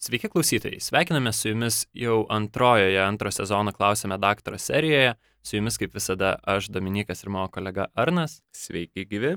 Sveiki 0.00 0.28
klausytojai, 0.32 0.80
sveikiname 0.80 1.32
su 1.32 1.48
jumis 1.48 1.84
jau 1.94 2.24
antrojoje 2.28 2.98
antro 3.02 3.30
sezono 3.30 3.72
klausime 3.72 4.18
daktaro 4.18 4.58
serijoje. 4.58 5.14
Su 5.42 5.56
jumis 5.56 5.78
kaip 5.78 5.94
visada 5.94 6.34
aš, 6.42 6.66
Dominikas 6.68 7.22
ir 7.22 7.30
mano 7.30 7.48
kolega 7.48 7.86
Arnas. 7.94 8.40
Sveiki 8.52 9.04
gyvi. 9.06 9.36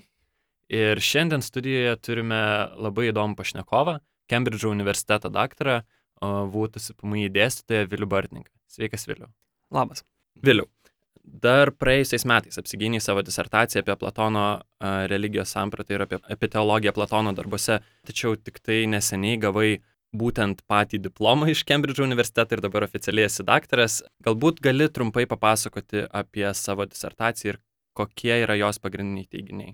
Ir 0.74 1.00
šiandien 1.00 1.44
studijoje 1.46 1.96
turime 2.02 2.40
labai 2.80 3.12
įdomų 3.12 3.38
pašnekovą, 3.38 4.00
Kembridžo 4.32 4.72
universiteto 4.72 5.30
daktarą, 5.30 5.82
būtų 6.24 6.82
PMI 6.98 7.28
dėstytoją 7.36 7.86
Vilių 7.92 8.08
Bartninką. 8.10 8.50
Sveikas 8.72 9.06
Viliu. 9.08 9.28
Labas. 9.70 10.02
Viliu, 10.42 10.66
dar 11.24 11.72
praėjusiais 11.72 12.26
metais 12.28 12.60
apsigyniai 12.60 13.02
savo 13.04 13.24
disertaciją 13.26 13.84
apie 13.84 13.96
Platono 14.00 14.46
religijos 15.12 15.54
sampratą 15.56 15.96
ir 15.96 16.06
apie, 16.06 16.20
apie 16.36 16.50
teologiją 16.52 16.94
Platono 16.96 17.34
darbuose, 17.36 17.80
tačiau 18.08 18.36
tik 18.36 18.60
tai 18.64 18.84
neseniai 18.92 19.40
gavai 19.42 19.70
būtent 20.14 20.62
patį 20.70 21.00
diplomą 21.08 21.50
iš 21.50 21.64
Kembridžo 21.66 22.06
universiteto 22.06 22.56
ir 22.56 22.62
dabar 22.62 22.86
oficialiai 22.86 23.30
esi 23.30 23.46
daktaras. 23.48 24.02
Galbūt 24.26 24.62
gali 24.62 24.90
trumpai 24.92 25.26
papasakoti 25.30 26.06
apie 26.12 26.46
savo 26.54 26.86
disertaciją 26.86 27.56
ir 27.56 27.64
kokie 27.98 28.36
yra 28.44 28.58
jos 28.60 28.82
pagrindiniai 28.84 29.30
teiginiai. 29.30 29.74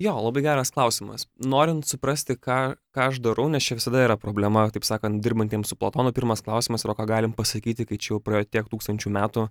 Jo, 0.00 0.14
labai 0.24 0.40
geras 0.40 0.70
klausimas. 0.72 1.26
Norint 1.44 1.84
suprasti, 1.84 2.38
ką, 2.40 2.60
ką 2.96 3.08
aš 3.10 3.18
darau, 3.20 3.50
nes 3.52 3.64
čia 3.64 3.76
visada 3.76 4.00
yra 4.00 4.16
problema, 4.16 4.62
taip 4.72 4.86
sakant, 4.88 5.20
dirbantiems 5.20 5.68
su 5.68 5.76
Platonu, 5.76 6.12
pirmas 6.16 6.40
klausimas 6.40 6.86
yra, 6.86 6.94
ką 6.96 7.04
galim 7.08 7.34
pasakyti, 7.36 7.84
kai 7.84 7.98
čia 8.00 8.14
jau 8.14 8.20
praėjo 8.24 8.48
tiek 8.48 8.70
tūkstančių 8.72 9.12
metų, 9.12 9.44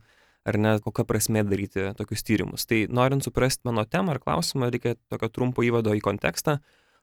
ar 0.48 0.58
ne, 0.58 0.76
kokia 0.84 1.06
prasme 1.06 1.44
daryti 1.44 1.90
tokius 1.98 2.24
tyrimus. 2.24 2.66
Tai 2.70 2.86
norint 2.90 3.26
suprasti 3.26 3.68
mano 3.68 3.86
temą 3.86 4.16
ar 4.16 4.22
klausimą, 4.24 4.70
reikia 4.72 4.96
tokio 5.12 5.30
trumpo 5.34 5.66
įvado 5.66 5.96
į 5.98 6.04
kontekstą, 6.06 6.60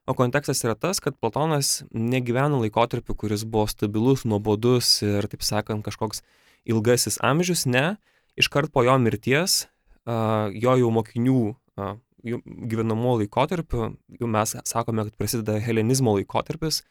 o 0.07 0.15
kontekstas 0.15 0.63
yra 0.63 0.75
tas 0.79 1.01
kad 1.03 1.17
platonas 1.19 1.83
negyveno 1.91 2.61
laikotarpiu 2.63 3.15
kuris 3.15 3.43
buvo 3.43 3.67
stabilus 3.67 4.23
nuobodus 4.25 5.01
ir 5.03 5.27
taip 5.27 5.43
sakant 5.43 5.83
kažkoks 5.85 6.23
ilgasis 6.67 7.19
amžius 7.23 7.65
ne 7.67 7.97
iškart 8.39 8.71
po 8.71 8.85
jo 8.87 8.95
mirties 9.03 9.65
jo 10.07 10.77
jau 10.79 10.91
mokinių 10.95 11.41
a, 11.77 11.95
gyvenamuoju 12.23 13.25
laikotarpiu 13.25 13.89
jau 14.21 14.31
mes 14.31 14.55
sakome 14.63 15.09
kad 15.09 15.19
prasideda 15.19 15.59
helenizmo 15.63 16.15
laikotarpis 16.15 16.81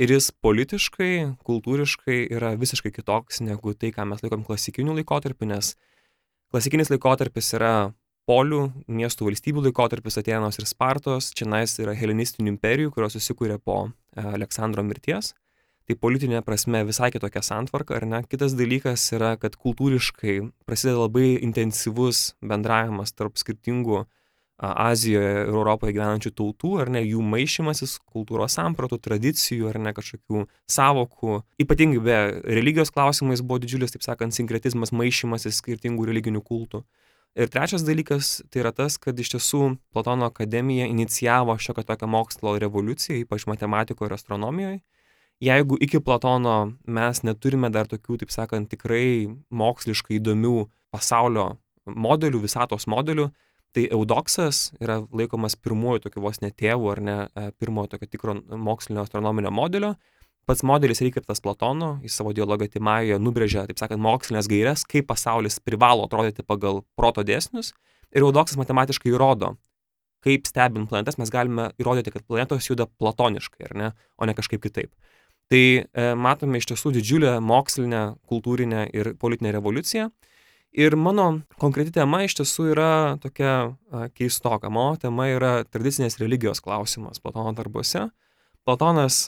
ir 0.00 0.14
jis 0.16 0.30
politiškai 0.32 1.12
kultūriškai 1.44 2.22
yra 2.32 2.54
visiškai 2.56 2.94
kitoks 2.96 3.44
negu 3.44 3.76
tai 3.76 3.92
ką 3.92 4.08
mes 4.08 4.24
laikom 4.24 4.48
klasikiniu 4.48 4.96
laikotarpiu 4.96 5.52
nes 5.52 5.74
klasikinis 6.52 6.90
laikotarpis 6.92 7.54
yra 7.56 7.74
polių 8.28 8.66
miestų 8.92 9.30
valstybių 9.30 9.64
laikotarpis 9.66 10.18
Atenos 10.20 10.60
ir 10.60 10.68
Spartos, 10.68 11.30
čia 11.34 11.48
nais 11.48 11.74
yra 11.80 11.94
helenistinių 11.96 12.52
imperijų, 12.54 12.92
kurios 12.94 13.16
susikūrė 13.16 13.56
po 13.58 13.86
e, 13.88 14.22
Aleksandro 14.22 14.84
mirties. 14.86 15.32
Tai 15.88 15.96
politinė 15.98 16.44
prasme 16.46 16.84
visai 16.86 17.08
kitokia 17.10 17.40
santvarka, 17.42 17.96
ar 17.96 18.06
ne? 18.06 18.20
Kitas 18.30 18.54
dalykas 18.54 19.08
yra, 19.16 19.32
kad 19.40 19.56
kultūriškai 19.58 20.36
prasideda 20.68 21.00
labai 21.00 21.40
intensyvus 21.42 22.36
bendravimas 22.44 23.16
tarp 23.16 23.40
skirtingų 23.40 24.04
Azijoje 24.62 25.30
ir 25.42 25.48
Europoje 25.50 25.94
gyvenančių 25.96 26.30
tautų, 26.38 26.72
ar 26.84 26.90
ne, 26.94 27.00
jų 27.02 27.22
maišymasis 27.26 27.96
kultūros 28.14 28.54
sampratų, 28.54 29.00
tradicijų, 29.02 29.72
ar 29.72 29.80
ne 29.82 29.92
kažkokių 29.96 30.44
savokų. 30.70 31.40
Ypatingai 31.64 32.02
be 32.04 32.18
religijos 32.46 32.94
klausimais 32.94 33.42
buvo 33.42 33.58
didžiulis, 33.64 33.90
taip 33.96 34.06
sakant, 34.06 34.36
sinkretizmas, 34.36 34.94
maišymasis 34.94 35.58
skirtingų 35.58 36.06
religinių 36.12 36.44
kultų. 36.46 36.84
Ir 37.34 37.48
trečias 37.48 37.82
dalykas 37.82 38.42
tai 38.52 38.60
yra 38.60 38.74
tas, 38.76 38.98
kad 39.00 39.18
iš 39.18 39.34
tiesų 39.34 39.74
Platono 39.90 40.28
akademija 40.28 40.86
inicijavo 40.86 41.56
šiokią 41.56 41.86
tokią 41.88 42.08
mokslo 42.14 42.54
revoliuciją, 42.60 43.22
ypač 43.24 43.48
matematikoje 43.48 44.10
ir 44.10 44.16
astronomijoje. 44.18 44.80
Jeigu 45.42 45.78
iki 45.80 45.98
Platono 45.98 46.74
mes 46.86 47.24
neturime 47.26 47.72
dar 47.72 47.88
tokių, 47.90 48.20
taip 48.20 48.30
sakant, 48.30 48.68
tikrai 48.70 49.32
moksliškai 49.50 50.20
įdomių 50.20 50.68
pasaulio 50.92 51.56
modelių, 51.88 52.44
visatos 52.44 52.86
modelių, 52.86 53.32
tai 53.72 53.86
Eudoksas 53.90 54.72
yra 54.80 55.00
laikomas 55.12 55.56
pirmuoju 55.56 56.06
tokiu 56.06 56.22
vos 56.24 56.40
netėvu 56.42 56.90
ar 56.92 57.00
ne 57.00 57.16
e, 57.24 57.50
pirmojo 57.58 57.94
tokio 57.94 58.08
tikro 58.10 58.34
mokslinio 58.68 59.04
astronominio 59.06 59.52
modelio, 59.54 59.94
pats 60.48 60.64
modelis 60.66 61.00
yra 61.00 61.12
įkvėptas 61.12 61.42
Platono, 61.44 61.94
jis 62.04 62.18
savo 62.18 62.34
dialogą 62.36 62.68
Timajoje 62.70 63.18
nubrėžia, 63.22 63.66
taip 63.68 63.80
sakant, 63.80 64.02
mokslinės 64.02 64.50
gairias, 64.50 64.84
kaip 64.88 65.08
pasaulis 65.08 65.60
privalo 65.64 66.06
atrodyti 66.08 66.44
pagal 66.44 66.82
proto 66.98 67.24
dėsnius. 67.26 67.72
Ir 68.12 68.26
Eudoksas 68.26 68.58
matematiškai 68.60 69.12
įrodo, 69.14 69.54
kaip 70.22 70.46
stebint 70.50 70.90
planetas 70.90 71.16
mes 71.18 71.32
galime 71.32 71.70
įrodyti, 71.80 72.12
kad 72.12 72.26
planetos 72.28 72.68
juda 72.68 72.86
platoniškai, 73.00 73.72
ne, 73.78 73.92
o 74.18 74.28
ne 74.28 74.36
kažkaip 74.36 74.62
kitaip. 74.62 74.92
Tai 75.52 75.62
e, 75.62 76.04
matome 76.16 76.60
iš 76.60 76.68
tiesų 76.70 76.94
didžiulę 76.96 77.38
mokslinę, 77.44 78.02
kultūrinę 78.28 78.86
ir 78.92 79.14
politinę 79.20 79.52
revoliuciją. 79.56 80.10
Ir 80.72 80.96
mano 80.96 81.42
konkreti 81.60 81.92
tema 81.92 82.22
iš 82.24 82.38
tiesų 82.38 82.70
yra 82.72 82.92
tokia 83.20 83.74
keistoka. 84.16 84.70
Mano 84.72 84.96
tema 84.96 85.26
yra 85.28 85.52
tradicinės 85.68 86.16
religijos 86.20 86.62
klausimas 86.64 87.20
Platono 87.20 87.52
darbuose. 87.52 88.06
Platonas 88.64 89.26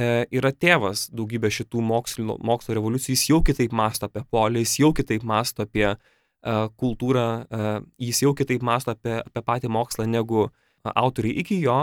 e, 0.00 0.24
yra 0.32 0.54
tėvas 0.56 1.10
daugybė 1.12 1.50
šitų 1.52 1.82
mokslo, 1.84 2.38
mokslo 2.40 2.78
revoliucijų, 2.78 3.12
jis 3.12 3.26
jau 3.28 3.42
kitaip 3.44 3.76
masto 3.76 4.08
apie 4.08 4.22
polį, 4.32 4.62
jis 4.64 4.78
jau 4.80 4.92
kitaip 4.96 5.26
masto 5.26 5.66
apie 5.66 5.84
e, 5.90 5.96
kultūrą, 6.80 7.26
e, 7.44 7.74
jis 8.08 8.22
jau 8.24 8.32
kitaip 8.38 8.64
masto 8.64 8.96
apie, 8.96 9.18
apie 9.20 9.44
patį 9.44 9.72
mokslą 9.76 10.08
negu 10.08 10.48
autoriai 10.86 11.36
iki 11.42 11.60
jo, 11.60 11.80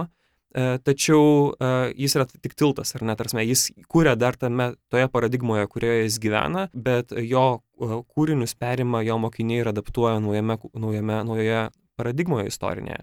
tačiau 0.54 1.54
e, 1.58 1.70
jis 1.98 2.14
yra 2.18 2.28
tik 2.30 2.54
tiltas, 2.54 2.94
ar 2.94 3.06
net, 3.08 3.18
tarsi, 3.18 3.42
jis 3.48 3.64
kūrė 3.90 4.14
dar 4.20 4.38
tame, 4.38 4.74
toje 4.94 5.08
paradigmoje, 5.10 5.66
kurioje 5.72 6.04
jis 6.04 6.20
gyvena, 6.22 6.68
bet 6.74 7.16
jo 7.18 7.46
e, 7.58 8.02
kūrinius 8.14 8.54
perima 8.60 9.02
jo 9.02 9.18
mokiniai 9.24 9.64
ir 9.64 9.72
adaptuoja 9.72 10.20
naujame, 10.22 10.60
naujame, 10.78 11.18
naujoje 11.30 11.64
paradigmoje 11.98 12.52
istorinėje. 12.54 13.02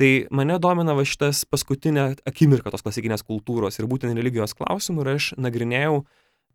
Tai 0.00 0.10
mane 0.32 0.56
domina 0.56 0.94
va 0.96 1.04
šitas 1.04 1.42
paskutinė 1.44 2.06
akimirka 2.24 2.72
tos 2.72 2.86
klasikinės 2.86 3.26
kultūros 3.28 3.76
ir 3.76 3.88
būtent 3.90 4.16
religijos 4.16 4.56
klausimų 4.56 5.04
ir 5.04 5.10
aš 5.18 5.26
nagrinėjau, 5.36 5.98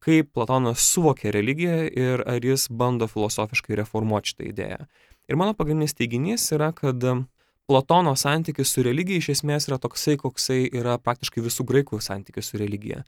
kaip 0.01 0.31
Platonas 0.33 0.81
suvokė 0.89 1.29
religiją 1.33 1.83
ir 1.85 2.25
ar 2.25 2.41
jis 2.41 2.65
bando 2.73 3.05
filosofiškai 3.09 3.77
reformuoti 3.77 4.33
šitą 4.33 4.49
idėją. 4.49 4.79
Ir 5.29 5.37
mano 5.37 5.53
pagrindinis 5.57 5.93
teiginys 5.97 6.49
yra, 6.57 6.71
kad 6.73 7.05
Platono 7.67 8.15
santykis 8.15 8.69
su 8.69 8.83
religija 8.85 9.17
iš 9.17 9.31
esmės 9.33 9.65
yra 9.65 9.79
toksai, 9.81 10.19
koksai 10.21 10.67
yra 10.69 10.99
praktiškai 11.01 11.41
visų 11.41 11.65
graikų 11.65 11.97
santykis 11.97 12.51
su 12.51 12.59
religija. 12.61 13.01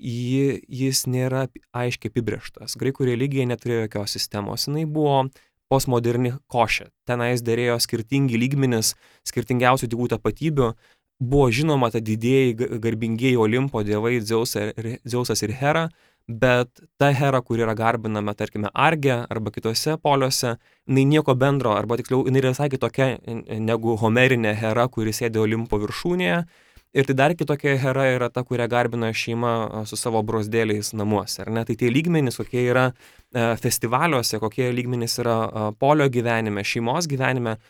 Ji, 0.00 0.56
jis 0.66 1.04
nėra 1.06 1.44
aiškiai 1.76 2.10
apibrieštas. 2.10 2.74
Graikų 2.80 3.06
religija 3.06 3.46
neturėjo 3.46 3.84
jokios 3.84 4.16
sistemos, 4.16 4.66
jinai 4.66 4.82
buvo 4.90 5.28
postmoderni 5.70 6.32
košė. 6.50 6.88
Tenais 7.06 7.44
dėrėjo 7.46 7.78
skirtingi 7.84 8.40
lygmenis, 8.40 8.96
skirtingiausių 9.30 9.92
dievų 9.92 10.10
tapatybių. 10.16 10.72
Buvo 11.20 11.46
žinoma 11.54 11.92
ta 11.94 12.00
didėjai 12.02 12.80
garbingieji 12.82 13.38
Olimpo 13.38 13.84
dievai 13.86 14.16
Dzeusas 14.24 15.44
ir 15.46 15.54
Hera, 15.60 15.86
bet 16.30 16.82
ta 16.98 17.10
Hera, 17.16 17.40
kur 17.42 17.58
yra 17.58 17.74
garbinama, 17.74 18.34
tarkime, 18.38 18.70
Arge 18.74 19.12
arba 19.30 19.50
kitose 19.50 19.96
poliuose, 20.02 20.56
jinai 20.86 21.04
nieko 21.10 21.34
bendro, 21.34 21.74
arba 21.76 21.98
tiksliau, 22.00 22.24
jinai 22.28 22.42
yra 22.44 22.54
visai 22.54 22.70
kitokia 22.72 23.16
negu 23.58 23.96
Homerinė 24.00 24.54
Hera, 24.58 24.88
kuris 24.88 25.22
sėdė 25.22 25.42
Olimpo 25.42 25.80
viršūnėje 25.82 26.44
Ir 26.90 27.06
tai 27.06 27.14
dar 27.14 27.32
kitokia 27.38 27.76
hera 27.78 28.08
yra 28.10 28.26
ta, 28.34 28.42
kurią 28.42 28.66
garbina 28.66 29.12
šeima 29.14 29.84
su 29.86 29.94
savo 29.94 30.24
brosdėliais 30.26 30.90
namuose. 30.98 31.44
Ar 31.44 31.50
ne? 31.54 31.62
Tai 31.66 31.76
tie 31.78 31.90
lygmenys, 31.90 32.40
kokie 32.40 32.64
yra 32.66 32.88
e, 32.90 33.44
festivaliuose, 33.62 34.40
kokie 34.42 34.72
lygmenys 34.74 35.14
yra 35.22 35.36
polio 35.78 36.08
gyvenime, 36.10 36.64
šeimos 36.66 37.06
gyvenime, 37.10 37.60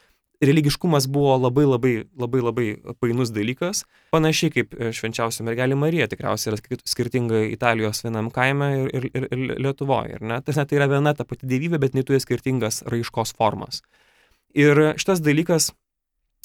religiškumas 0.41 1.07
buvo 1.09 1.37
labai 1.37 1.67
labai 1.69 1.93
labai 2.19 2.41
labai 2.43 2.67
painus 3.01 3.33
dalykas. 3.35 3.85
Panašiai 4.15 4.55
kaip 4.55 4.75
e, 4.75 4.91
švenčiausia 4.97 5.45
mergelė 5.47 5.77
Marija 5.79 6.09
tikriausiai 6.11 6.55
yra 6.55 6.79
skirtinga 6.89 7.43
Italijos 7.51 8.05
vienam 8.07 8.31
kaime 8.35 8.71
ir, 8.79 8.91
ir, 8.95 9.09
ir, 9.13 9.29
ir 9.31 9.59
Lietuvoje. 9.67 10.21
Tas 10.47 10.61
net 10.61 10.71
tai 10.71 10.81
yra 10.81 10.89
viena 10.91 11.15
ta 11.17 11.29
pati 11.29 11.49
dievybė, 11.51 11.83
bet 11.83 11.99
neturi 11.99 12.23
skirtingas 12.23 12.83
raiškos 12.89 13.37
formas. 13.37 13.83
Ir 14.57 14.81
šitas 14.99 15.23
dalykas 15.23 15.71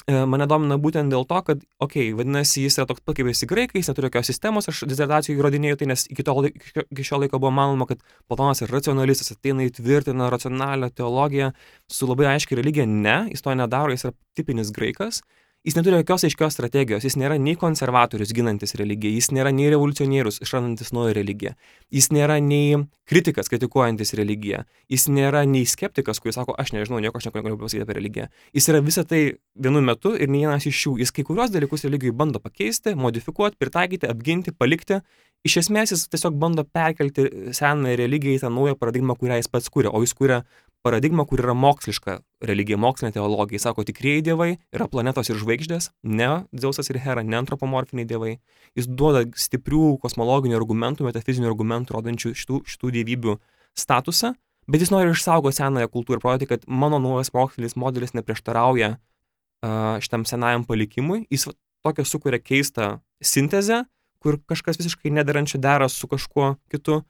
mane 0.05 0.45
domina 0.45 0.77
būtent 0.77 1.09
dėl 1.09 1.23
to, 1.25 1.37
kad, 1.47 1.61
okei, 1.81 2.09
okay, 2.11 2.15
vadinasi, 2.17 2.61
jis 2.67 2.77
yra 2.77 2.85
toks 2.89 3.01
pat 3.01 3.17
kaip 3.17 3.25
visi 3.25 3.47
graikai, 3.49 3.79
jis 3.81 3.89
neturi 3.89 4.11
jokios 4.11 4.29
sistemos, 4.29 4.67
aš 4.69 4.83
dizertacijų 4.89 5.39
įrodinėjau 5.39 5.79
tai, 5.81 5.87
nes 5.89 6.05
iki, 6.13 6.25
to, 6.25 6.35
iki 6.83 7.05
šio 7.07 7.21
laiko 7.23 7.39
buvo 7.41 7.49
manoma, 7.55 7.87
kad 7.89 8.03
Platonas 8.29 8.61
yra 8.61 8.77
racionalistas, 8.77 9.33
ateina 9.33 9.65
įtvirtina 9.65 10.29
racionalią 10.29 10.91
teologiją 10.93 11.49
su 11.89 12.09
labai 12.09 12.29
aiškiai 12.35 12.61
religija. 12.61 12.85
Ne, 12.85 13.23
jis 13.33 13.41
to 13.45 13.57
nedaro, 13.57 13.95
jis 13.95 14.05
yra 14.05 14.15
tipinis 14.37 14.69
graikas. 14.75 15.23
Jis 15.65 15.75
neturi 15.75 15.97
jokios 15.97 16.23
aiškios 16.27 16.53
strategijos, 16.53 17.06
jis 17.07 17.15
nėra 17.17 17.39
nei 17.41 17.56
konservatorius 17.57 18.33
ginantis 18.38 18.75
religiją, 18.77 19.15
jis 19.17 19.31
nėra 19.33 19.50
nei 19.56 19.71
revoliucionierius 19.73 20.38
išrandantis 20.45 20.94
naują 20.94 21.15
religiją, 21.17 21.56
jis 21.94 22.12
nėra 22.13 22.38
nei 22.44 22.83
kritikas 23.09 23.50
kritikuojantis 23.50 24.13
religiją, 24.19 24.63
jis 24.94 25.07
nėra 25.09 25.41
nei 25.50 25.65
skeptikas, 25.69 26.21
kuris 26.21 26.38
sako, 26.38 26.53
aš 26.62 26.75
nežinau, 26.75 27.01
nieko 27.01 27.17
aš 27.17 27.29
negaliu 27.31 27.57
pasakyti 27.62 27.85
apie 27.85 27.97
religiją. 27.97 28.27
Jis 28.53 28.69
yra 28.69 28.81
visą 28.85 29.06
tai 29.09 29.21
vienu 29.57 29.81
metu 29.85 30.13
ir 30.13 30.29
nei 30.29 30.44
vienas 30.45 30.67
iš 30.69 30.83
jų. 30.85 30.97
Jis 31.01 31.13
kai 31.15 31.25
kurios 31.25 31.53
dalykus 31.53 31.85
religijai 31.88 32.13
bando 32.13 32.41
pakeisti, 32.44 32.94
modifikuoti, 32.97 33.57
pritaikyti, 33.62 34.09
apginti, 34.09 34.53
palikti. 34.53 35.01
Iš 35.45 35.59
esmės 35.62 35.94
jis 35.94 36.07
tiesiog 36.09 36.38
bando 36.41 36.63
perkelti 36.65 37.27
seną 37.53 37.94
religiją 38.00 38.38
į 38.38 38.45
tą 38.45 38.50
naują 38.53 38.77
paradigmą, 38.81 39.13
kurią 39.19 39.38
jis 39.38 39.50
pats 39.53 39.69
kūrė, 39.69 39.91
o 39.94 40.01
jis 40.01 40.15
kūrė 40.17 40.41
paradigma, 40.85 41.25
kur 41.25 41.41
yra 41.41 41.55
moksliška 41.57 42.19
religija, 42.45 42.77
mokslinė 42.77 43.15
teologija. 43.15 43.57
Jis 43.57 43.65
sako, 43.65 43.85
tikrieji 43.87 44.23
dievai 44.27 44.49
yra 44.75 44.87
planetos 44.91 45.31
ir 45.31 45.39
žvaigždės, 45.41 45.89
ne 46.05 46.45
Dzeusas 46.53 46.91
ir 46.91 46.99
Hera, 47.01 47.23
ne 47.25 47.39
antropomorfiniai 47.41 48.07
dievai. 48.09 48.35
Jis 48.77 48.89
duoda 48.89 49.25
stiprių 49.39 49.95
kosmologinių 50.03 50.59
argumentų, 50.59 51.07
metafizinių 51.09 51.49
argumentų, 51.49 51.97
rodančių 51.97 52.33
šitų, 52.37 52.61
šitų 52.69 52.93
dievybių 52.99 53.37
statusą, 53.77 54.35
bet 54.69 54.85
jis 54.85 54.93
nori 54.93 55.13
išsaugoti 55.13 55.59
senąją 55.59 55.89
kultūrą 55.93 56.19
ir 56.19 56.25
parodyti, 56.25 56.51
kad 56.53 56.69
mano 56.69 57.01
naujas 57.01 57.33
mokslinis 57.33 57.77
modelis 57.79 58.13
neprieštarauja 58.17 58.95
uh, 58.95 59.97
šitam 60.05 60.25
senajam 60.29 60.67
palikimui. 60.69 61.25
Jis 61.33 61.49
tokią 61.85 62.05
sukuria 62.05 62.41
keistą 62.41 62.99
sintezę, 63.21 63.83
kur 64.21 64.39
kažkas 64.49 64.77
visiškai 64.81 65.13
nederančia 65.13 65.61
dera 65.61 65.89
su 65.89 66.09
kažkuo 66.09 66.55
kitu 66.73 67.03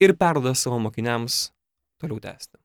ir 0.00 0.16
perduoda 0.16 0.56
savo 0.56 0.80
mokiniams 0.80 1.50
toliau 2.00 2.20
tęsti. 2.20 2.60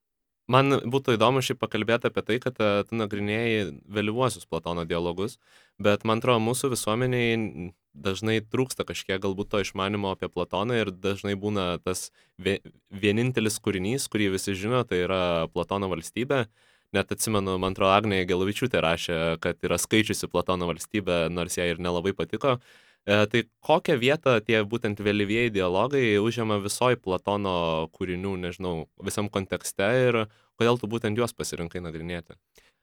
Man 0.52 0.78
būtų 0.86 1.16
įdomu 1.16 1.42
šiaip 1.42 1.58
pakalbėti 1.58 2.12
apie 2.12 2.22
tai, 2.26 2.36
kad 2.44 2.60
e, 2.62 2.84
tu 2.86 2.98
nagrinėjai 3.00 3.64
vėlyvuosius 3.90 4.46
Platono 4.46 4.84
dialogus, 4.86 5.40
bet 5.82 6.06
man 6.06 6.22
atrodo, 6.22 6.44
mūsų 6.46 6.70
visuomeniai 6.76 7.72
dažnai 7.96 8.38
trūksta 8.46 8.86
kažkiek 8.86 9.24
galbūt 9.24 9.50
to 9.50 9.64
išmanimo 9.66 10.12
apie 10.14 10.30
Platoną 10.30 10.78
ir 10.84 10.94
dažnai 10.94 11.34
būna 11.40 11.80
tas 11.82 12.12
vienintelis 12.38 13.58
kūrinys, 13.58 14.06
kurį 14.12 14.36
visi 14.36 14.54
žino, 14.60 14.84
tai 14.86 15.02
yra 15.08 15.24
Platono 15.50 15.90
valstybė. 15.90 16.46
Net 16.94 17.10
atsimenu, 17.12 17.58
man 17.60 17.74
atrodo, 17.74 17.96
Agnė 17.96 18.22
Gelavičiūtė 18.30 18.80
rašė, 18.86 19.18
kad 19.44 19.58
yra 19.66 19.80
skaičiusi 19.82 20.30
Platono 20.32 20.70
valstybę, 20.70 21.26
nors 21.34 21.58
jai 21.58 21.72
ir 21.74 21.82
nelabai 21.82 22.14
patiko. 22.16 22.60
E, 23.06 23.26
tai 23.30 23.44
kokią 23.62 24.00
vietą 24.02 24.40
tie 24.42 24.64
būtent 24.66 25.02
vėlyvieji 25.06 25.54
dialogai 25.54 26.18
užima 26.18 26.58
visoj 26.64 26.98
Platono 26.98 27.86
kūrinių, 27.94 28.34
nežinau, 28.48 28.88
visam 29.06 29.30
kontekste 29.30 29.90
ir 30.08 30.24
kodėl 30.58 30.80
tu 30.82 30.90
būtent 30.90 31.20
juos 31.20 31.36
pasirinkai 31.38 31.84
nagrinėti? 31.86 32.34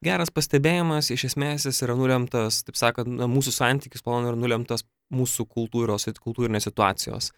Geras 0.02 0.30
pastebėjimas, 0.34 1.10
iš 1.14 1.28
esmės 1.32 1.66
jis 1.66 1.82
yra 1.86 1.96
nulemtas, 1.98 2.62
taip 2.66 2.78
sakant, 2.78 3.10
na, 3.10 3.26
mūsų 3.30 3.54
santykis 3.54 4.02
Platono 4.02 4.30
yra 4.30 4.38
nulemtas 4.38 4.86
mūsų 5.14 5.46
kultūros 5.50 6.06
ir 6.06 6.18
kultūrinės 6.22 6.70
situacijos. 6.70 7.32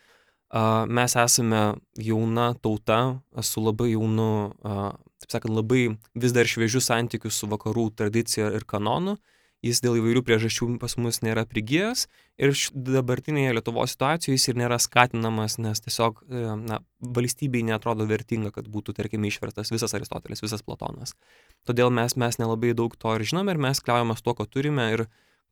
Mes 0.86 1.16
esame 1.18 1.62
jauna 1.98 2.52
tauta 2.62 2.98
su 3.42 3.64
labai 3.64 3.90
jaunu, 3.94 4.52
taip 4.62 5.32
sakant, 5.32 5.56
labai 5.56 5.86
vis 6.14 6.34
dar 6.36 6.46
šviežiu 6.46 6.84
santykiu 6.84 7.32
su 7.32 7.48
vakarų 7.50 7.88
tradicija 7.96 8.52
ir 8.54 8.68
kanonu. 8.68 9.16
Jis 9.64 9.80
dėl 9.80 9.96
įvairių 9.96 10.20
priežasčių 10.26 10.74
pas 10.80 10.96
mus 11.00 11.22
nėra 11.24 11.46
prigijęs 11.48 12.04
ir 12.36 12.52
dabartinėje 12.74 13.54
Lietuvos 13.56 13.94
situacijoje 13.94 14.36
jis 14.36 14.50
ir 14.50 14.58
nėra 14.60 14.76
skatinamas, 14.82 15.56
nes 15.62 15.80
tiesiog 15.84 16.20
e, 16.26 16.42
na, 16.60 16.80
valstybei 17.16 17.62
netrodo 17.64 18.04
vertinga, 18.10 18.52
kad 18.52 18.68
būtų, 18.68 18.96
tarkime, 18.98 19.30
išvertas 19.30 19.72
visas 19.72 19.96
Aristotelis, 19.96 20.44
visas 20.44 20.64
Platonas. 20.66 21.14
Todėl 21.64 21.92
mes, 21.94 22.18
mes 22.20 22.40
nelabai 22.42 22.74
daug 22.76 22.96
to 22.98 23.14
ir 23.16 23.24
žinome 23.24 23.54
ir 23.54 23.62
mes 23.68 23.80
kliaujamės 23.80 24.20
tuo, 24.26 24.36
ko 24.36 24.44
turime 24.44 24.90
ir 24.98 25.06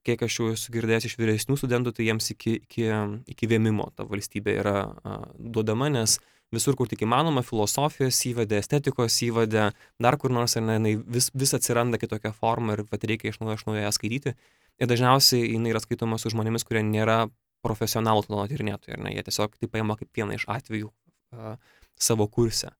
kiek 0.05 0.27
aš 0.27 0.39
jau 0.41 0.51
esu 0.53 0.75
girdėjęs 0.75 1.09
iš 1.09 1.17
vyresnių 1.21 1.57
studentų, 1.61 1.95
tai 1.97 2.11
jiems 2.11 2.33
iki, 2.35 2.59
iki, 2.67 2.89
iki 3.33 3.49
vėmimo 3.49 3.89
ta 3.97 4.05
valstybė 4.09 4.59
yra 4.61 4.77
a, 4.91 5.19
duodama, 5.39 5.89
nes 5.95 6.19
visur, 6.53 6.77
kur 6.79 6.89
tik 6.91 7.05
įmanoma, 7.07 7.43
filosofijos 7.47 8.19
įvadė, 8.29 8.61
estetikos 8.63 9.17
įvadė, 9.27 9.71
dar 10.03 10.19
kur 10.21 10.35
nors, 10.35 10.57
ar 10.59 10.67
ne, 10.67 10.79
jinai 10.79 10.95
vis, 11.17 11.31
vis 11.35 11.55
atsiranda 11.57 12.01
kitokia 12.01 12.35
forma 12.37 12.77
ir 12.77 12.85
pat 12.89 13.07
reikia 13.09 13.33
iš 13.33 13.41
naujo, 13.41 13.57
iš 13.59 13.67
naujo 13.69 13.85
ją 13.85 13.93
skaityti. 13.97 14.35
Ir 14.81 14.91
dažniausiai 14.91 15.55
jinai 15.55 15.73
yra 15.73 15.83
skaitoma 15.83 16.19
su 16.21 16.33
žmonėmis, 16.33 16.67
kurie 16.69 16.85
nėra 16.87 17.25
profesionalų 17.63 18.27
plano 18.27 18.47
tyrinėtojai, 18.51 18.97
ar 18.97 19.05
ne, 19.05 19.15
jie 19.17 19.25
tiesiog 19.29 19.57
tai 19.59 19.71
paima 19.71 19.97
kaip 19.99 20.11
vieną 20.17 20.37
iš 20.39 20.47
atvejų 20.51 20.91
uh, 20.91 21.57
savo 22.01 22.27
kurse. 22.31 22.73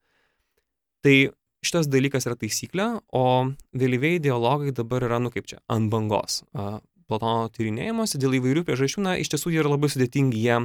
Tai 1.03 1.17
šitas 1.63 1.89
dalykas 1.91 2.27
yra 2.27 2.39
taisyklė, 2.39 2.89
o 3.15 3.27
vėlyviai 3.79 4.23
dialogai 4.23 4.75
dabar 4.75 5.07
yra, 5.07 5.21
nu 5.23 5.31
kaip 5.35 5.47
čia, 5.51 5.63
ant 5.71 5.93
bangos. 5.93 6.43
Uh, 6.53 6.81
Platono 7.11 7.51
tyrinėjimuose 7.53 8.19
dėl 8.23 8.39
įvairių 8.39 8.63
priežasčių, 8.67 9.03
na, 9.05 9.17
iš 9.21 9.33
tiesų 9.35 9.53
jie 9.53 9.61
yra 9.61 9.75
labai 9.75 9.91
sudėtingi, 9.93 10.39
jie 10.47 10.61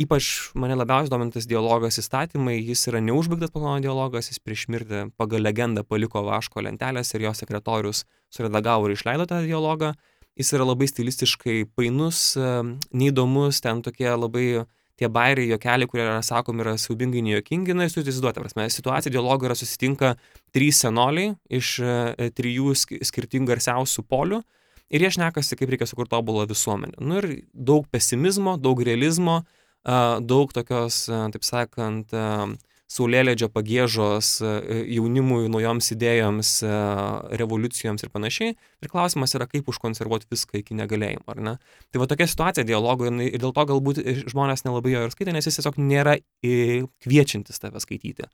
ypač 0.00 0.30
mane 0.58 0.74
labiausiai 0.78 1.12
dominantis 1.12 1.46
dialogas 1.46 2.00
įstatymai, 2.02 2.56
jis 2.58 2.88
yra 2.90 3.02
neužbaigtas 3.04 3.52
plano 3.54 3.76
dialogas, 3.84 4.30
jis 4.32 4.40
prieš 4.42 4.66
mirtį 4.72 5.04
pagal 5.20 5.44
legendą 5.44 5.84
paliko 5.86 6.24
vaško 6.26 6.64
lentelės 6.66 7.14
ir 7.14 7.28
jo 7.28 7.34
sekretorius 7.36 8.04
suredagavo 8.34 8.88
ir 8.88 8.96
išleido 8.96 9.28
tą 9.30 9.42
dialogą. 9.46 9.94
Jis 10.34 10.50
yra 10.56 10.66
labai 10.66 10.88
stilistiškai 10.90 11.60
painus, 11.78 12.32
neįdomus, 12.90 13.60
ten 13.62 13.84
tokie 13.86 14.10
labai 14.10 14.64
tie 14.98 15.10
bairiai, 15.10 15.50
jokeliai, 15.52 15.88
kurie 15.90 16.04
yra 16.04 16.18
sakomi, 16.22 16.62
yra 16.62 16.74
siubingai 16.78 17.22
nejokingi, 17.26 17.74
na, 17.74 17.86
jūs 17.86 17.96
turite 17.96 18.12
įsivaizduoti, 18.12 18.42
prasme, 18.44 18.66
situacija 18.70 19.14
dialogo 19.14 19.48
yra 19.48 19.56
susitinka 19.58 20.12
trys 20.54 20.82
senoliai 20.84 21.32
iš 21.50 21.76
e, 21.82 22.28
trijų 22.34 22.74
skirtingų 22.78 23.50
garsiausių 23.50 24.04
polių 24.10 24.40
ir 24.94 25.02
jie 25.06 25.10
šnekasi, 25.16 25.58
kaip 25.58 25.72
reikia 25.74 25.88
sukurti 25.90 26.14
tobulą 26.14 26.46
visuomenę. 26.50 27.00
Nu 27.02 27.18
ir 27.18 27.28
daug 27.50 27.88
pesimizmo, 27.90 28.54
daug 28.60 28.82
realizmo, 28.86 29.42
daug 29.84 30.52
tokios, 30.56 31.04
taip 31.08 31.44
sakant, 31.44 32.14
saulėlėdžio 32.94 33.48
pagėžos 33.50 34.28
jaunimui, 34.44 35.48
naujoms 35.50 35.90
idėjoms, 35.96 36.50
revoliucijoms 37.40 38.04
ir 38.04 38.12
panašiai. 38.14 38.54
Ir 38.84 38.92
klausimas 38.92 39.34
yra, 39.34 39.48
kaip 39.50 39.68
užkonservuoti 39.72 40.28
viską 40.30 40.60
iki 40.60 40.76
negalėjimo, 40.78 41.26
ar 41.32 41.42
ne? 41.42 41.54
Tai 41.90 42.02
va 42.02 42.08
tokia 42.10 42.28
situacija 42.30 42.66
dialogo 42.68 43.08
ir 43.10 43.40
dėl 43.40 43.54
to 43.56 43.66
galbūt 43.72 44.02
žmonės 44.30 44.66
nelabai 44.68 44.94
jo 44.94 45.04
ir 45.08 45.14
skaitė, 45.14 45.34
nes 45.34 45.48
jis 45.48 45.58
tiesiog 45.58 45.80
nėra 45.80 46.18
kviečiantis 46.44 47.60
tave 47.62 47.82
skaityti. 47.82 48.28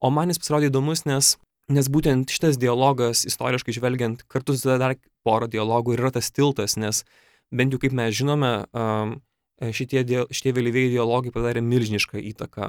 O 0.00 0.12
man 0.12 0.30
jis 0.30 0.40
pasirodė 0.42 0.70
įdomus, 0.70 1.06
nes, 1.08 1.34
nes 1.72 1.90
būtent 1.90 2.30
šitas 2.30 2.60
dialogas, 2.62 3.24
istoriškai 3.26 3.74
žvelgiant, 3.74 4.26
kartu 4.30 4.54
su 4.54 4.76
dar 4.76 4.94
porą 5.26 5.48
dialogų 5.50 5.96
yra 5.96 6.12
tas 6.14 6.30
tiltas, 6.30 6.76
nes 6.78 7.02
bent 7.50 7.74
jau 7.74 7.80
kaip 7.82 7.96
mes 7.96 8.14
žinome, 8.14 8.52
um, 8.76 9.16
šitie, 9.60 10.02
šitie 10.34 10.52
vėlyviai 10.52 10.90
ideologai 10.90 11.32
padarė 11.32 11.62
milžinišką 11.64 12.20
įtaką. 12.32 12.68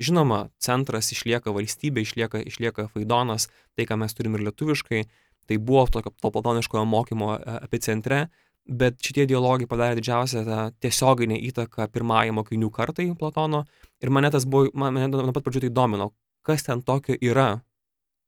Žinoma, 0.00 0.48
centras 0.62 1.10
išlieka 1.12 1.52
valstybė, 1.52 2.04
išlieka, 2.06 2.40
išlieka 2.48 2.88
Faidonas, 2.92 3.50
tai 3.76 3.86
ką 3.88 3.98
mes 4.00 4.16
turim 4.16 4.38
ir 4.38 4.46
lietuviškai, 4.48 5.04
tai 5.46 5.58
buvo 5.58 5.84
tokio 5.92 6.14
to 6.20 6.30
platoniškojo 6.32 6.84
mokymo 6.88 7.34
e, 7.36 7.58
epicentre, 7.66 8.28
bet 8.64 8.96
šitie 9.04 9.26
dialogai 9.28 9.68
padarė 9.68 9.98
didžiausią 9.98 10.44
tą 10.46 10.60
tiesioginę 10.80 11.36
įtaką 11.50 11.90
pirmąjai 11.92 12.32
mokinių 12.38 12.70
kartai 12.72 13.10
Platono 13.18 13.64
ir 14.00 14.12
mane 14.14 14.30
tas 14.32 14.46
buvo, 14.48 14.70
mane 14.72 15.10
nuo 15.12 15.34
pat 15.36 15.44
pradžių 15.44 15.66
tai 15.66 15.72
domino, 15.76 16.10
kas 16.46 16.64
ten 16.64 16.80
tokio 16.80 17.18
yra, 17.20 17.60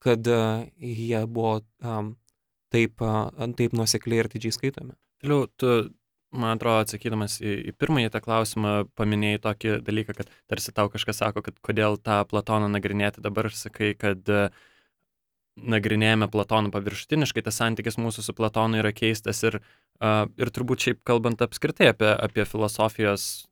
kad 0.05 0.29
jie 0.77 1.23
buvo 1.25 1.63
um, 1.81 2.13
taip, 2.73 3.01
uh, 3.01 3.33
taip 3.57 3.73
nuosekliai 3.73 4.27
ir 4.27 4.29
didžiai 4.35 4.59
skaitomi. 4.59 4.93
Toliau, 5.25 5.49
tu 5.57 5.73
man 6.39 6.57
atrodo, 6.57 6.85
atsakydamas 6.85 7.39
į, 7.41 7.53
į 7.71 7.75
pirmąjį 7.81 8.13
tą 8.15 8.23
klausimą, 8.25 8.73
paminėjai 8.99 9.43
tokį 9.47 9.75
dalyką, 9.87 10.17
kad 10.21 10.33
tarsi 10.51 10.75
tau 10.77 10.91
kažkas 10.93 11.23
sako, 11.23 11.43
kad 11.47 11.59
kodėl 11.65 11.99
tą 11.99 12.23
Platoną 12.31 12.71
nagrinėti 12.73 13.25
dabar, 13.25 13.51
sakai, 13.55 13.95
kad 13.99 14.23
uh, 14.33 14.49
nagrinėjame 15.57 16.29
Platoną 16.33 16.73
paviršutiniškai, 16.75 17.45
tas 17.47 17.61
santykis 17.63 17.99
mūsų 18.01 18.27
su 18.27 18.37
Platonu 18.37 18.81
yra 18.83 18.93
keistas 18.97 19.43
ir, 19.49 19.61
uh, 20.01 20.25
ir 20.37 20.53
turbūt 20.53 20.87
šiaip 20.87 21.03
kalbant 21.09 21.43
apskritai 21.45 21.91
apie, 21.95 22.13
apie 22.13 22.45
filosofijos 22.49 23.47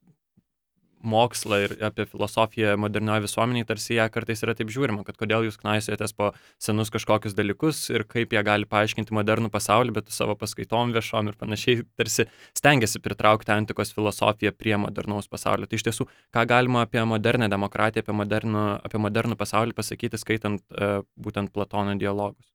mokslą 1.04 1.58
ir 1.64 1.74
apie 1.84 2.06
filosofiją 2.08 2.74
modernioje 2.80 3.24
visuomenėje, 3.26 3.68
tarsi 3.68 3.98
ją 3.98 4.06
kartais 4.12 4.42
yra 4.44 4.54
taip 4.58 4.72
žiūrima, 4.72 5.04
kad 5.06 5.18
kodėl 5.20 5.46
jūs 5.46 5.58
knaisiojatės 5.60 6.14
po 6.16 6.30
senus 6.62 6.92
kažkokius 6.94 7.36
dalykus 7.36 7.82
ir 7.92 8.06
kaip 8.08 8.34
jie 8.34 8.42
gali 8.46 8.68
paaiškinti 8.70 9.14
modernų 9.16 9.50
pasaulį, 9.54 9.94
bet 9.98 10.14
savo 10.14 10.36
paskaitom 10.40 10.94
viešom 10.96 11.30
ir 11.30 11.38
panašiai, 11.40 11.84
tarsi 11.98 12.28
stengiasi 12.56 13.02
pritraukti 13.04 13.54
antikos 13.54 13.94
filosofiją 13.96 14.54
prie 14.56 14.76
modernaus 14.80 15.30
pasaulio. 15.30 15.68
Tai 15.68 15.80
iš 15.80 15.86
tiesų, 15.90 16.08
ką 16.34 16.46
galima 16.50 16.84
apie 16.88 17.04
modernę 17.08 17.50
demokratiją, 17.52 18.04
apie 18.04 18.16
modernų, 18.16 18.64
apie 18.88 19.02
modernų 19.02 19.38
pasaulį 19.40 19.76
pasakyti, 19.76 20.20
skaitant 20.20 20.64
uh, 20.72 21.02
būtent 21.20 21.52
Platono 21.54 21.94
dialogus? 22.00 22.50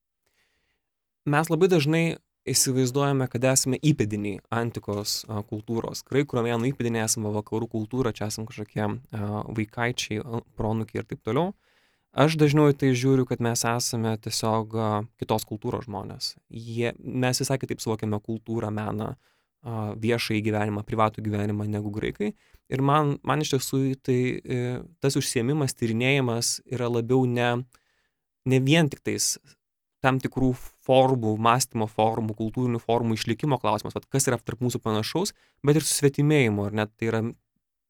Mes 1.30 1.50
labai 1.52 1.70
dažnai 1.70 2.04
įsivaizduojame, 2.52 3.28
kad 3.32 3.46
esame 3.52 3.80
įpėdiniai 3.86 4.42
antikos 4.54 5.22
kultūros. 5.50 6.04
Graikų 6.10 6.40
romėnų 6.40 6.72
įpėdiniai 6.72 7.06
esame 7.06 7.32
vakarų 7.36 7.70
kultūra, 7.72 8.14
čia 8.16 8.28
esame 8.30 8.50
kažkokie 8.50 8.88
vaikaičiai, 9.60 10.22
pronukiai 10.60 11.04
ir 11.04 11.10
taip 11.10 11.24
toliau. 11.26 11.54
Aš 12.10 12.40
dažniau 12.42 12.72
į 12.72 12.78
tai 12.82 12.90
žiūriu, 12.98 13.28
kad 13.30 13.42
mes 13.44 13.62
esame 13.70 14.16
tiesiog 14.18 14.74
kitos 15.22 15.46
kultūros 15.46 15.86
žmonės. 15.86 16.34
Jie, 16.50 16.96
mes 16.98 17.42
visai 17.44 17.60
kitaip 17.62 17.84
suvokiame 17.84 18.18
kultūrą, 18.26 18.72
meną, 18.74 19.14
viešąjį 20.00 20.42
gyvenimą, 20.46 20.84
privatų 20.88 21.24
gyvenimą 21.26 21.68
negu 21.68 21.92
graikai. 21.92 22.34
Ir 22.70 22.82
man, 22.86 23.18
man 23.26 23.42
iš 23.42 23.56
tiesų 23.56 23.82
tai 24.06 24.20
e, 24.40 24.60
tas 25.02 25.18
užsiemimas, 25.20 25.74
tyrinėjimas 25.76 26.60
yra 26.70 26.88
labiau 26.88 27.26
ne, 27.28 27.66
ne 28.46 28.60
vien 28.64 28.90
tik 28.90 29.02
tais 29.04 29.38
tam 30.04 30.20
tikrų 30.24 30.54
formų, 30.88 31.36
mąstymo 31.44 31.88
formų, 31.92 32.36
kultūrinių 32.40 32.80
formų 32.84 33.18
išlikimo 33.18 33.60
klausimas, 33.62 33.96
vat, 33.98 34.08
kas 34.12 34.28
yra 34.30 34.40
tarp 34.40 34.62
mūsų 34.64 34.82
panašaus, 34.84 35.34
bet 35.66 35.80
ir 35.80 35.86
susvetimėjimo, 35.86 36.70
ar 36.70 36.78
net 36.82 36.94
tai 36.96 37.10
yra, 37.12 37.22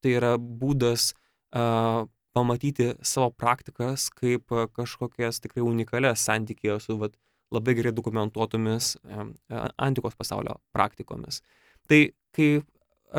tai 0.03 0.15
yra 0.17 0.33
būdas 0.39 1.11
uh, 1.13 2.07
pamatyti 2.37 2.93
savo 3.05 3.29
praktikas 3.33 4.09
kaip 4.13 4.53
kažkokias 4.75 5.41
tikrai 5.43 5.65
unikalias 5.65 6.25
santykėje 6.25 6.79
su 6.85 6.97
vat, 7.01 7.15
labai 7.53 7.75
gerai 7.77 7.93
dokumentuotomis 7.97 8.95
uh, 8.97 9.29
antikos 9.77 10.17
pasaulio 10.17 10.57
praktikomis. 10.73 11.43
Tai 11.89 12.03
kai 12.35 12.51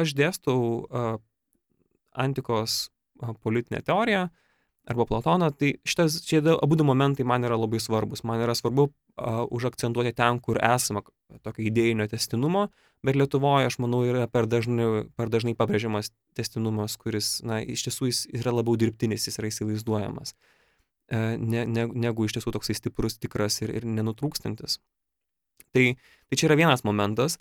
aš 0.02 0.14
dėstau 0.18 0.60
uh, 0.60 1.16
antikos 2.18 2.88
uh, 3.22 3.34
politinę 3.38 3.82
teoriją, 3.86 4.26
uh, 4.26 4.49
arba 4.88 5.06
Platoną, 5.06 5.50
tai 5.52 5.74
šitas, 5.86 6.20
šie 6.26 6.40
abu 6.56 6.76
du 6.76 6.84
momentai 6.84 7.24
man 7.26 7.44
yra 7.44 7.58
labai 7.60 7.80
svarbus. 7.82 8.24
Man 8.24 8.40
yra 8.42 8.54
svarbu 8.56 8.88
uh, 8.88 9.42
užakcentuoti 9.52 10.12
ten, 10.16 10.40
kur 10.40 10.58
esame 10.62 11.02
tokio 11.44 11.66
idėjinio 11.68 12.08
testinumo, 12.10 12.68
bet 13.06 13.18
Lietuvoje, 13.18 13.68
aš 13.70 13.78
manau, 13.82 14.02
yra 14.08 14.26
per 14.30 14.48
dažnai, 14.50 15.04
per 15.16 15.30
dažnai 15.32 15.54
pabrėžiamas 15.58 16.12
testinumas, 16.38 16.96
kuris, 17.00 17.38
na, 17.46 17.60
iš 17.60 17.86
tiesų 17.86 18.10
jis 18.10 18.24
yra 18.40 18.54
labiau 18.56 18.78
dirbtinis, 18.80 19.28
jis 19.28 19.38
yra 19.40 19.52
įsivaizduojamas, 19.52 20.34
uh, 20.34 21.36
ne, 21.38 21.66
ne, 21.66 21.86
negu 22.08 22.26
iš 22.26 22.38
tiesų 22.38 22.56
toksai 22.56 22.78
stiprus, 22.78 23.20
tikras 23.20 23.60
ir, 23.62 23.74
ir 23.76 23.86
nenutrūkstantis. 23.86 24.80
Tai, 25.70 25.86
tai 26.26 26.36
čia 26.38 26.48
yra 26.48 26.58
vienas 26.58 26.82
momentas. 26.86 27.38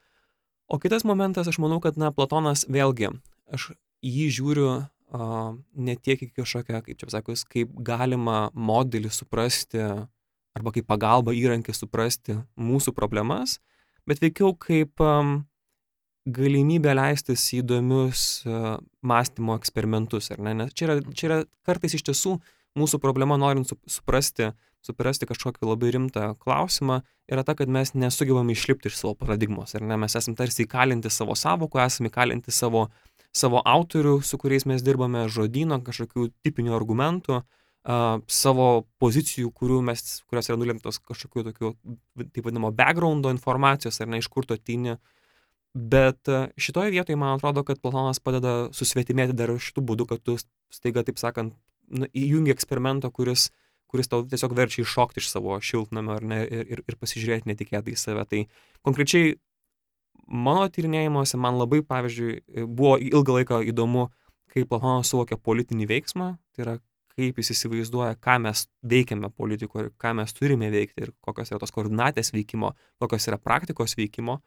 O 0.70 0.78
kitas 0.78 1.06
momentas, 1.08 1.50
aš 1.50 1.58
manau, 1.64 1.80
kad, 1.82 1.98
na, 1.98 2.12
Platonas 2.14 2.68
vėlgi, 2.70 3.10
aš 3.50 3.72
jį 4.06 4.28
žiūriu 4.38 4.70
a, 5.12 5.52
ne 5.76 5.96
tiek 5.98 6.22
į 6.22 6.30
kažkokią, 6.38 6.82
kaip 6.86 7.00
čia 7.00 7.10
pasakius, 7.10 7.44
kaip 7.50 7.74
galima 7.86 8.48
modelį 8.54 9.12
suprasti 9.14 9.82
arba 10.58 10.74
kaip 10.76 10.88
pagalba 10.90 11.34
įrankį 11.36 11.76
suprasti 11.76 12.40
mūsų 12.60 12.94
problemas, 12.98 13.58
bet 14.10 14.22
veikiau 14.24 14.56
kaip 14.60 15.02
um, 15.04 15.44
galimybę 16.30 16.94
leistis 16.98 17.46
į 17.54 17.64
įdomius 17.64 18.24
uh, 18.48 18.78
mąstymo 19.06 19.58
eksperimentus, 19.60 20.32
ne? 20.38 20.56
Nes 20.64 20.74
čia 20.78 20.90
yra, 20.90 20.98
čia 21.14 21.30
yra 21.30 21.44
kartais 21.68 21.96
iš 21.98 22.06
tiesų 22.10 22.40
mūsų 22.80 23.00
problema, 23.02 23.38
norint 23.40 23.70
su, 23.70 23.78
suprasti, 23.90 24.52
suprasti 24.86 25.28
kažkokį 25.30 25.70
labai 25.70 25.94
rimtą 25.96 26.34
klausimą, 26.42 27.02
yra 27.30 27.46
ta, 27.46 27.56
kad 27.58 27.72
mes 27.72 27.96
nesugebame 27.98 28.54
išlipti 28.56 28.92
iš 28.92 29.00
savo 29.02 29.16
paradigmos, 29.20 29.76
ar 29.78 29.86
ne? 29.86 29.98
Mes 30.02 30.18
esame 30.18 30.38
tarsi 30.40 30.66
įkalinti 30.66 31.12
savo 31.14 31.38
savokų, 31.38 31.82
esame 31.86 32.12
įkalinti 32.12 32.54
savo 32.56 32.88
uh, 32.88 33.09
savo 33.36 33.62
autorių, 33.62 34.20
su 34.26 34.38
kuriais 34.42 34.66
mes 34.70 34.84
dirbame, 34.84 35.28
žodyno, 35.30 35.80
kažkokių 35.86 36.30
tipinių 36.44 36.74
argumentų, 36.76 37.40
uh, 37.40 37.60
savo 38.28 38.86
pozicijų, 39.00 39.52
mes, 39.82 40.22
kurios 40.28 40.50
yra 40.50 40.58
nulemtos 40.58 41.00
kažkokiu 41.00 41.44
tokiu, 41.48 41.74
taip 42.18 42.44
vadinamo, 42.46 42.72
backgroundo 42.72 43.32
informacijos, 43.32 44.02
ar 44.02 44.08
ne 44.08 44.20
iš 44.20 44.28
kur 44.28 44.46
to 44.46 44.54
ateini. 44.54 44.98
Bet 45.74 46.28
šitoje 46.58 46.92
vietoje 46.92 47.16
man 47.16 47.38
atrodo, 47.38 47.64
kad 47.64 47.80
Platonas 47.80 48.20
padeda 48.20 48.70
susvetimėti 48.74 49.34
dar 49.34 49.50
šitų 49.50 49.82
būdų, 49.86 50.08
kad 50.10 50.22
tu 50.24 50.38
staiga, 50.70 51.04
taip 51.04 51.18
sakant, 51.18 51.54
nu, 51.88 52.06
įjungi 52.14 52.52
eksperimentą, 52.52 53.12
kuris, 53.12 53.52
kuris 53.88 54.10
tau 54.10 54.26
tiesiog 54.26 54.54
verčia 54.58 54.82
iššokti 54.84 55.22
iš 55.22 55.30
savo 55.30 55.58
šiltnamio 55.62 56.20
ne, 56.22 56.42
ir, 56.46 56.66
ir, 56.74 56.84
ir 56.90 56.98
pasižiūrėti 57.00 57.50
netikėtai 57.50 57.94
į 57.94 58.02
save. 58.02 58.26
Tai 58.30 58.44
konkrečiai 58.86 59.38
mano 60.28 60.68
tyrinėjimuose 60.68 61.40
man 61.42 61.60
labai, 61.60 61.82
pavyzdžiui, 61.86 62.66
buvo 62.68 62.98
ilgą 63.02 63.40
laiką 63.40 63.62
įdomu, 63.72 64.10
kaip 64.50 64.70
Platonas 64.70 65.12
suvokia 65.12 65.38
politinį 65.38 65.88
veiksmą, 65.90 66.30
tai 66.56 66.66
yra 66.66 66.78
kaip 67.20 67.40
jis 67.42 67.52
įsivaizduoja, 67.54 68.16
ką 68.24 68.38
mes 68.46 68.66
veikiame 68.88 69.30
politikoje, 69.36 69.92
ką 70.00 70.14
mes 70.22 70.34
turime 70.36 70.70
veikti 70.72 71.04
ir 71.06 71.14
kokios 71.26 71.52
yra 71.52 71.60
tos 71.62 71.74
koordinatės 71.76 72.32
veikimo, 72.36 72.74
kokios 73.02 73.28
yra 73.28 73.40
praktikos 73.42 73.98
veikimo. 74.00 74.40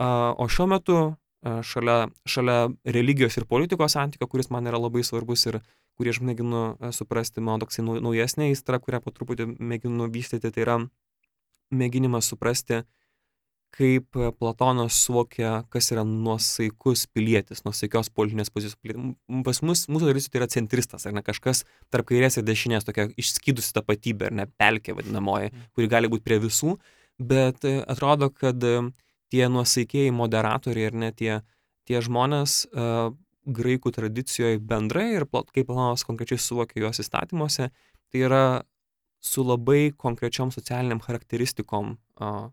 O 0.00 0.46
šiuo 0.48 0.68
metu 0.72 0.98
šalia, 1.44 2.08
šalia 2.26 2.68
religijos 2.96 3.36
ir 3.38 3.46
politikos 3.50 3.96
santykio, 3.98 4.28
kuris 4.30 4.50
man 4.54 4.66
yra 4.70 4.80
labai 4.80 5.04
svarbus 5.06 5.46
ir 5.50 5.60
kurį 5.98 6.14
aš 6.14 6.22
mėginu 6.22 6.62
suprasti, 6.94 7.42
mano 7.42 7.64
toksai 7.64 7.84
naujesnė 7.84 8.52
įstra, 8.52 8.78
kurią 8.82 9.02
po 9.02 9.12
truputį 9.14 9.50
mėginu 9.58 10.08
vystyti, 10.14 10.52
tai 10.54 10.64
yra 10.64 10.78
mėginimas 11.74 12.30
suprasti, 12.30 12.84
kaip 13.74 14.16
e, 14.16 14.30
Platonas 14.36 14.98
suvokia, 15.04 15.62
kas 15.72 15.90
yra 15.94 16.04
nuosaikus 16.08 17.06
pilietis, 17.14 17.64
nuosaikios 17.66 18.10
politinės 18.14 18.52
pozicijos. 18.54 18.78
Pas 19.46 19.60
mus, 19.66 19.84
mūsų 19.90 20.08
tradicija 20.08 20.34
tai 20.34 20.42
yra 20.42 20.50
centristas, 20.52 21.06
ar 21.06 21.16
ne 21.16 21.24
kažkas 21.26 21.64
tarp 21.92 22.08
kairės 22.08 22.40
ir 22.40 22.46
dešinės, 22.48 22.86
tokia 22.88 23.08
išskydusi 23.20 23.74
tapatybė, 23.76 24.30
ar 24.30 24.38
ne 24.40 24.48
pelkė 24.60 24.96
vadinamoji, 24.98 25.52
mm. 25.52 25.68
kuri 25.76 25.90
gali 25.92 26.10
būti 26.12 26.26
prie 26.26 26.40
visų, 26.42 26.78
bet 27.20 27.66
e, 27.68 27.78
atrodo, 27.84 28.30
kad 28.34 28.64
e, 28.64 28.80
tie 29.32 29.44
nuosaikiai 29.52 30.12
moderatoriai 30.16 30.90
ir 30.90 30.98
net 31.04 31.18
tie, 31.20 31.40
tie 31.88 32.00
žmonės 32.04 32.62
uh, 32.72 33.10
graikų 33.48 33.92
tradicijoje 33.96 34.60
bendrai 34.60 35.10
ir 35.16 35.26
kaip 35.28 35.68
Platonas 35.68 36.04
konkrečiai 36.08 36.40
suvokia 36.40 36.84
juos 36.84 37.00
įstatymuose, 37.02 37.70
tai 38.12 38.24
yra 38.24 38.44
su 39.24 39.44
labai 39.44 39.90
konkrečiom 39.96 40.52
socialiniam 40.54 41.00
charakteristikom 41.04 41.96
uh, 41.96 42.48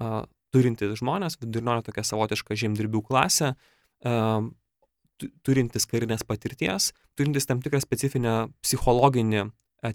uh, 0.00 0.22
turintys 0.52 0.98
žmonės, 1.00 1.38
vidurinioji 1.40 1.88
tokia 1.88 2.04
savotiška 2.06 2.56
žemdirbių 2.58 3.02
klasė, 3.08 3.54
turintys 5.46 5.86
karinės 5.88 6.24
patirties, 6.26 6.90
turintys 7.18 7.48
tam 7.48 7.62
tikrą 7.62 7.80
specifinę 7.82 8.34
psichologinį 8.64 9.46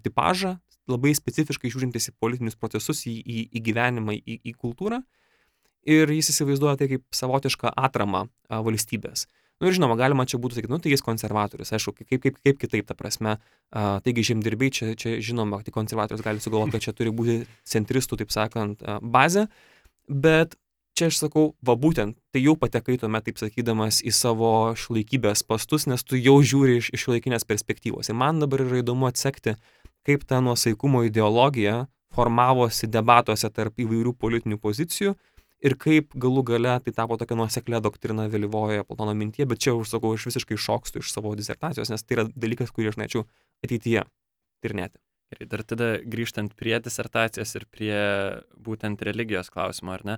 tipažą, 0.04 0.56
labai 0.88 1.14
specifiškai 1.16 1.70
žiūrintis 1.72 2.10
į 2.10 2.16
politinius 2.20 2.56
procesus, 2.58 3.04
į, 3.08 3.18
į, 3.20 3.42
į 3.56 3.64
gyvenimą, 3.68 4.16
į, 4.18 4.38
į 4.48 4.54
kultūrą. 4.56 5.02
Ir 5.88 6.10
jis 6.12 6.32
įsivaizduoja 6.32 6.78
tai 6.80 6.88
kaip 6.90 7.04
savotišką 7.14 7.72
atramą 7.76 8.26
a, 8.26 8.60
valstybės. 8.64 9.26
Na 9.58 9.66
nu, 9.66 9.70
ir 9.70 9.78
žinoma, 9.78 9.96
galima 9.98 10.26
čia 10.28 10.38
būtų 10.38 10.58
sakyti, 10.58 10.70
nu 10.70 10.78
tai 10.82 10.92
jis 10.92 11.02
konservatorius, 11.02 11.72
aišku, 11.74 11.94
kaip, 11.98 12.20
kaip, 12.22 12.36
kaip 12.44 12.60
kitaip, 12.60 12.86
ta 12.86 12.94
prasme, 12.98 13.38
a, 13.72 13.86
taigi 14.04 14.26
žemdirbiai, 14.30 14.72
čia, 14.74 14.92
čia 14.98 15.16
žinoma, 15.24 15.62
tai 15.66 15.74
konservatorius 15.74 16.22
gali 16.24 16.42
sugalvoti, 16.44 16.76
kad 16.76 16.84
čia 16.86 16.94
turi 16.98 17.14
būti 17.14 17.40
centristų, 17.66 18.20
taip 18.20 18.34
sakant, 18.34 18.84
a, 18.84 18.98
bazė, 19.02 19.48
Bet 20.08 20.56
čia 20.98 21.08
aš 21.12 21.20
sakau, 21.22 21.52
va 21.62 21.76
būtent, 21.78 22.16
tai 22.34 22.42
jau 22.42 22.56
patekai 22.58 22.96
tuomet, 22.98 23.28
taip 23.28 23.38
sakydamas, 23.38 24.00
į 24.02 24.12
savo 24.16 24.50
šiuolaikybės 24.78 25.44
pastus, 25.46 25.86
nes 25.86 26.02
tu 26.02 26.18
jau 26.18 26.38
žiūri 26.42 26.78
iš, 26.80 26.90
iš 26.96 27.04
šiuolaikinės 27.04 27.46
perspektyvos. 27.46 28.10
Ir 28.10 28.18
man 28.18 28.42
dabar 28.42 28.64
yra 28.64 28.80
įdomu 28.82 29.06
atsekti, 29.10 29.54
kaip 30.08 30.24
ta 30.26 30.40
nuosaikumo 30.42 31.04
ideologija 31.06 31.84
formavosi 32.16 32.88
debatuose 32.90 33.50
tarp 33.54 33.78
įvairių 33.84 34.14
politinių 34.18 34.58
pozicijų 34.62 35.14
ir 35.64 35.74
kaip 35.78 36.14
galų 36.18 36.44
gale 36.52 36.76
tai 36.84 36.94
tapo 36.94 37.18
tokia 37.20 37.38
nuoseklė 37.38 37.82
doktrina 37.84 38.28
vėlyvojoje 38.30 38.86
Platono 38.88 39.14
mintyje, 39.18 39.46
bet 39.50 39.62
čia 39.62 39.74
už 39.78 39.90
sakau, 39.90 40.14
aš 40.14 40.28
visiškai 40.30 40.58
šokstu 40.58 41.02
iš 41.02 41.12
savo 41.14 41.34
disertacijos, 41.38 41.90
nes 41.92 42.06
tai 42.06 42.18
yra 42.18 42.26
dalykas, 42.30 42.72
kurį 42.74 42.92
aš 42.92 43.00
norėčiau 43.02 43.26
ateityje 43.66 44.06
tirnėti. 44.64 44.98
Gerai, 45.28 45.46
dar 45.52 45.62
tada 45.68 45.88
grįžtant 46.08 46.54
prie 46.56 46.78
disertacijos 46.80 47.50
ir 47.58 47.66
prie 47.68 47.96
būtent 48.64 49.02
religijos 49.04 49.50
klausimo, 49.52 49.92
ar 49.92 50.04
ne? 50.08 50.16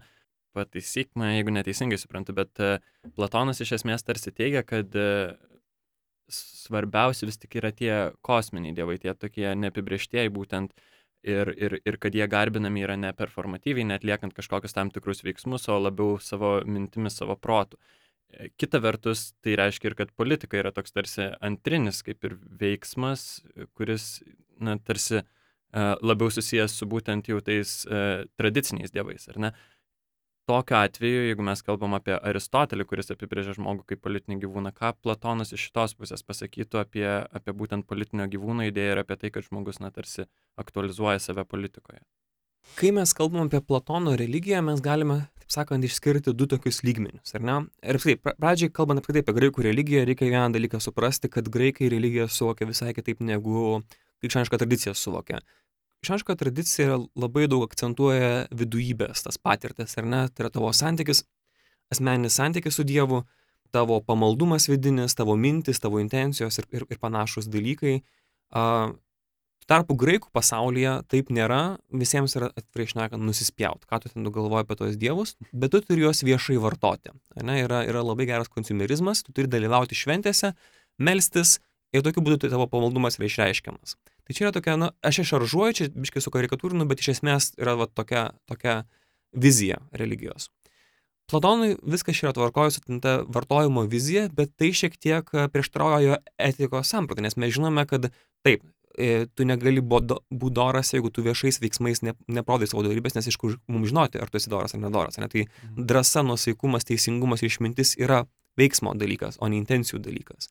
Pataisyk 0.54 1.12
mane, 1.18 1.36
jeigu 1.36 1.54
neteisingai 1.54 1.98
suprantu, 1.98 2.34
bet 2.34 2.62
e, 2.62 2.76
Platonas 3.16 3.60
iš 3.62 3.76
esmės 3.80 4.06
tarsi 4.06 4.32
teigia, 4.34 4.62
kad 4.66 4.94
e, 4.98 5.34
svarbiausi 6.30 7.26
vis 7.26 7.38
tik 7.42 7.56
yra 7.58 7.70
tie 7.74 7.92
kosminiai 8.26 8.74
dievai, 8.74 8.98
tie 9.02 9.14
tokie 9.14 9.48
neapibrieštieji 9.58 10.32
būtent 10.34 10.74
ir, 11.26 11.50
ir, 11.54 11.78
ir 11.86 11.98
kad 12.02 12.14
jie 12.14 12.26
garbinami 12.30 12.82
yra 12.86 12.98
ne 12.98 13.10
performatyviai, 13.14 13.86
net 13.90 14.06
liekant 14.06 14.34
kažkokius 14.34 14.74
tam 14.74 14.90
tikrus 14.94 15.24
veiksmus, 15.26 15.66
o 15.70 15.78
labiau 15.78 16.18
savo 16.22 16.58
mintimis, 16.66 17.18
savo 17.18 17.38
protų. 17.38 17.78
E, 18.30 18.50
kita 18.58 18.82
vertus, 18.82 19.32
tai 19.42 19.58
reiškia 19.58 19.90
ir, 19.90 19.98
kad 20.04 20.14
politika 20.14 20.58
yra 20.62 20.74
toks 20.74 20.94
tarsi 20.94 21.32
antrinis 21.42 22.02
kaip 22.06 22.30
ir 22.30 22.38
veiksmas, 22.62 23.42
kuris 23.74 24.20
na, 24.64 24.76
tarsi 24.78 25.20
e, 25.20 25.24
labiau 26.02 26.30
susijęs 26.32 26.78
su 26.80 26.88
būtent 26.90 27.28
jau 27.30 27.40
tais 27.44 27.82
e, 27.86 28.24
tradiciniais 28.40 28.94
dievais, 28.94 29.28
ar 29.32 29.40
ne? 29.46 29.52
Tokiu 30.50 30.76
atveju, 30.80 31.26
jeigu 31.28 31.44
mes 31.46 31.60
kalbam 31.62 31.92
apie 31.94 32.16
Aristotelį, 32.16 32.86
kuris 32.90 33.12
apibrėžia 33.14 33.52
žmogų 33.54 33.84
kaip 33.92 34.00
politinį 34.02 34.40
gyvūną, 34.42 34.72
ką 34.74 34.94
Platonas 35.04 35.52
iš 35.54 35.68
šitos 35.68 35.94
pusės 35.94 36.24
pasakytų 36.26 36.80
apie, 36.80 37.06
apie 37.06 37.54
būtent 37.54 37.86
politinio 37.86 38.26
gyvūno 38.32 38.66
idėją 38.66 38.96
ir 38.96 39.02
apie 39.04 39.18
tai, 39.20 39.30
kad 39.34 39.46
žmogus, 39.46 39.78
na, 39.84 39.92
tarsi 39.94 40.26
aktualizuoja 40.58 41.20
save 41.22 41.44
politikoje. 41.46 42.02
Kai 42.80 42.90
mes 42.96 43.12
kalbam 43.16 43.46
apie 43.46 43.60
Platono 43.62 44.16
religiją, 44.18 44.60
mes 44.66 44.82
galime, 44.84 45.20
taip 45.42 45.54
sakant, 45.54 45.86
išskirti 45.86 46.34
du 46.36 46.46
tokius 46.50 46.82
lygmenius, 46.86 47.34
ar 47.36 47.46
ne? 47.46 47.56
Ir 47.82 48.00
taip, 48.02 48.26
pradžiai 48.42 48.72
kalbant 48.74 49.00
apskritai 49.00 49.24
apie 49.24 49.36
graikų 49.38 49.64
religiją, 49.66 50.04
reikia 50.08 50.28
vieną 50.28 50.50
dalyką 50.56 50.82
suprasti, 50.82 51.30
kad 51.32 51.48
graikai 51.52 51.90
religiją 51.92 52.28
suvokia 52.30 52.68
visai 52.68 52.94
kitaip 52.96 53.22
negu 53.22 53.80
krikščioniška 54.22 54.60
tradicija 54.60 54.94
suvokia. 54.94 55.40
Krikščioniška 56.00 56.36
tradicija 56.40 56.96
labai 57.18 57.46
daug 57.50 57.66
akcentuoja 57.66 58.46
vidujybės, 58.56 59.26
tas 59.26 59.36
patirtis, 59.40 59.96
ar 60.00 60.08
ne? 60.08 60.22
Tai 60.32 60.46
yra 60.46 60.54
tavo 60.54 60.72
santykis, 60.76 61.24
asmeninis 61.92 62.38
santykis 62.40 62.78
su 62.78 62.86
Dievu, 62.88 63.24
tavo 63.74 64.00
pamaldumas 64.04 64.68
vidinis, 64.70 65.14
tavo 65.18 65.36
mintis, 65.36 65.80
tavo 65.82 66.00
intencijos 66.02 66.58
ir, 66.62 66.66
ir, 66.74 66.88
ir 66.90 67.00
panašus 67.02 67.50
dalykai. 67.52 68.00
Uh, 68.50 68.96
tarpu 69.70 69.94
graikų 69.98 70.32
pasaulyje 70.34 70.96
taip 71.10 71.30
nėra, 71.34 71.78
visiems 71.94 72.34
yra 72.38 72.50
atvirai 72.58 72.88
šnekant 72.90 73.22
nusispjaut, 73.22 73.84
ką 73.86 74.00
tu 74.02 74.10
ten 74.10 74.26
galvoji 74.26 74.66
apie 74.66 74.76
tos 74.80 74.98
dievus, 74.98 75.36
bet 75.52 75.74
tu 75.74 75.82
turi 75.84 76.06
juos 76.06 76.24
viešai 76.26 76.58
vartoti. 76.62 77.14
Ne, 77.38 77.60
yra, 77.64 77.84
yra 77.86 78.02
labai 78.02 78.26
geras 78.30 78.50
konsumerizmas, 78.50 79.22
tu 79.26 79.34
turi 79.36 79.50
dalyvauti 79.50 79.98
šventėse, 79.98 80.54
melstis 80.98 81.58
ir 81.94 82.04
tokiu 82.06 82.22
būdu 82.24 82.40
tai 82.44 82.52
tavo 82.52 82.68
pamaldumas 82.70 83.18
yra 83.18 83.28
išreiškiamas. 83.28 83.96
Tai 84.26 84.36
čia 84.36 84.46
yra 84.46 84.54
tokia, 84.54 84.76
na, 84.78 84.92
aš 85.02 85.24
išaržuoju, 85.24 85.76
čia 85.76 85.90
biškai 85.90 86.22
su 86.22 86.32
karikatūrinu, 86.34 86.86
bet 86.90 87.02
iš 87.02 87.16
esmės 87.16 87.52
yra 87.58 87.76
va, 87.80 87.88
tokia, 87.90 88.30
tokia 88.50 88.82
vizija 89.34 89.80
religijos. 89.90 90.50
Platonui 91.30 91.76
viskas 91.86 92.18
čia 92.18 92.28
yra 92.28 92.34
tvarkoju 92.34 92.74
su 92.74 92.98
ta 93.02 93.20
vartojimo 93.26 93.84
vizija, 93.90 94.28
bet 94.34 94.56
tai 94.58 94.72
šiek 94.74 94.96
tiek 94.98 95.28
e, 95.34 95.46
prieštrauja 95.52 96.00
jo 96.02 96.18
etikos 96.42 96.90
sampratą, 96.90 97.22
nes 97.22 97.36
mes 97.38 97.54
žinome, 97.54 97.84
kad 97.86 98.08
taip, 98.46 98.64
e, 98.98 99.26
tu 99.34 99.46
negali 99.46 99.82
būti 99.82 100.18
doras, 100.56 100.90
jeigu 100.94 101.12
tu 101.14 101.22
viešais 101.22 101.60
veiksmais 101.62 102.02
ne, 102.02 102.16
neprodai 102.26 102.66
savo 102.70 102.82
darybės, 102.86 103.14
nes 103.14 103.30
iš 103.30 103.38
kur 103.38 103.54
mums 103.70 103.92
žinoti, 103.92 104.18
ar 104.18 104.30
tu 104.30 104.40
esi 104.42 104.50
doras 104.50 104.74
ar 104.74 104.82
nedoras. 104.82 105.20
Ne? 105.22 105.30
Tai 105.30 105.46
mhm. 105.46 105.86
drąsa, 105.90 106.26
nusaikumas, 106.26 106.88
teisingumas 106.88 107.44
ir 107.44 107.52
išmintis 107.52 107.94
yra 108.02 108.24
veiksmo 108.58 108.96
dalykas, 108.98 109.38
o 109.38 109.46
ne 109.50 109.60
intencijų 109.62 110.02
dalykas. 110.02 110.50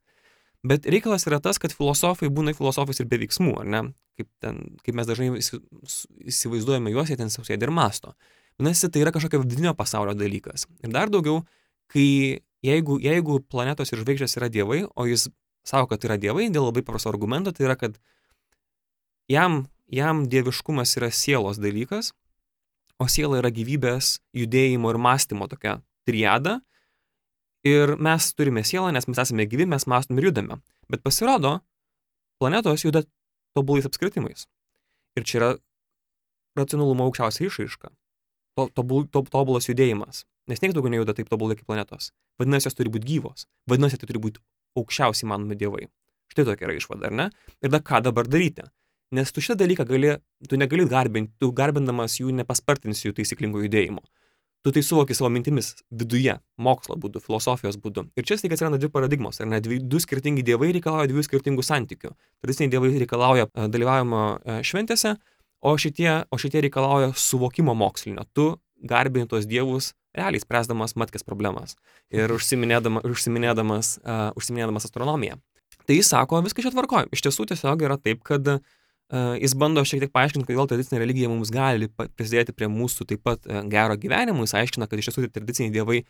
Bet 0.67 0.83
reikalas 0.91 1.23
yra 1.29 1.39
tas, 1.39 1.59
kad 1.61 1.71
filosofai 1.71 2.27
būna 2.33 2.51
filosofais 2.57 2.99
ir 2.99 3.07
be 3.07 3.21
veiksmų, 3.21 3.53
ar 3.61 3.69
ne? 3.69 3.81
Kaip, 4.19 4.27
ten, 4.43 4.57
kaip 4.83 4.97
mes 4.99 5.07
dažnai 5.07 5.29
įsivaizduojame 5.39 6.91
juos, 6.91 7.07
jie 7.07 7.15
ten 7.19 7.31
sėdi 7.31 7.63
ir 7.63 7.71
masto. 7.71 8.11
Vadinasi, 8.59 8.89
tai 8.91 9.05
yra 9.05 9.13
kažkokio 9.15 9.39
vidinio 9.45 9.71
pasaulio 9.77 10.11
dalykas. 10.19 10.65
Ir 10.83 10.91
dar 10.91 11.07
daugiau, 11.13 11.45
kai 11.87 12.43
jeigu, 12.65 12.99
jeigu 12.99 13.39
planetos 13.47 13.93
ir 13.93 14.01
žvaigždės 14.03 14.35
yra 14.35 14.49
dievai, 14.51 14.81
o 14.83 15.07
jis 15.07 15.29
savo, 15.63 15.87
kad 15.87 16.03
yra 16.03 16.19
dievai, 16.19 16.49
dėl 16.51 16.67
labai 16.67 16.83
paprasto 16.83 17.11
argumento, 17.11 17.53
tai 17.55 17.69
yra, 17.69 17.77
kad 17.79 17.95
jam, 19.31 19.61
jam 19.87 20.25
dieviškumas 20.27 20.97
yra 20.99 21.11
sielos 21.15 21.61
dalykas, 21.61 22.11
o 22.99 23.07
siela 23.07 23.39
yra 23.39 23.51
gyvybės, 23.53 24.17
judėjimo 24.35 24.91
ir 24.91 24.99
mąstymo 24.99 25.47
tokia 25.47 25.79
triada. 26.07 26.59
Ir 27.67 27.95
mes 27.99 28.29
turime 28.37 28.63
sielą, 28.63 28.91
nes 28.95 29.07
mes 29.09 29.19
esame 29.19 29.45
gyvi, 29.49 29.67
mes 29.67 29.87
mąstom 29.89 30.19
ir 30.19 30.29
judame. 30.29 30.61
Bet 30.89 31.03
pasirodo, 31.03 31.59
planetos 32.39 32.85
juda 32.85 33.03
tobulais 33.57 33.87
apskritimais. 33.89 34.47
Ir 35.19 35.25
čia 35.27 35.41
yra 35.41 35.49
racionalumo 36.55 37.09
aukščiausia 37.09 37.49
išraiška 37.49 37.91
to, 38.59 38.67
tobul, 38.75 39.05
to, 39.07 39.23
tobulas 39.31 39.67
judėjimas. 39.69 40.25
Nes 40.49 40.61
niekas 40.61 40.75
daugiau 40.75 40.93
nejuda 40.93 41.15
taip 41.17 41.29
tobulai 41.31 41.57
kaip 41.57 41.69
planetos. 41.69 42.11
Vadinasi, 42.41 42.69
jos 42.69 42.77
turi 42.77 42.91
būti 42.91 43.07
gyvos. 43.07 43.45
Vadinasi, 43.69 43.99
tai 44.01 44.09
turi 44.09 44.21
būti 44.23 44.41
aukščiausiai 44.79 45.29
manomi 45.29 45.57
dievai. 45.59 45.87
Štai 46.33 46.45
tokia 46.47 46.67
yra 46.67 46.77
išvada, 46.77 47.09
ar 47.09 47.15
ne? 47.15 47.27
Ir 47.63 47.73
da 47.73 47.81
ką 47.85 48.01
dabar 48.05 48.29
daryti? 48.29 48.65
Nes 49.15 49.31
tu 49.33 49.41
šitą 49.41 49.57
dalyką 49.63 49.85
gali, 49.89 50.15
tu 50.49 50.57
negali 50.59 50.85
garbinti, 50.89 51.33
tu 51.41 51.49
garbindamas 51.55 52.19
jų 52.19 52.33
nepaspartinsi 52.41 53.07
jų 53.07 53.15
taisyklingo 53.17 53.63
judėjimo. 53.63 54.03
Tu 54.65 54.73
tai 54.75 54.81
suvoki 54.83 55.15
savo 55.15 55.29
mintimis 55.31 55.69
viduje, 55.95 56.33
mokslo 56.59 56.97
būdu, 56.99 57.21
filosofijos 57.23 57.77
būdu. 57.79 58.09
Ir 58.19 58.25
čia 58.27 58.35
staiga 58.35 58.57
atsiranda 58.57 58.79
dvi 58.81 58.89
paradigmos, 58.91 59.39
ar 59.39 59.47
ne? 59.47 59.61
Dvi, 59.63 59.77
du 59.79 60.01
skirtingi 60.03 60.43
dievai 60.43 60.73
reikalauja 60.75 61.07
dviejų 61.07 61.23
skirtingų 61.29 61.63
santykių. 61.63 62.11
Tradiciniai 62.43 62.73
dievai 62.73 62.89
reikalauja 62.99 63.47
dalyvavimo 63.71 64.23
šventėse, 64.67 65.15
o 65.63 65.75
šitie, 65.79 66.09
o 66.27 66.39
šitie 66.41 66.65
reikalauja 66.67 67.13
suvokimo 67.15 67.75
mokslinio. 67.77 68.27
Tu 68.35 68.49
garbini 68.83 69.31
tuos 69.31 69.47
dievus, 69.47 69.93
realiai 70.17 70.43
spręsdamas 70.43 70.97
matkės 70.99 71.23
problemas 71.27 71.77
ir 72.11 72.31
užsiminėdama, 72.35 73.03
užsiminėdamas, 73.07 73.93
uh, 74.03 74.29
užsiminėdamas 74.39 74.87
astronomiją. 74.89 75.39
Tai 75.87 75.95
jis 75.97 76.11
sako, 76.11 76.43
viskas 76.45 76.67
čia 76.67 76.73
tvarkoja. 76.73 77.07
Iš 77.15 77.23
tiesų 77.25 77.47
tiesiog 77.49 77.83
yra 77.85 77.97
taip, 77.97 78.21
kad 78.27 78.45
jis 79.09 79.55
bando 79.57 79.81
šiek 79.87 80.03
tiek 80.03 80.11
paaiškinti, 80.13 80.45
kodėl 80.45 80.67
tradicinė 80.69 81.01
religija 81.01 81.29
mums 81.31 81.49
gali 81.53 81.89
prisidėti 81.89 82.53
prie 82.53 82.69
mūsų 82.69 83.07
taip 83.09 83.23
pat 83.25 83.47
uh, 83.47 83.63
gero 83.69 83.97
gyvenimo. 83.97 84.45
Jis 84.45 84.57
aiškina, 84.61 84.89
kad 84.89 85.01
iš 85.01 85.09
tiesų 85.09 85.25
tai 85.25 85.31
tradiciniai 85.39 85.73
dievai 85.73 86.03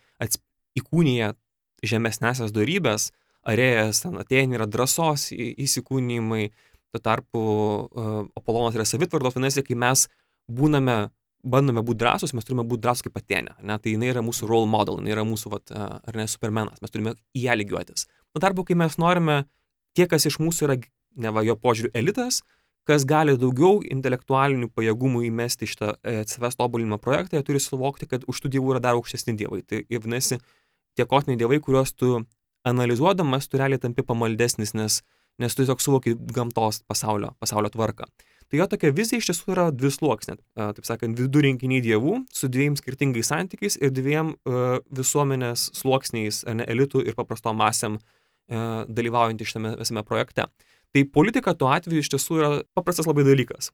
įkūnyje 0.79 1.33
žemesnėsias 1.89 2.51
darybės, 2.51 3.11
arėjas, 3.47 4.03
atėjai 4.03 4.49
yra 4.57 4.67
drąsos 4.67 5.29
įsikūnymai, 5.31 6.49
Tuo 6.89 6.99
tarpu 6.99 7.39
uh, 7.39 8.25
Apolonas 8.33 8.73
yra 8.73 8.85
savitvardos, 8.87 9.35
vadinasi, 9.35 9.61
kai 9.61 9.75
mes 9.77 10.07
būname, 10.49 10.95
bandome 11.45 11.83
būti 11.85 12.01
drąsus, 12.01 12.33
mes 12.33 12.47
turime 12.47 12.65
būti 12.65 12.81
drąsus 12.81 13.05
kaip 13.05 13.19
Atenė. 13.19 13.53
Ne? 13.61 13.75
Tai 13.77 13.93
jinai 13.93 14.09
yra 14.09 14.23
mūsų 14.25 14.49
role 14.49 14.65
model, 14.69 14.97
jinai 14.97 15.13
yra 15.13 15.25
mūsų, 15.27 15.51
vat, 15.53 15.69
uh, 15.69 15.99
ar 16.01 16.17
ne, 16.17 16.25
supermenas, 16.25 16.81
mes 16.81 16.93
turime 16.93 17.13
į 17.37 17.45
ją 17.45 17.57
lygiuotis. 17.61 18.07
Tuo 18.33 18.41
tarpu, 18.41 18.65
kai 18.65 18.77
mes 18.81 18.97
norime, 19.01 19.43
tie, 19.93 20.07
kas 20.09 20.25
iš 20.25 20.39
mūsų 20.41 20.65
yra, 20.65 20.79
ne 21.21 21.33
va, 21.35 21.45
jo 21.45 21.53
požiūrių 21.61 21.93
elitas, 22.01 22.41
kas 22.89 23.05
gali 23.09 23.35
daugiau 23.37 23.83
intelektualinių 23.85 24.71
pajėgumų 24.73 25.23
įmesti 25.29 25.69
šitą 25.69 25.93
e, 26.01 26.23
savęs 26.29 26.57
tobulinimo 26.57 26.97
projektą, 27.01 27.37
jie 27.37 27.45
turi 27.45 27.61
suvokti, 27.61 28.09
kad 28.09 28.25
už 28.29 28.41
tų 28.41 28.55
dievų 28.57 28.75
yra 28.75 28.83
dar 28.87 28.97
aukštesni 28.97 29.37
dievai. 29.37 29.61
Tai 29.61 29.83
vadinasi, 29.93 30.39
tie 30.97 31.05
kosminiai 31.05 31.43
dievai, 31.43 31.61
kuriuos 31.63 31.93
tu 31.93 32.23
analizuodamas, 32.67 33.47
tu 33.47 33.61
realiai 33.61 33.81
tampi 33.81 34.05
pamaldesnis, 34.05 34.75
nes 34.75 35.01
nes 35.39 35.55
tu 35.55 35.63
tiesiog 35.63 35.81
suvoki 35.81 36.15
gamtos 36.35 36.81
pasaulio, 36.87 37.31
pasaulio 37.39 37.71
tvarką. 37.71 38.07
Tai 38.49 38.59
jo 38.59 38.65
tokia 38.67 38.89
vizija 38.95 39.21
iš 39.21 39.29
tiesų 39.29 39.53
yra 39.53 39.67
dvi 39.71 39.91
sluoksnė, 39.93 40.35
taip 40.57 40.87
sakant, 40.87 41.19
vidų 41.19 41.43
rinkiniai 41.45 41.83
dievų 41.85 42.15
su 42.33 42.49
dviem 42.51 42.75
skirtingais 42.79 43.29
santykiais 43.29 43.77
ir 43.77 43.93
dviem 43.93 44.33
uh, 44.33 44.79
visuomenės 44.95 45.69
sluoksniais, 45.77 46.41
ne, 46.57 46.65
elitų 46.73 47.05
ir 47.05 47.17
paprasto 47.17 47.53
masėm 47.55 47.99
uh, 47.99 48.83
dalyvaujant 48.89 49.45
šitame 49.45 49.75
visame 49.79 50.03
projekte. 50.07 50.49
Tai 50.93 51.03
politika 51.13 51.53
tuo 51.53 51.69
atveju 51.69 52.01
iš 52.01 52.09
tiesų 52.13 52.39
yra 52.39 52.49
paprastas 52.77 53.07
labai 53.09 53.25
dalykas. 53.27 53.69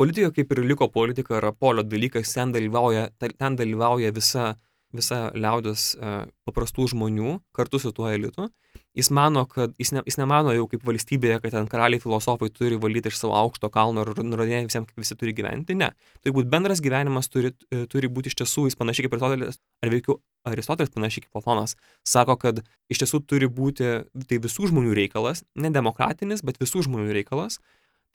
Politika 0.00 0.30
kaip 0.36 0.52
ir 0.52 0.62
liko 0.64 0.88
politika 0.92 1.36
yra 1.38 1.52
polio 1.52 1.84
dalykas, 1.84 2.32
ten 2.36 2.52
dalyvauja, 2.52 3.10
ten 3.20 3.56
dalyvauja 3.56 4.12
visa, 4.16 4.54
visa 4.98 5.26
liaudės 5.36 5.92
uh, 5.96 6.24
paprastų 6.48 6.90
žmonių 6.94 7.38
kartu 7.56 7.80
su 7.82 7.92
tuo 7.96 8.08
elitu. 8.10 8.48
Uh, 8.48 8.66
jis 8.96 9.10
mano, 9.10 9.44
kad 9.46 9.74
jis, 9.78 9.92
ne, 9.92 10.02
jis 10.08 10.16
nemano 10.20 10.52
jau 10.54 10.64
kaip 10.70 10.84
valstybėje, 10.86 11.38
kad 11.42 11.54
ten 11.54 11.68
karaliai 11.70 12.00
filosofai 12.00 12.48
turi 12.54 12.78
valdyti 12.80 13.10
iš 13.12 13.18
savo 13.20 13.34
aukšto 13.36 13.68
kalno 13.72 14.04
ir 14.04 14.12
nurodinėti 14.24 14.70
visiems, 14.70 14.88
kaip 14.88 15.04
visi 15.04 15.16
turi 15.20 15.34
gyventi. 15.36 15.76
Ne. 15.78 15.90
Turi 16.22 16.34
būti 16.38 16.50
bendras 16.52 16.80
gyvenimas, 16.84 17.28
turi, 17.32 17.52
e, 17.70 17.84
turi 17.92 18.10
būti 18.12 18.32
iš 18.32 18.38
tiesų, 18.40 18.66
jis 18.70 18.78
panašiai 18.80 19.06
kaip 19.06 19.16
Aristotelis, 19.18 19.60
ar 19.84 19.92
veikiau 19.92 20.18
Aristotelis 20.48 20.94
panašiai 20.94 21.26
kaip 21.26 21.36
Platonas, 21.36 21.76
sako, 22.08 22.38
kad 22.40 22.62
iš 22.92 23.02
tiesų 23.04 23.22
turi 23.28 23.50
būti 23.52 23.92
tai 24.30 24.40
visų 24.42 24.70
žmonių 24.72 24.96
reikalas, 24.96 25.44
ne 25.54 25.72
demokratinis, 25.74 26.44
bet 26.46 26.60
visų 26.62 26.86
žmonių 26.88 27.12
reikalas. 27.20 27.60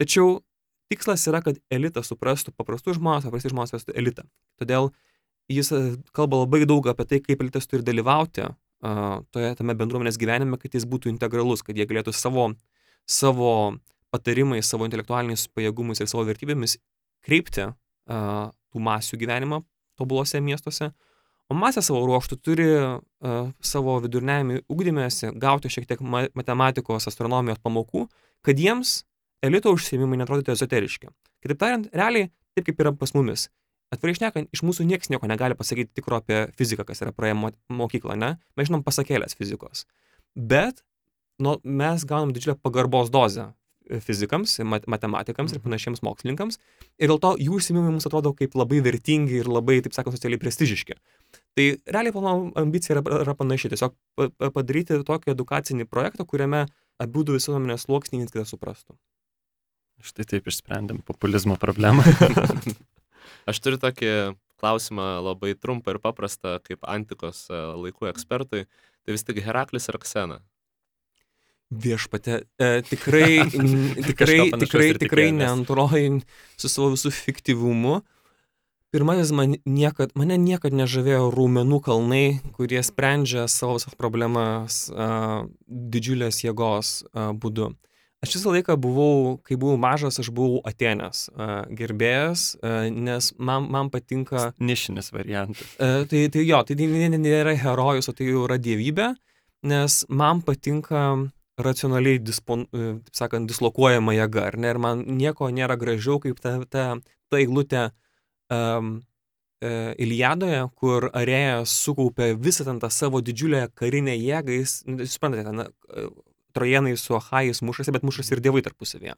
Tačiau 0.02 0.40
tikslas 0.92 1.28
yra, 1.30 1.44
kad 1.46 1.62
elitas 1.72 2.10
suprastų 2.10 2.56
paprastus 2.58 2.98
žmonės, 2.98 3.30
paprasti 3.30 3.54
žmonės 3.54 3.78
vestų 3.78 3.96
elitą. 4.02 4.26
Todėl 4.60 4.90
jis 5.52 5.72
e, 5.76 5.82
kalba 6.16 6.44
labai 6.44 6.66
daug 6.70 6.88
apie 6.92 7.08
tai, 7.08 7.22
kaip 7.24 7.44
elitas 7.44 7.70
turi 7.70 7.86
dalyvauti 7.88 8.50
toje 8.82 9.52
tame 9.60 9.76
bendruomenės 9.78 10.18
gyvenime, 10.18 10.58
kad 10.58 10.74
jis 10.74 10.88
būtų 10.90 11.12
integralus, 11.12 11.62
kad 11.62 11.78
jie 11.78 11.86
galėtų 11.86 12.14
savo, 12.18 12.48
savo 13.06 13.52
patarimais, 14.12 14.66
savo 14.68 14.88
intelektualiniais 14.88 15.48
pajėgumais 15.56 16.02
ir 16.02 16.10
savo 16.10 16.26
vertybėmis 16.28 16.80
kreipti 17.26 17.68
uh, 17.68 18.50
tų 18.74 18.82
masių 18.82 19.20
gyvenimą 19.22 19.62
tobulose 20.00 20.42
miestuose, 20.42 20.90
o 21.46 21.58
masė 21.58 21.84
savo 21.86 22.02
ruoštų 22.10 22.40
turi 22.42 22.68
uh, 22.74 22.98
savo 23.62 24.00
viduriniajame 24.04 24.64
ugdymėse 24.72 25.32
gauti 25.38 25.72
šiek 25.72 25.88
tiek 25.88 26.02
matematikos, 26.02 27.08
astronomijos 27.12 27.62
pamokų, 27.64 28.08
kad 28.42 28.60
jiems 28.60 29.04
elito 29.46 29.74
užsiemimai 29.74 30.20
netrodytų 30.22 30.56
ezoteriški. 30.56 31.12
Kitaip 31.42 31.62
tariant, 31.62 31.90
realiai 31.94 32.32
taip 32.56 32.68
kaip 32.68 32.82
yra 32.84 32.92
pas 32.98 33.14
mumis 33.16 33.48
atvirai 33.92 34.16
šnekant, 34.18 34.52
iš 34.56 34.64
mūsų 34.66 34.86
niekas 34.90 35.12
nieko 35.12 35.30
negali 35.30 35.58
pasakyti 35.58 35.92
tikro 36.00 36.22
apie 36.22 36.46
fiziką, 36.60 36.86
kas 36.88 37.04
yra 37.04 37.14
praėję 37.16 37.38
mokyklą, 37.70 38.18
ne? 38.20 38.36
Mes 38.60 38.70
žinom 38.70 38.86
pasakėlės 38.88 39.36
fizikos. 39.40 39.86
Bet 40.36 40.84
nu, 41.42 41.58
mes 41.64 42.06
gaunam 42.08 42.32
didžiulę 42.36 42.58
pagarbos 42.62 43.12
dozę 43.12 43.52
fizikams, 44.00 44.60
matematikams 44.88 45.52
ir 45.52 45.60
mhm. 45.60 45.66
panašiems 45.66 46.04
mokslininkams. 46.06 46.60
Ir 47.02 47.12
dėl 47.12 47.20
to 47.20 47.34
jų 47.42 47.58
užsimimai 47.58 47.92
mums 47.92 48.08
atrodo 48.08 48.32
kaip 48.38 48.56
labai 48.56 48.80
vertingi 48.86 49.42
ir 49.42 49.50
labai, 49.52 49.82
taip 49.84 49.96
sakant, 49.98 50.16
socialiai 50.16 50.40
prestižiški. 50.40 50.96
Tai 51.58 51.66
realiai 51.92 52.16
mano 52.16 52.52
ambicija 52.62 52.96
yra, 52.96 53.04
yra 53.26 53.36
panaši. 53.36 53.74
Tiesiog 53.74 53.98
padaryti 54.56 55.02
tokį 55.08 55.34
edukacinį 55.36 55.90
projektą, 55.92 56.28
kuriame 56.30 56.68
abu 57.02 57.26
visuomenės 57.28 57.88
sluoksniai 57.88 58.22
vienas 58.22 58.32
kitą 58.32 58.48
suprastų. 58.48 58.96
Štai 60.02 60.26
taip 60.30 60.48
išsprendėm 60.50 61.04
populizmo 61.06 61.60
problemą. 61.62 62.06
Aš 63.50 63.62
turiu 63.64 63.80
tokį 63.82 64.14
klausimą 64.62 65.08
labai 65.26 65.56
trumpą 65.58 65.96
ir 65.96 66.00
paprastą, 66.04 66.60
kaip 66.66 66.86
antikos 66.86 67.48
e, 67.50 67.58
laikų 67.82 68.12
ekspertui. 68.12 68.68
Tai 69.02 69.16
vis 69.16 69.26
tik 69.26 69.42
Heraklis 69.42 69.90
ar 69.90 69.98
Ksena? 70.02 70.40
Viešpate, 71.72 72.44
e, 72.62 72.72
tikrai, 72.86 73.48
tikrai, 74.10 74.40
tikrai, 74.62 74.90
tikrai 75.02 75.30
ne 75.34 75.48
antroji 75.50 76.20
su 76.60 76.70
savo 76.70 76.92
visų 76.94 77.14
fiktyvumu. 77.16 78.02
Pirmasis 78.92 79.32
man 79.32 79.56
niekad, 79.64 80.12
mane 80.20 80.36
niekad 80.36 80.76
nežavėjo 80.76 81.30
raumenų 81.32 81.80
kalnai, 81.86 82.26
kurie 82.58 82.82
sprendžia 82.84 83.46
savo 83.48 83.78
problemas 83.96 84.90
a, 84.92 85.46
didžiulės 85.66 86.42
jėgos 86.44 86.90
a, 87.16 87.30
būdu. 87.32 87.70
Aš 88.22 88.36
visą 88.38 88.52
laiką 88.54 88.76
buvau, 88.78 89.40
kai 89.42 89.56
buvau 89.58 89.80
mažas, 89.82 90.20
aš 90.22 90.30
buvau 90.30 90.60
Atenės 90.70 91.24
a, 91.34 91.64
gerbėjas, 91.74 92.44
a, 92.62 92.86
nes 92.94 93.32
man, 93.42 93.66
man 93.74 93.90
patinka 93.90 94.52
Nišinis 94.62 95.10
variantas. 95.16 95.72
E, 95.82 96.06
tai, 96.06 96.28
tai 96.34 96.46
jo, 96.46 96.60
tai 96.68 96.78
ne- 96.78 97.18
nėra 97.18 97.56
herojus, 97.58 98.12
o 98.12 98.14
tai 98.14 98.30
jau 98.30 98.46
yra 98.46 98.60
dievybė, 98.62 99.08
nes 99.74 99.98
man 100.10 100.46
patinka 100.46 101.02
racionaliai, 101.66 102.22
dispon, 102.22 102.68
e, 102.70 102.94
taip 103.08 103.18
sakant, 103.24 103.50
dislokuojama 103.50 104.14
jėga, 104.20 104.48
ar 104.52 104.58
ne? 104.62 104.70
Ir 104.70 104.82
man 104.82 105.06
nieko 105.18 105.50
nėra 105.50 105.78
gražiau 105.82 106.22
kaip 106.22 106.40
ta, 106.42 106.60
ta, 106.70 106.88
ta 107.26 107.42
eilutė 107.42 107.88
um, 108.54 109.00
e, 109.62 109.96
Iliadoje, 110.06 110.64
kur 110.78 111.10
Arėjas 111.10 111.74
sukaupė 111.86 112.36
visą 112.38 112.70
ten 112.70 112.82
tą 112.82 112.94
savo 112.94 113.22
didžiulę 113.22 113.68
karinę 113.78 114.14
jėgą, 114.18 114.62
jis, 114.62 114.82
nu, 114.86 115.02
jūs 115.02 115.18
suprantate, 115.18 115.50
ten 115.50 115.66
e, 115.66 116.12
trojenai 116.56 116.96
su 117.00 117.16
Ahajais 117.18 117.62
mušasi, 117.66 117.94
bet 117.96 118.06
mušasi 118.08 118.36
ir 118.36 118.44
dievai 118.44 118.64
tarpusavėje. 118.66 119.16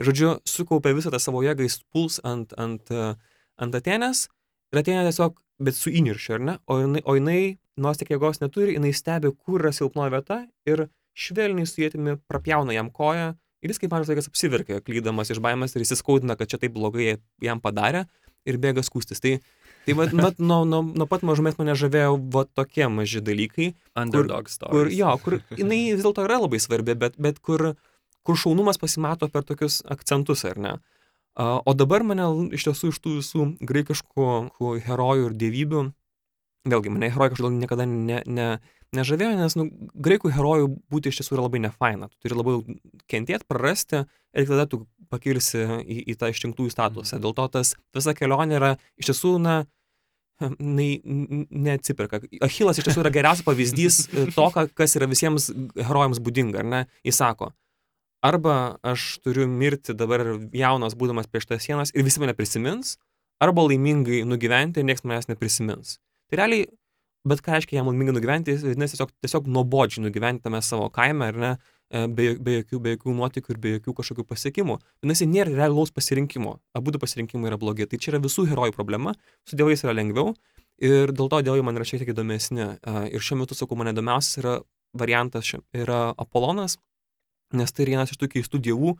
Ir 0.00 0.08
žodžiu, 0.08 0.34
sukaupė 0.48 0.94
visą 0.96 1.12
tą 1.12 1.20
savo 1.22 1.42
jėgą, 1.44 1.66
jis 1.66 1.80
puls 1.92 2.18
ant, 2.26 2.54
ant, 2.60 2.92
ant 2.92 3.78
Atenės 3.78 4.26
ir 4.72 4.82
Atenė 4.82 5.04
tiesiog, 5.08 5.36
bet 5.62 5.78
su 5.78 5.92
įniršiu, 5.92 6.38
ar 6.38 6.46
ne? 6.46 6.56
O 6.66 6.80
jinai, 6.80 7.02
o 7.04 7.16
jinai 7.18 7.40
nors 7.80 8.00
tiek 8.00 8.10
jėgos 8.14 8.42
neturi, 8.42 8.76
jinai 8.76 8.92
stebi, 8.96 9.32
kur 9.32 9.62
yra 9.62 9.72
silpnoji 9.74 10.14
vieta 10.14 10.42
ir 10.68 10.86
švelniai 11.18 11.68
su 11.68 11.82
jėtimi 11.82 12.16
prapjauna 12.28 12.74
jam 12.76 12.90
koją 12.92 13.32
ir 13.62 13.72
jis 13.72 13.80
kaip 13.82 13.92
mažas 13.94 14.10
vaikas 14.10 14.28
apsiverkia, 14.30 14.80
klydamas 14.84 15.30
iš 15.32 15.40
baimės 15.44 15.76
ir 15.76 15.84
įsiskaudina, 15.84 16.36
kad 16.38 16.50
čia 16.50 16.60
taip 16.62 16.74
blogai 16.74 17.16
jam 17.44 17.60
padarė 17.62 18.06
ir 18.48 18.58
bėga 18.62 18.82
skūstis. 18.84 19.22
Tai, 19.22 19.36
tai 19.86 19.96
vat, 19.98 20.12
vat, 20.16 20.38
nuo, 20.42 20.62
nuo, 20.68 20.82
nuo 20.82 21.06
pat 21.10 21.24
mažumės 21.26 21.58
mane 21.58 21.74
žavėjo 21.78 22.16
va 22.34 22.44
tokie 22.46 22.88
maži 22.92 23.22
dalykai, 23.24 23.72
Underdog 23.98 24.50
story. 24.52 24.72
kur 24.72 24.92
jo, 24.94 25.14
kur 25.24 25.38
jinai 25.58 25.80
vis 25.92 26.04
dėlto 26.04 26.26
yra 26.26 26.40
labai 26.42 26.60
svarbi, 26.62 26.96
bet, 26.98 27.18
bet 27.22 27.40
kur, 27.42 27.72
kur 28.22 28.38
šaunumas 28.38 28.80
pasimato 28.82 29.28
per 29.32 29.46
tokius 29.48 29.80
akcentus, 29.90 30.44
ar 30.48 30.60
ne? 30.60 30.76
O 31.40 31.72
dabar 31.72 32.04
mane 32.04 32.28
iš 32.52 32.68
tiesų 32.68 32.92
iš 32.92 33.00
tų 33.00 33.16
visų 33.22 33.48
graikiškų 33.64 34.72
herojų 34.84 35.30
ir 35.30 35.36
dievybių, 35.40 35.82
vėlgi 36.68 36.92
mane 36.92 37.08
herojai 37.10 37.32
kažkodėl 37.32 37.56
niekada 37.56 37.86
ne, 37.88 38.20
ne, 38.28 38.48
nežavėjo, 38.96 39.36
nes 39.40 39.56
nu, 39.58 39.66
graikų 40.06 40.32
herojų 40.36 40.68
būti 40.92 41.10
iš 41.10 41.22
tiesų 41.22 41.38
yra 41.38 41.46
labai 41.46 41.62
nefaina. 41.64 42.10
Tu 42.12 42.26
turi 42.26 42.38
labai 42.38 42.58
kentėti, 43.10 43.48
prarasti 43.48 44.04
ir 44.04 44.48
tada 44.50 44.68
tu 44.68 44.84
pakilsi 45.12 45.60
į, 45.84 45.98
į 46.12 46.16
tą 46.20 46.32
išrinktųjų 46.32 46.72
statusą. 46.72 47.20
Dėl 47.22 47.36
to 47.36 47.46
tas 47.58 47.74
visa 47.94 48.14
kelionė 48.16 48.58
yra 48.58 48.72
iš 49.00 49.12
tiesų, 49.12 49.36
na, 49.44 49.56
nai- 50.58 51.00
n- 51.04 51.46
neatsiperka. 51.50 52.22
Achilas 52.42 52.80
iš 52.80 52.88
tiesų 52.88 53.04
yra 53.04 53.12
geriausias 53.14 53.46
pavyzdys 53.46 54.00
to, 54.36 54.48
kas 54.74 54.96
yra 54.98 55.08
visiems 55.10 55.50
herojams 55.78 56.22
būdinga, 56.24 56.62
ar 56.64 56.68
ne? 56.74 56.82
Jis 57.06 57.20
sako, 57.22 57.52
arba 58.24 58.78
aš 58.86 59.18
turiu 59.24 59.48
mirti 59.50 59.94
dabar 59.98 60.24
jaunas 60.54 60.96
būdamas 60.98 61.28
prieš 61.30 61.48
tas 61.52 61.66
sienas 61.66 61.94
ir 61.94 62.06
visi 62.06 62.22
mane 62.22 62.34
prisimins, 62.38 62.96
arba 63.42 63.64
laimingai 63.66 64.22
nugyventi 64.28 64.80
ir 64.82 64.86
niekas 64.88 65.04
manęs 65.06 65.28
neprisimins. 65.30 65.96
Tai 66.30 66.38
realiai, 66.42 66.68
bet 67.28 67.42
ką 67.42 67.56
reiškia 67.56 67.80
jam 67.80 67.90
laimingai 67.90 68.14
nugyventi, 68.16 68.54
vadinasi 68.62 68.96
tiesiog, 68.96 69.10
tiesiog 69.24 69.48
nuobodžiai 69.50 70.04
nugyventi 70.06 70.46
tame 70.46 70.62
savo 70.62 70.86
kaime, 70.94 71.32
ar 71.32 71.40
ne, 71.42 71.50
be, 71.92 72.32
be, 72.40 72.56
jokių, 72.60 72.80
be 72.80 72.94
jokių 72.96 73.14
nuotykių 73.18 73.52
ir 73.54 73.58
be 73.60 73.72
jokių 73.76 73.94
kažkokių 73.98 74.24
pasiekimų. 74.28 74.78
Vadinasi, 75.02 75.28
nėra 75.28 75.52
realaus 75.52 75.92
pasirinkimo. 75.92 76.56
Abu 76.78 76.94
du 76.94 77.00
pasirinkimai 77.02 77.50
yra 77.50 77.58
blogi. 77.60 77.86
Tai 77.90 78.00
čia 78.00 78.14
yra 78.14 78.22
visų 78.24 78.46
herojų 78.48 78.74
problema, 78.76 79.12
su 79.48 79.58
dievais 79.60 79.84
yra 79.84 79.94
lengviau 79.96 80.32
ir 80.82 81.12
dėl 81.12 81.28
to 81.30 81.42
dievai 81.44 81.62
man 81.66 81.76
yra 81.76 81.86
šiek 81.88 82.02
tiek 82.02 82.14
įdomesni. 82.14 82.64
A, 82.80 83.04
Ir 83.12 83.20
šiuo 83.20 83.42
metu, 83.42 83.58
sakau, 83.58 83.76
man 83.78 83.92
įdomiausias 83.92 84.40
yra 84.40 84.56
variantas 84.96 85.52
yra 85.72 86.00
Apolonas, 86.20 86.78
nes 87.52 87.72
tai 87.72 87.84
yra 87.86 87.96
vienas 87.98 88.12
iš 88.12 88.20
tų 88.20 88.32
keistų 88.38 88.60
dievų, 88.64 88.96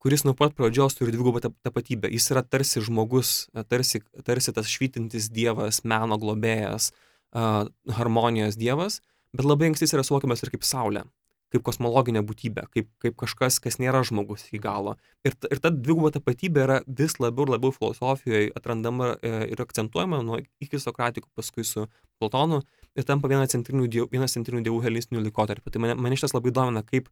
kuris 0.00 0.24
nuo 0.24 0.32
pat 0.38 0.54
pradžios 0.56 0.96
turi 0.96 1.12
dvigubą 1.12 1.42
tap- 1.44 1.58
tapatybę. 1.66 2.08
Jis 2.14 2.30
yra 2.32 2.42
tarsi 2.46 2.80
žmogus, 2.80 3.48
a, 3.54 3.66
tarsi, 3.66 4.04
tarsi 4.24 4.54
tas 4.54 4.70
švytintis 4.70 5.28
dievas, 5.34 5.82
meno 5.84 6.18
globėjas, 6.18 6.92
harmonijos 7.30 8.56
dievas, 8.58 9.00
bet 9.36 9.46
labai 9.46 9.70
anksti 9.70 9.86
jis 9.86 9.94
yra 9.94 10.02
suvokiamas 10.06 10.42
ir 10.42 10.50
kaip 10.50 10.64
saulė, 10.66 11.04
kaip 11.50 11.64
kosmologinė 11.66 12.22
būtybė, 12.26 12.66
kaip, 12.74 12.88
kaip 13.02 13.16
kažkas, 13.18 13.58
kas 13.62 13.80
nėra 13.82 14.02
žmogus 14.06 14.46
iki 14.46 14.60
galo. 14.62 14.96
Ir, 15.26 15.34
ir 15.50 15.62
ta 15.62 15.72
dviguba 15.74 16.12
tapatybė 16.14 16.62
yra 16.66 16.76
vis 16.86 17.16
labiau 17.18 17.48
ir 17.48 17.54
labiau 17.56 17.74
filosofijoje 17.74 18.52
atrandama 18.58 19.16
e, 19.18 19.32
ir 19.50 19.62
akcentuojama 19.64 20.22
nuo 20.26 20.38
iki 20.62 20.78
Sokratikų, 20.80 21.30
paskui 21.36 21.66
su 21.66 21.88
Platonu 22.20 22.62
ir 22.94 23.06
tampa 23.08 23.30
vienas 23.30 23.54
centrinių 23.54 23.88
dievų, 23.90 24.10
vienas 24.12 24.36
centrinių 24.36 24.62
dievų 24.68 24.84
helistinių 24.86 25.24
laikotarpių. 25.26 25.74
Tai 25.74 25.82
mane, 25.86 25.96
mane 25.98 26.18
šitas 26.20 26.36
labai 26.36 26.54
domina, 26.54 26.84
kaip, 26.86 27.10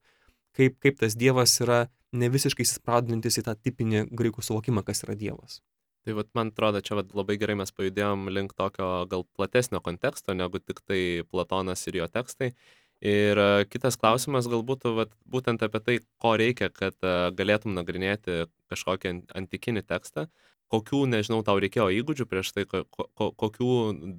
kaip, 0.57 0.79
kaip 0.85 1.03
tas 1.03 1.18
dievas 1.18 1.59
yra 1.64 1.87
ne 2.12 2.31
visiškai 2.33 2.64
įsispraudinantis 2.66 3.40
į 3.40 3.48
tą 3.48 3.57
tipinį 3.59 4.07
graikų 4.14 4.44
suvokimą, 4.44 4.87
kas 4.87 5.03
yra 5.07 5.18
dievas. 5.18 5.59
Tai 6.07 6.14
vat, 6.16 6.31
man 6.38 6.53
atrodo, 6.55 6.81
čia 6.81 6.96
vat, 6.96 7.11
labai 7.16 7.37
gerai 7.40 7.59
mes 7.59 7.72
pajudėjom 7.74 8.31
link 8.33 8.55
tokio 8.57 8.87
gal 9.11 9.27
platesnio 9.37 9.83
konteksto, 9.85 10.33
negu 10.33 10.61
tik 10.62 10.81
tai 10.87 11.01
Platonas 11.29 11.83
ir 11.90 11.98
jo 12.01 12.07
tekstai. 12.09 12.55
Ir 13.01 13.39
e, 13.39 13.65
kitas 13.71 13.95
klausimas 13.97 14.49
galbūt 14.51 14.89
vat, 14.97 15.13
būtent 15.31 15.63
apie 15.63 15.81
tai, 15.87 15.97
ko 16.19 16.35
reikia, 16.41 16.69
kad 16.75 16.97
e, 17.07 17.13
galėtum 17.39 17.77
nagrinėti 17.77 18.47
kažkokį 18.73 19.13
an- 19.13 19.23
antikinį 19.43 19.85
tekstą. 19.87 20.27
Kokių, 20.69 21.07
nežinau, 21.09 21.39
tau 21.41 21.57
reikėjo 21.63 21.87
įgūdžių 21.97 22.25
prieš 22.29 22.51
tai, 22.53 22.67
ko, 22.69 22.83
ko, 22.93 23.31
kokių 23.41 23.69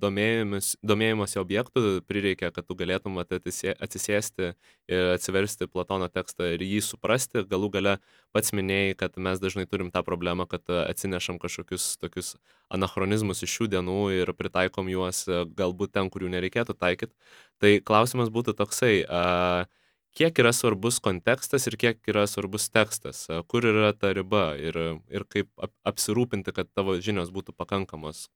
domėjimosi 0.02 1.38
objektų 1.38 1.84
prireikia, 2.10 2.50
kad 2.56 2.66
tu 2.66 2.74
galėtum 2.80 3.20
atsisėsti 3.22 4.48
ir 4.90 5.12
atsiversti 5.14 5.68
Platono 5.70 6.08
tekstą 6.10 6.50
ir 6.56 6.64
jį 6.66 6.82
suprasti. 6.88 7.44
Galų 7.46 7.70
gale 7.78 7.96
pats 8.34 8.50
minėjai, 8.58 8.98
kad 8.98 9.22
mes 9.22 9.38
dažnai 9.44 9.68
turim 9.70 9.94
tą 9.94 10.02
problemą, 10.08 10.50
kad 10.50 10.66
atsinešam 10.74 11.38
kažkokius 11.38 11.92
tokius 12.02 12.34
anachronizmus 12.74 13.46
iš 13.46 13.54
šių 13.60 13.70
dienų 13.76 14.00
ir 14.18 14.34
pritaikom 14.34 14.90
juos 14.90 15.28
galbūt 15.30 15.94
ten, 15.94 16.10
kur 16.10 16.26
jų 16.26 16.34
nereikėtų 16.34 16.74
taikyti. 16.82 17.14
Tai 17.62 17.76
klausimas 17.86 18.34
būtų 18.34 18.58
toksai, 18.58 19.04
a, 19.06 19.70
kiek 20.20 20.42
yra 20.44 20.52
svarbus 20.56 21.00
kontekstas 21.04 21.68
ir 21.70 21.78
kiek 21.80 22.12
yra 22.12 22.26
svarbus 22.28 22.68
tekstas, 22.74 23.24
kur 23.48 23.66
yra 23.66 23.94
ta 23.96 24.12
riba 24.16 24.52
ir, 24.60 24.78
ir 25.08 25.26
kaip 25.32 25.48
ap, 25.56 25.72
apsirūpinti, 25.88 26.52
kad 26.56 26.68
tavo 26.76 26.98
žinios 27.00 27.32
būtų 27.32 27.56
pakankamos. 27.56 28.28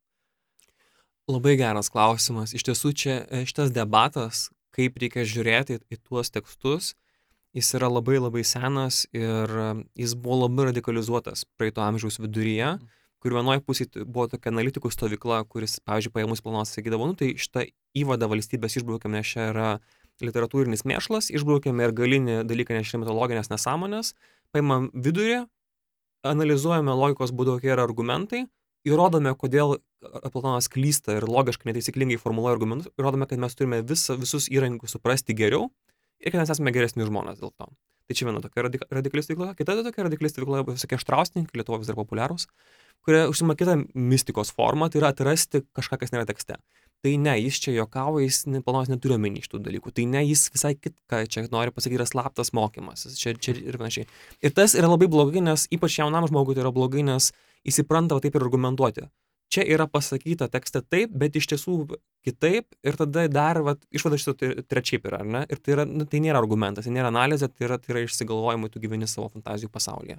Labai 1.27 1.55
geras 1.59 1.87
klausimas. 1.91 2.51
Iš 2.55 2.65
tiesų 2.67 2.91
čia 2.99 3.13
e, 3.23 3.45
šitas 3.47 3.71
debatas, 3.75 4.49
kaip 4.75 4.97
reikia 4.99 5.23
žiūrėti 5.27 5.79
į, 5.87 5.99
tuos 6.03 6.31
tekstus, 6.33 6.93
jis 7.55 7.69
yra 7.77 7.87
labai 7.91 8.17
labai 8.19 8.43
senas 8.47 9.05
ir 9.15 9.47
e, 9.47 9.69
jis 10.03 10.17
buvo 10.19 10.41
labai 10.41 10.71
radikalizuotas 10.71 11.45
praeito 11.55 11.83
amžiaus 11.83 12.19
viduryje, 12.19 12.73
kur 13.23 13.37
vienoje 13.37 13.63
pusėje 13.63 14.03
buvo 14.03 14.27
tokia 14.31 14.51
analitikų 14.51 14.91
stovykla, 14.91 15.45
kuris, 15.47 15.77
pavyzdžiui, 15.87 16.11
paėmus 16.15 16.43
planas 16.43 16.75
sakydavo, 16.75 17.07
nu 17.07 17.15
tai 17.15 17.31
šitą 17.39 17.69
įvadą 18.03 18.27
valstybės 18.27 18.75
išbraukėme, 18.81 19.21
nes 19.21 19.31
čia 19.31 19.47
yra 19.53 19.69
literatūrinis 20.21 20.86
mėšlas, 20.86 21.32
išbraukėme 21.34 21.88
ir 21.88 21.95
galinį 21.95 22.41
dalyką, 22.49 22.76
nes 22.78 22.89
čia 22.89 22.99
mitologinės 23.02 23.49
nesąmonės, 23.49 24.13
paimam 24.54 24.89
vidurį, 24.93 25.43
analizuojame 26.28 26.93
logikos 26.95 27.34
būdu, 27.36 27.58
kokie 27.58 27.73
yra 27.73 27.88
argumentai, 27.88 28.45
įrodome, 28.88 29.34
kodėl 29.39 29.78
Platonas 30.04 30.67
klysta 30.71 31.17
ir 31.17 31.28
logiškai 31.30 31.69
netaisyklingai 31.71 32.19
formuluoja 32.19 32.58
argumentus, 32.58 32.91
įrodome, 32.99 33.28
kad 33.30 33.39
mes 33.39 33.56
turime 33.56 33.80
visa, 33.88 34.17
visus 34.19 34.49
įrankius 34.52 34.97
suprasti 34.97 35.36
geriau 35.38 35.69
ir 36.19 36.32
kad 36.34 36.43
mes 36.43 36.52
esame 36.52 36.73
geresni 36.76 37.08
žmonės 37.08 37.39
dėl 37.39 37.54
to. 37.56 37.69
Tai 38.04 38.17
čia 38.19 38.28
viena 38.28 38.41
tokia 38.43 38.65
radik 38.65 38.82
radikali 38.91 39.23
stovykla, 39.23 39.54
kita 39.56 39.78
tokia 39.80 40.08
radikali 40.10 40.32
stovykla, 40.32 40.65
visokie 40.67 40.99
štraustininkai, 40.99 41.56
Lietuvoje 41.56 41.86
vis 41.86 41.91
dar 41.91 41.95
populiarūs, 41.95 42.49
kurie 43.08 43.21
užsima 43.32 43.56
kitą 43.56 43.78
mistikos 43.95 44.52
formą, 44.52 44.89
tai 44.91 44.99
yra 44.99 45.13
atrasti 45.15 45.63
kažką, 45.78 46.02
kas 46.02 46.12
nėra 46.12 46.28
tekste. 46.28 46.60
Tai 47.03 47.11
ne, 47.19 47.33
jis 47.35 47.57
čia 47.59 47.73
jokauja, 47.75 48.23
jis 48.23 48.45
Platonas 48.63 48.87
neturi 48.87 49.17
omeny 49.17 49.41
šitų 49.43 49.59
dalykų. 49.65 49.91
Tai 49.91 50.05
ne, 50.07 50.21
jis 50.23 50.45
visai 50.53 50.71
kitką 50.77 51.17
čia 51.27 51.41
nori 51.51 51.73
pasakyti, 51.75 51.97
yra 51.99 52.05
slaptas 52.07 52.53
mokymas. 52.55 53.03
Čia, 53.19 53.33
čia 53.35 53.57
ir 53.59 53.75
panašiai. 53.75 54.07
Ir 54.39 54.53
tas 54.55 54.71
yra 54.79 54.87
labai 54.87 55.09
blogai, 55.11 55.43
nes 55.43 55.65
ypač 55.75 55.97
jaunam 55.99 56.29
žmogui 56.31 56.55
tai 56.55 56.63
yra 56.63 56.71
blogai, 56.71 57.03
nes 57.03 57.33
įsipranta 57.67 58.15
va 58.15 58.23
taip 58.23 58.37
ir 58.39 58.45
argumentuoti. 58.47 59.09
Čia 59.51 59.65
yra 59.75 59.89
pasakyta 59.91 60.47
tekste 60.53 60.79
taip, 60.81 61.11
bet 61.11 61.35
iš 61.35 61.49
tiesų 61.51 61.75
kitaip 62.23 62.71
ir 62.87 62.95
tada 62.97 63.27
dar 63.27 63.59
va, 63.67 63.75
išvada 63.91 64.17
šito 64.17 64.37
tre- 64.39 64.63
trečiaip 64.63 65.03
yra, 65.11 65.19
ar 65.25 65.27
ne? 65.35 65.43
Ir 65.51 65.59
tai, 65.59 65.75
yra, 65.75 65.85
nu, 65.85 66.07
tai 66.07 66.23
nėra 66.23 66.39
argumentas, 66.39 66.87
tai 66.87 66.95
nėra 66.95 67.11
analizė, 67.11 67.51
tai 67.51 67.67
yra, 67.67 67.81
tai 67.83 67.97
yra 67.97 68.05
išsigalvojimai, 68.07 68.71
tu 68.71 68.79
gyveni 68.81 69.11
savo 69.11 69.27
fantazijų 69.35 69.69
pasaulyje. 69.75 70.17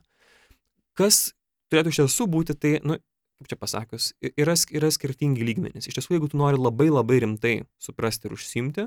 Kas 1.01 1.33
turėtų 1.73 1.97
iš 1.97 2.05
tiesų 2.05 2.29
būti, 2.31 2.61
tai, 2.61 2.77
nu, 2.85 3.01
kaip 3.39 3.51
čia 3.51 3.59
pasakius, 3.61 4.13
yra, 4.23 4.55
yra 4.75 4.91
skirtingi 4.95 5.47
lygmenys. 5.47 5.89
Iš 5.89 5.99
tiesų, 5.99 6.17
jeigu 6.17 6.31
tu 6.33 6.39
nori 6.41 6.61
labai 6.61 6.91
labai 6.93 7.21
rimtai 7.25 7.55
suprasti 7.83 8.29
ir 8.29 8.37
užsimti, 8.37 8.87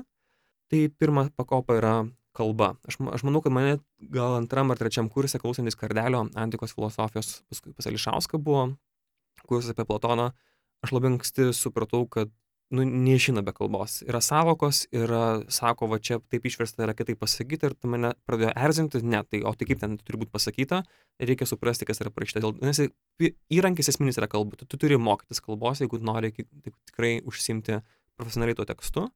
tai 0.72 0.80
pirma 0.88 1.28
pakopa 1.36 1.76
yra 1.78 1.94
kalba. 2.38 2.74
Aš, 2.88 2.98
aš 3.12 3.24
manau, 3.26 3.42
kad 3.44 3.54
mane 3.54 3.78
gal 4.14 4.38
antram 4.38 4.72
ar 4.72 4.80
trečiam 4.80 5.08
kursė 5.12 5.40
klausantis 5.42 5.78
kardelio 5.78 6.26
antikos 6.38 6.74
filosofijos, 6.76 7.40
paskui 7.50 7.74
pas 7.76 7.88
Ališauską 7.90 8.40
buvo 8.42 8.70
kursas 9.48 9.72
apie 9.74 9.86
Platoną, 9.88 10.30
aš 10.84 10.94
labai 10.94 11.14
anksti 11.14 11.50
supratau, 11.56 12.04
kad 12.10 12.32
nu, 12.74 12.84
neišina 12.84 13.42
be 13.44 13.52
kalbos. 13.56 14.02
Yra 14.04 14.20
savokos, 14.24 14.82
yra, 14.92 15.40
sako, 15.52 15.88
va 15.92 15.98
čia 16.04 16.18
taip 16.32 16.44
išversta, 16.48 16.84
yra 16.84 16.94
kitaip 16.96 17.20
pasakyta 17.22 17.70
ir 17.70 17.76
tu 17.78 17.88
mane 17.88 18.12
pradėjo 18.28 18.52
erzinti, 18.52 19.00
ne, 19.04 19.22
tai 19.24 19.40
o 19.48 19.54
tai 19.56 19.68
kaip 19.70 19.80
ten 19.80 19.96
turi 20.02 20.20
būti 20.20 20.34
pasakyta, 20.34 20.82
reikia 21.22 21.48
suprasti, 21.48 21.88
kas 21.88 22.02
yra 22.04 22.12
parašyta. 22.12 22.42
Dėl- 22.44 22.58
Nes 22.60 22.82
įrankis 23.48 23.88
esminis 23.88 24.20
yra 24.20 24.28
kalba, 24.28 24.58
tu, 24.60 24.68
tu 24.68 24.76
turi 24.80 24.98
mokytis 25.00 25.40
kalbos, 25.44 25.80
jeigu 25.80 26.00
nori 26.04 26.32
taip 26.36 26.74
tikrai 26.90 27.18
užsimti 27.24 27.80
profesionaliai 28.18 28.58
tuo 28.58 28.68
tekstu. 28.68 29.08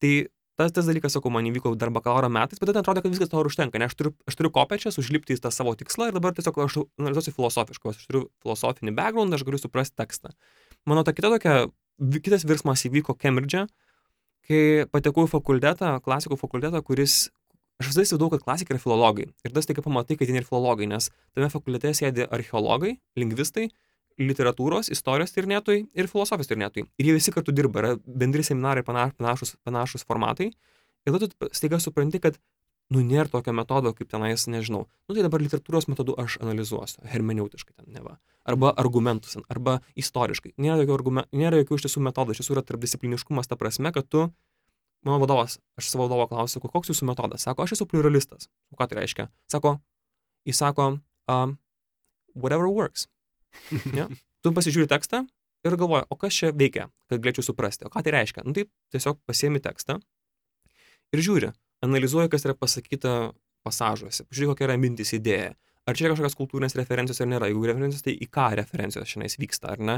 Tai 0.00 0.12
tas, 0.60 0.72
tas 0.76 0.86
dalykas, 0.86 1.14
sakau, 1.16 1.32
man 1.32 1.46
įvyko 1.48 1.72
dar 1.80 1.90
bakalauro 1.90 2.28
metais, 2.32 2.60
bet 2.60 2.68
tada 2.70 2.82
atrodo, 2.84 3.02
kad 3.02 3.12
viskas 3.12 3.30
to 3.32 3.40
užtenka, 3.40 3.80
nes 3.80 3.90
aš 3.90 3.96
turiu, 3.96 4.14
aš 4.28 4.36
turiu 4.36 4.50
kopečias, 4.52 4.98
užlipti 5.00 5.34
į 5.34 5.40
tą 5.40 5.50
savo 5.54 5.72
tikslą 5.74 6.10
ir 6.10 6.18
dabar 6.18 6.36
tiesiog 6.36 6.58
aš 6.66 6.76
analizuosiu 7.00 7.32
filosofiškai, 7.36 7.94
aš 7.94 8.06
turiu 8.06 8.26
filosofinį 8.44 8.94
background, 8.96 9.32
aš 9.34 9.44
galiu 9.48 9.60
suprasti 9.60 9.96
tekstą. 9.96 10.34
Mano 10.88 11.04
ta 11.04 11.12
kita 11.16 11.32
tokia, 11.32 11.54
kitas 12.24 12.46
virsmas 12.48 12.84
įvyko 12.88 13.14
Cambridge, 13.20 13.66
kai 14.48 14.62
patekau 14.90 15.26
į 15.26 15.30
fakultetą, 15.34 15.92
klasikų 16.04 16.38
fakultetą, 16.40 16.80
kuris, 16.86 17.28
aš 17.80 17.90
visada 17.90 18.06
įsivaizdavau, 18.06 18.32
kad 18.34 18.44
klasikai 18.46 18.74
yra 18.76 18.82
filologai. 18.82 19.28
Ir 19.46 19.54
tas 19.56 19.68
tik 19.68 19.82
pamatai, 19.84 20.16
kad 20.18 20.30
jie 20.30 20.36
yra 20.40 20.48
filologai, 20.48 20.88
nes 20.90 21.10
tame 21.36 21.50
fakultete 21.52 21.92
sėdi 21.96 22.26
archeologai, 22.26 22.96
lingvistai, 23.20 23.68
literatūros, 24.20 24.90
istorijos 24.92 25.32
tyrinėtojai 25.36 25.86
ir 25.96 26.08
filosofijos 26.10 26.50
tyrinėtojai. 26.50 26.86
Ir 27.00 27.08
jie 27.08 27.16
visi 27.16 27.32
kartu 27.32 27.54
dirba, 27.56 27.80
yra 27.80 27.92
bendri 28.04 28.44
seminarai 28.44 28.84
pana- 28.84 29.10
panašus, 29.16 29.54
panašus 29.64 30.04
formatai. 30.08 30.50
Ir 31.06 31.14
tada 31.14 31.30
tu 31.30 31.48
staiga 31.56 31.80
supranti, 31.80 32.20
kad, 32.20 32.36
nu, 32.90 33.02
nėra 33.06 33.30
tokio 33.30 33.54
metodo, 33.54 33.92
kaip 33.94 34.10
tenais, 34.10 34.46
nežinau. 34.50 34.84
Nu, 35.06 35.14
tai 35.14 35.22
dabar 35.24 35.42
literatūros 35.42 35.86
metodu 35.90 36.16
aš 36.18 36.38
analizuosiu, 36.42 37.04
hermeneutiškai 37.10 37.76
ten 37.76 37.90
neva. 37.94 38.16
Arba 38.48 38.72
argumentus, 38.80 39.36
arba 39.52 39.78
istoriškai. 40.00 40.56
Nėra 40.60 40.82
jokių, 40.82 40.96
argumen, 40.96 41.28
nėra 41.36 41.60
jokių 41.62 41.78
iš 41.78 41.86
tiesų 41.86 42.02
metodų, 42.08 42.34
iš 42.34 42.42
tiesų 42.42 42.56
yra 42.56 42.64
tarpdiscipliniškumas 42.66 43.50
ta 43.50 43.58
prasme, 43.60 43.92
kad 43.94 44.08
tu, 44.10 44.26
mano 45.06 45.20
vadovas, 45.22 45.60
aš 45.78 45.92
savo 45.92 46.08
vadovo 46.08 46.26
klausiu, 46.32 46.62
koks 46.64 46.90
jūsų 46.92 47.10
metodas? 47.12 47.46
Sako, 47.46 47.64
aš 47.64 47.78
esu 47.78 47.86
pluralistas. 47.88 48.50
O 48.74 48.80
ką 48.80 48.90
tai 48.90 49.02
reiškia? 49.02 49.28
Sako, 49.52 49.76
jis 50.48 50.58
sako, 50.58 50.92
um, 51.30 51.58
whatever 52.34 52.68
works. 52.68 53.06
Ja? 53.98 54.10
Tu 54.40 54.50
pasižiūri 54.56 54.88
tekstą 54.88 55.26
ir 55.66 55.74
galvoji, 55.76 56.06
o 56.08 56.16
kas 56.16 56.32
čia 56.32 56.48
veikia, 56.56 56.86
kad 57.10 57.20
galėčiau 57.20 57.44
suprasti. 57.44 57.84
O 57.84 57.90
ką 57.92 58.00
tai 58.06 58.14
reiškia? 58.14 58.44
Nu, 58.46 58.54
tai 58.56 58.64
tiesiog 58.94 59.18
pasiemi 59.28 59.60
tekstą 59.60 59.98
ir 61.12 61.22
žiūri, 61.26 61.50
analizuoji, 61.84 62.30
kas 62.32 62.46
yra 62.46 62.56
pasakyta 62.58 63.14
pasažuose, 63.66 64.26
žiūri, 64.32 64.52
kokia 64.52 64.70
yra 64.70 64.78
mintis 64.80 65.12
idėja. 65.16 65.54
Ar 65.88 65.96
čia 65.96 66.06
yra 66.06 66.14
kažkokios 66.14 66.38
kultūrinės 66.38 66.76
referencijos 66.78 67.20
ar 67.22 67.28
nėra? 67.30 67.48
Jeigu 67.50 67.66
referencijos, 67.68 68.04
tai 68.04 68.14
į 68.14 68.28
ką 68.32 68.50
referencijos 68.60 69.08
šiandien 69.10 69.40
vyksta, 69.42 69.72
ar 69.74 69.80
ne? 69.82 69.96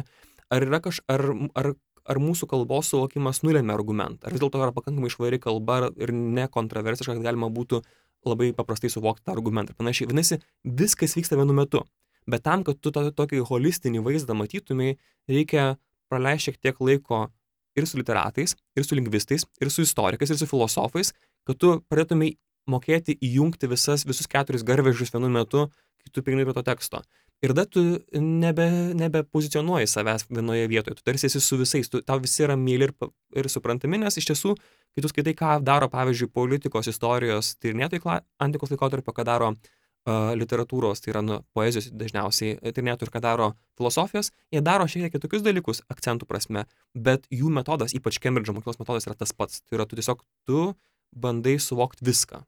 Ar, 0.52 0.66
kaž, 0.84 1.02
ar, 1.10 1.24
ar, 1.58 1.72
ar 2.08 2.20
mūsų 2.22 2.48
kalbos 2.50 2.92
suvokimas 2.92 3.42
nulėmė 3.44 3.74
argumentą? 3.74 4.28
Ar 4.28 4.34
vis 4.34 4.42
dėlto 4.42 4.62
yra 4.62 4.74
pakankamai 4.74 5.10
išvari 5.10 5.40
kalba 5.42 5.90
ir 6.00 6.14
nekontroversiška, 6.14 7.16
kad 7.18 7.26
galima 7.26 7.50
būtų 7.52 7.82
labai 8.28 8.52
paprastai 8.56 8.90
suvokti 8.92 9.26
tą 9.26 9.34
argumentą 9.34 9.74
ir 9.74 9.80
panašiai. 9.80 10.08
Vadinasi, 10.10 10.38
viskas 10.62 11.16
vyksta 11.18 11.38
vienu 11.38 11.56
metu. 11.56 11.82
Bet 12.30 12.44
tam, 12.46 12.62
kad 12.66 12.78
tu 12.78 12.92
tą 12.94 13.08
tokį 13.10 13.42
holistinį 13.48 14.02
vaizdą 14.06 14.36
matytumai, 14.38 14.94
reikia 15.30 15.72
praleisti 16.12 16.50
šiek 16.50 16.60
tiek 16.62 16.82
laiko 16.84 17.24
ir 17.78 17.88
su 17.88 17.98
literatais, 17.98 18.54
ir 18.78 18.86
su 18.86 18.94
lingvistais, 18.98 19.46
ir 19.60 19.70
su 19.74 19.82
istorikais, 19.82 20.30
ir 20.30 20.38
su 20.38 20.46
filosofais, 20.46 21.10
kad 21.48 21.58
tu 21.58 21.74
pradėtumai 21.90 22.34
mokėti 22.70 23.16
įjungti 23.18 23.70
visas, 23.70 24.06
visus 24.06 24.30
keturis 24.30 24.64
garvežius 24.66 25.12
vienu 25.14 25.30
metu, 25.32 25.66
kai 26.02 26.14
tu 26.14 26.22
prieini 26.22 26.46
prie 26.46 26.54
to 26.56 26.64
teksto. 26.66 27.02
Ir 27.42 27.50
tada 27.50 27.64
tu 27.66 27.82
nebe, 28.22 28.68
nebepozicionuoji 28.94 29.88
savęs 29.90 30.28
vienoje 30.30 30.68
vietoje, 30.70 31.00
tu 31.00 31.02
tarsi 31.02 31.26
esi 31.26 31.40
su 31.42 31.58
visais, 31.58 31.88
tu, 31.90 31.98
tau 32.06 32.20
visi 32.22 32.44
yra 32.46 32.54
myli 32.54 32.86
ir, 32.86 32.92
ir 33.34 33.48
suprantami, 33.50 33.98
nes 33.98 34.18
iš 34.20 34.28
tiesų, 34.30 34.54
kai 34.94 35.02
tu 35.02 35.10
skaitai, 35.10 35.34
ką 35.40 35.56
daro, 35.66 35.88
pavyzdžiui, 35.90 36.30
politikos 36.30 36.90
istorijos 36.92 37.56
tyrinėtojai 37.58 38.20
antikos 38.46 38.70
laikotarpio, 38.70 39.14
ką 39.16 39.26
daro 39.26 39.48
uh, 39.56 40.30
literatūros, 40.38 41.02
tai 41.02 41.16
yra 41.16 41.24
nu, 41.26 41.40
poezijos 41.50 41.90
dažniausiai 41.90 42.60
tyrinėtojai 42.62 43.10
ir 43.10 43.14
ką 43.16 43.24
daro 43.26 43.50
filosofijos, 43.74 44.30
jie 44.54 44.62
daro 44.62 44.86
šiek 44.86 45.08
tiek 45.08 45.16
kitokius 45.16 45.42
dalykus 45.42 45.82
akcentų 45.90 46.30
prasme, 46.30 46.68
bet 46.94 47.26
jų 47.34 47.50
metodas, 47.50 47.90
ypač 47.98 48.22
Cambridge 48.22 48.54
mokyklos 48.54 48.78
metodas 48.78 49.10
yra 49.10 49.18
tas 49.18 49.34
pats. 49.34 49.64
Tai 49.66 49.80
yra 49.80 49.90
tu 49.90 49.98
tiesiog 49.98 50.22
tu 50.46 50.68
bandai 51.14 51.58
suvokti 51.60 52.04
viską. 52.04 52.44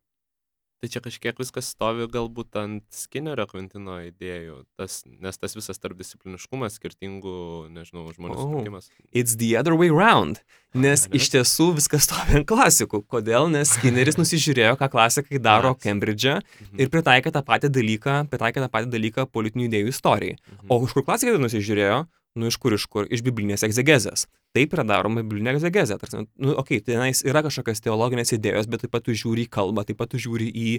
Tai 0.85 0.89
čia 0.93 1.01
kažkiek 1.01 1.39
viskas 1.41 1.71
stovi 1.73 2.05
galbūt 2.13 2.59
ant 2.61 2.83
Skinnerio 2.93 3.47
Kvintino 3.49 3.95
idėjų, 4.05 4.67
tas, 4.77 4.99
nes 5.09 5.39
tas 5.41 5.55
visas 5.57 5.79
tarpdiscipliniškumas, 5.81 6.75
skirtingų, 6.77 7.71
nežinau, 7.73 8.03
žmonių 8.13 8.37
Oh. 8.37 8.43
suvokimas. 8.45 8.91
It's 9.15 9.37
the 9.41 9.57
other 9.57 9.73
way 9.81 9.89
round. 9.89 10.43
Nes 10.75 11.07
iš 11.09 11.31
tiesų 11.33 11.71
viskas 11.79 12.05
stovi 12.05 12.37
ant 12.37 12.47
klasikų. 12.47 13.01
Kodėl? 13.09 13.49
Nes 13.51 13.73
Skinneris 13.79 14.17
nusižiūrėjo, 14.21 14.77
ką 14.77 14.91
klasikai 14.93 15.41
daro 15.41 15.73
Nice. 15.73 15.81
Cambridge'e 15.89 16.43
Mhm. 16.43 16.81
ir 16.81 16.89
pritaikė 16.93 17.33
tą 17.33 17.41
patį 17.43 17.71
dalyką, 17.73 18.29
pritaikė 18.29 18.61
tą 18.61 18.69
patį 18.69 18.91
dalyką 18.93 19.25
politinių 19.33 19.71
idėjų 19.71 19.89
istorijai. 19.89 20.37
Mhm. 20.37 20.69
O 20.69 20.85
iš 20.85 20.93
kur 20.93 21.03
klasikai 21.09 21.39
nusižiūrėjo? 21.41 22.07
Nu, 22.35 22.49
iš 22.51 22.59
kur, 22.59 22.75
iš 22.75 22.89
kur? 22.91 23.07
Iš 23.15 23.23
biblinės 23.23 23.63
egzegezės. 23.63 24.27
Taip 24.55 24.73
yra 24.75 24.83
daroma 24.87 25.23
biblinė 25.23 25.53
egzegezė. 25.55 26.01
Tarsi, 26.01 26.25
nu, 26.25 26.55
okei, 26.59 26.81
okay, 26.81 26.83
tenais 26.83 27.23
yra 27.27 27.45
kažkokios 27.47 27.83
teologinės 27.85 28.35
idėjos, 28.35 28.67
bet 28.71 28.83
taip 28.83 28.93
pat 28.95 29.07
tu 29.07 29.15
žiūri 29.15 29.47
į 29.47 29.53
kalbą, 29.55 29.85
taip 29.87 30.01
pat 30.01 30.11
tu 30.11 30.19
žiūri 30.23 30.49
į 30.51 30.73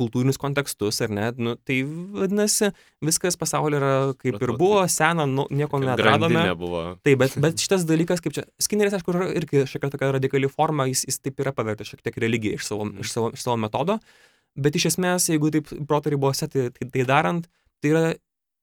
kultūrinius 0.00 0.40
kontekstus, 0.40 1.02
ar 1.04 1.12
ne? 1.12 1.26
Nu, 1.36 1.54
tai 1.60 1.82
vadinasi, 1.84 2.70
viskas 3.04 3.36
pasaulyje 3.40 3.80
yra 3.80 3.92
kaip 4.16 4.40
ir 4.40 4.54
buvo, 4.56 4.80
sena, 4.88 5.26
nu, 5.28 5.44
nieko 5.52 5.82
buvo. 6.60 6.82
Taip, 7.04 7.20
bet, 7.20 7.36
bet 7.44 7.60
šitas 7.60 7.84
dalykas, 7.88 8.24
kaip 8.24 8.36
čia, 8.36 8.46
Skinneris, 8.62 8.96
aišku, 8.96 9.12
yra 9.12 9.28
irgi 9.36 9.66
šiek 9.68 9.84
tiek 9.84 9.92
tokia 9.92 10.12
radikali 10.16 10.48
forma, 10.48 10.88
jis, 10.88 11.04
jis 11.10 11.20
taip 11.20 11.44
yra 11.44 11.52
pavertęs 11.56 11.92
šiek 11.92 12.04
tiek 12.08 12.20
religiją 12.24 12.56
iš 12.56 12.68
savo, 12.70 12.88
iš 13.04 13.12
savo, 13.12 13.32
iš 13.36 13.44
savo 13.44 13.60
metodo, 13.60 13.98
bet 14.56 14.80
iš 14.80 14.94
esmės, 14.94 15.28
jeigu 15.28 15.52
taip 15.52 15.68
proto 15.88 16.12
ribose 16.12 16.48
tai, 16.48 16.70
tai, 16.72 16.88
tai 16.88 17.08
darant, 17.08 17.48
tai 17.84 17.92
yra, 17.92 18.06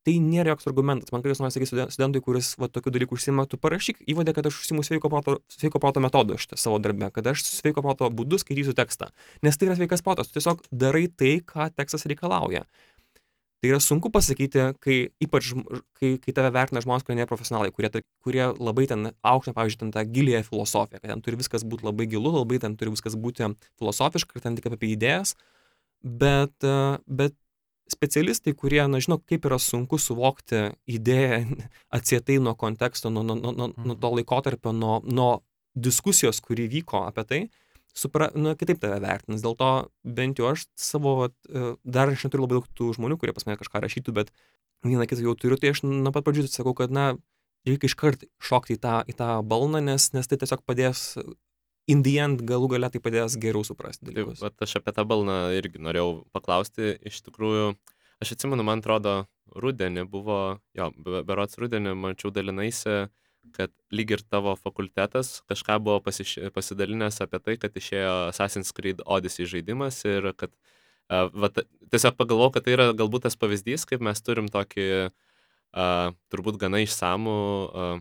tai 0.09 0.17
nėra 0.23 0.55
joks 0.55 0.67
argumentas. 0.71 1.13
Man 1.13 1.21
kartais 1.21 1.41
nori 1.43 1.53
sakyti 1.53 1.69
studen- 1.69 1.93
studentui, 1.93 2.21
kuris 2.25 2.55
va, 2.57 2.67
tokių 2.67 2.93
dalykų 2.97 3.17
užsima, 3.17 3.45
tu 3.49 3.61
parašyk 3.61 4.01
įvadę, 4.09 4.33
kad 4.33 4.49
aš 4.49 4.63
užsimu 4.63 4.83
sveiko 4.85 5.09
proto, 5.13 5.37
sveiko 5.53 5.79
proto 5.79 6.01
metodu 6.01 6.37
savo 6.57 6.79
darbę, 6.81 7.11
kad 7.13 7.27
aš 7.27 7.45
sveiko 7.45 7.85
proto 7.85 8.09
būdu 8.09 8.41
skaitysiu 8.41 8.73
tekstą. 8.73 9.11
Nes 9.45 9.57
tai 9.57 9.69
yra 9.69 9.77
sveikas 9.77 10.01
protas, 10.01 10.27
tu 10.27 10.39
tiesiog 10.39 10.65
darai 10.71 11.07
tai, 11.13 11.37
ką 11.45 11.69
tekstas 11.77 12.07
reikalauja. 12.09 12.65
Tai 13.59 13.67
yra 13.73 13.79
sunku 13.83 14.07
pasakyti, 14.07 14.61
kai 14.79 15.11
ypač, 15.19 15.51
kai, 15.99 16.13
kai 16.23 16.31
tave 16.31 16.49
vertina 16.55 16.79
žmonės, 16.79 17.03
kurie 17.03 17.17
nėra 17.19 17.27
profesionalai, 17.27 17.73
kurie, 17.75 17.89
ta- 17.91 18.01
kurie 18.23 18.45
labai 18.55 18.87
ten 18.87 19.11
aukština, 19.19 19.53
pavyzdžiui, 19.57 19.79
ten 19.81 19.91
tą 19.91 20.05
gilėją 20.07 20.45
filosofiją, 20.47 21.01
kad 21.01 21.11
ten 21.11 21.21
turi 21.21 21.35
viskas 21.41 21.67
būti 21.67 21.83
labai 21.83 22.07
gilu, 22.07 22.31
labai 22.31 22.61
ten 22.63 22.77
turi 22.79 22.95
viskas 22.95 23.19
būti 23.19 23.51
filosofiška 23.77 24.39
ir 24.39 24.45
ten 24.45 24.55
tik 24.55 24.71
apie 24.71 24.95
idėjas, 24.95 25.35
bet, 25.99 26.55
bet 27.05 27.35
specialistai, 27.93 28.53
kurie, 28.57 28.81
na, 28.91 29.01
žino, 29.03 29.19
kaip 29.29 29.47
yra 29.49 29.59
sunku 29.61 29.99
suvokti 30.01 30.69
idėją 30.89 31.39
atsietai 31.97 32.39
nuo 32.43 32.55
konteksto, 32.59 33.11
nuo, 33.13 33.23
nuo, 33.25 33.37
nuo, 33.39 33.53
nuo, 33.55 33.71
nuo 33.73 33.97
to 33.99 34.11
laikotarpio, 34.17 34.73
nuo, 34.75 34.99
nuo 35.05 35.31
diskusijos, 35.79 36.41
kuri 36.43 36.67
vyko 36.71 37.05
apie 37.07 37.25
tai, 37.29 37.41
supra, 37.95 38.29
na, 38.35 38.55
kitaip 38.59 38.81
tave 38.81 38.99
vertins. 39.03 39.43
Dėl 39.45 39.57
to 39.59 39.71
bent 40.03 40.39
jau 40.39 40.51
aš 40.53 40.67
savo, 40.79 41.15
vat, 41.23 41.35
e, 41.49 41.73
dar 41.83 42.11
aš 42.11 42.27
neturiu 42.27 42.45
labai 42.45 42.59
daug 42.59 42.69
tų 42.77 42.93
žmonių, 42.97 43.19
kurie 43.19 43.35
pas 43.35 43.47
mane 43.47 43.59
kažką 43.59 43.83
rašytų, 43.85 44.15
bet 44.15 44.33
vieną 44.85 45.07
kitą 45.09 45.25
jau 45.25 45.35
turiu, 45.37 45.59
tai 45.59 45.73
aš 45.73 45.83
nuo 45.87 46.13
pat 46.15 46.27
pradžių 46.27 46.47
sakau, 46.49 46.75
kad, 46.77 46.93
na, 46.93 47.11
reikia 47.67 47.89
iškart 47.89 48.25
šokti 48.43 48.77
į 48.77 48.81
tą, 48.83 48.95
į 49.09 49.15
tą 49.19 49.29
balną, 49.47 49.81
nes, 49.83 50.11
nes 50.15 50.29
tai 50.29 50.39
tiesiog 50.39 50.63
padės, 50.67 51.17
in 51.89 52.03
the 52.05 52.17
end, 52.21 52.43
galų 52.47 52.69
gale 52.75 52.89
tai 52.93 53.01
padės 53.03 53.37
geriau 53.41 53.65
suprasti 53.65 54.05
Taip, 54.05 54.13
dalykus. 54.13 54.43
vat 54.43 54.65
aš 54.65 54.77
apie 54.79 54.93
tą 54.95 55.05
balną 55.09 55.37
irgi 55.57 55.81
norėjau 55.81 56.23
paklausti. 56.35 56.93
Iš 57.09 57.23
tikrųjų, 57.25 57.73
aš 58.21 58.35
atsimenu, 58.35 58.65
man 58.67 58.83
atrodo, 58.83 59.23
rudenį 59.57 60.05
buvo, 60.09 60.59
jo, 60.77 60.91
be- 61.05 61.23
berots 61.25 61.57
rudenį 61.61 61.95
mačiau 61.97 62.31
dalinaisi, 62.33 63.07
kad 63.55 63.71
lyg 63.95 64.11
ir 64.13 64.21
tavo 64.21 64.53
fakultetas 64.59 65.39
kažką 65.49 65.79
buvo 65.81 66.01
pasiš... 66.05 66.35
pasidalinęs 66.53 67.21
apie 67.25 67.39
tai, 67.41 67.55
kad 67.61 67.73
išėjo 67.73 68.11
Assassin's 68.29 68.73
Creed 68.75 69.01
Odyssey 69.05 69.47
žaidimas 69.49 70.03
ir 70.05 70.29
kad 70.37 70.51
uh, 70.53 71.31
vat, 71.33 71.63
tiesiog 71.89 72.19
pagalvojau, 72.19 72.53
kad 72.57 72.67
tai 72.67 72.75
yra 72.75 72.91
galbūt 72.93 73.25
tas 73.25 73.39
pavyzdys, 73.39 73.87
kaip 73.89 74.03
mes 74.05 74.21
turim 74.21 74.51
tokį 74.53 74.89
uh, 75.07 76.13
turbūt 76.29 76.59
gana 76.61 76.83
išsamų 76.85 77.39
uh, 77.65 77.97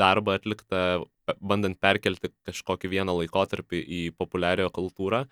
darbą 0.00 0.34
atliktą, 0.40 1.04
bandant 1.40 1.78
perkelti 1.80 2.32
kažkokį 2.48 2.90
vieną 2.96 3.14
laikotarpį 3.20 3.80
į 3.80 4.02
populiariojo 4.18 4.72
kultūrą. 4.74 5.24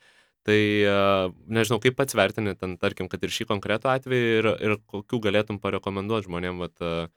Tai 0.46 0.58
uh, 0.86 1.32
nežinau, 1.50 1.80
kaip 1.82 1.96
pats 1.98 2.14
vertini 2.14 2.54
ten, 2.54 2.76
tarkim, 2.78 3.08
kad 3.10 3.22
ir 3.26 3.32
šį 3.34 3.48
konkretų 3.50 3.90
atvejį 3.90 4.34
ir, 4.38 4.50
ir 4.62 4.76
kokių 4.92 5.18
galėtum 5.24 5.58
parekomenduoti 5.62 6.28
žmonėm 6.28 6.62
vat, 6.62 6.76
uh, 6.86 7.08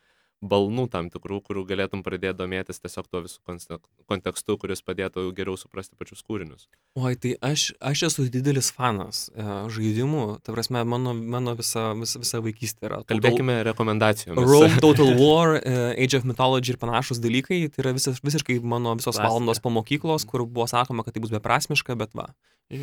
balnų 0.41 0.85
tam 0.91 1.09
tikrų, 1.11 1.41
kurių 1.43 1.65
galėtum 1.67 2.01
pradėti 2.05 2.37
domėtis 2.39 2.79
tiesiog 2.79 3.07
tuo 3.11 3.21
visų 3.25 3.41
kontek- 3.47 3.83
kontekstu, 4.07 4.55
kuris 4.61 4.79
padėtų 4.85 5.25
geriau 5.35 5.57
suprasti 5.59 5.97
pačius 5.99 6.23
kūrinius. 6.23 6.67
Oi, 6.95 7.15
tai 7.19 7.33
aš, 7.43 7.73
aš 7.83 8.03
esu 8.07 8.27
didelis 8.31 8.71
fanas 8.75 9.25
e, 9.35 9.43
žaidimų, 9.75 10.39
ta 10.45 10.55
prasme, 10.55 10.85
mano, 10.87 11.11
mano 11.13 11.55
visa, 11.59 11.89
visa, 11.99 12.21
visa 12.23 12.39
vaikystė 12.45 12.87
yra. 12.87 13.01
Total- 13.03 13.17
Kalbėkime 13.19 13.57
rekomendacijomis. 13.67 14.47
Rome, 14.47 14.79
Total 14.85 15.11
War, 15.19 15.57
uh, 15.59 15.91
Age 15.99 16.21
of 16.21 16.27
Mythology 16.29 16.71
ir 16.75 16.79
panašus 16.81 17.19
dalykai, 17.19 17.65
tai 17.73 17.83
yra 17.83 17.95
visas, 17.97 18.21
visiškai 18.23 18.61
mano 18.63 18.95
visos 18.95 19.15
Klasika. 19.17 19.27
valandos 19.27 19.59
po 19.59 19.73
mokyklos, 19.75 20.23
kur 20.29 20.45
buvo 20.47 20.69
sakoma, 20.71 21.03
kad 21.03 21.13
tai 21.17 21.23
bus 21.25 21.35
beprasmiška, 21.35 21.99
bet 21.99 22.15
va. 22.15 22.29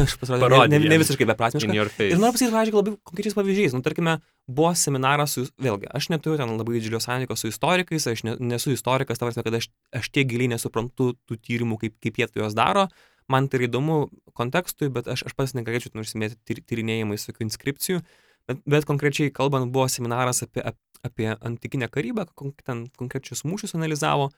Aš 0.00 0.14
pasirodė, 0.16 0.48
ne, 0.72 0.78
ne, 0.80 0.88
ne 0.94 0.98
visiškai 1.02 1.26
beprasmiška. 1.28 1.68
Ir 2.08 2.16
noriu 2.16 2.32
pasakyti, 2.32 2.52
pavyzdžiui, 2.54 2.78
labai 2.78 2.94
konkrečiais 3.04 3.36
pavyzdžiais. 3.36 3.74
Nu, 3.76 3.82
tarkime, 3.84 4.14
buvo 4.46 4.74
seminaras 4.76 5.36
su, 5.36 5.46
vėlgi, 5.60 5.88
aš 5.94 6.10
neturiu 6.12 6.36
ten 6.40 6.52
labai 6.52 6.76
didžiulio 6.76 7.00
santykio 7.00 7.36
su 7.38 7.48
istorikais, 7.48 8.06
aš 8.10 8.24
ne, 8.26 8.36
nesu 8.52 8.74
istorikas, 8.74 9.20
ta 9.20 9.28
prasme, 9.28 9.44
kad 9.46 9.56
aš, 9.60 9.70
aš 9.96 10.10
tiek 10.12 10.28
giliai 10.28 10.52
nesuprantu 10.52 11.14
tų 11.28 11.38
tyrimų, 11.40 11.78
kaip, 11.80 11.96
kaip 12.04 12.20
jie 12.20 12.28
juos 12.42 12.56
daro. 12.56 12.88
Man 13.30 13.48
tai 13.48 13.62
įdomu 13.64 14.10
kontekstui, 14.36 14.90
bet 14.92 15.08
aš, 15.08 15.24
aš 15.30 15.36
pats 15.38 15.54
negalėčiau 15.56 15.94
ten 15.94 16.02
užsimėti 16.02 16.36
tyr, 16.44 16.60
tyrinėjimais 16.68 17.24
tokių 17.24 17.46
inskripcijų. 17.46 18.02
Bet, 18.44 18.60
bet 18.68 18.84
konkrečiai 18.84 19.32
kalbant, 19.32 19.70
buvo 19.72 19.86
seminaras 19.88 20.44
apie, 20.44 20.60
ap- 20.60 21.00
apie 21.06 21.30
antikinę 21.32 21.88
karybą, 21.88 22.26
ten 22.66 22.84
konkrečius 23.00 23.46
mūšius 23.48 23.72
analizavo. 23.78 24.28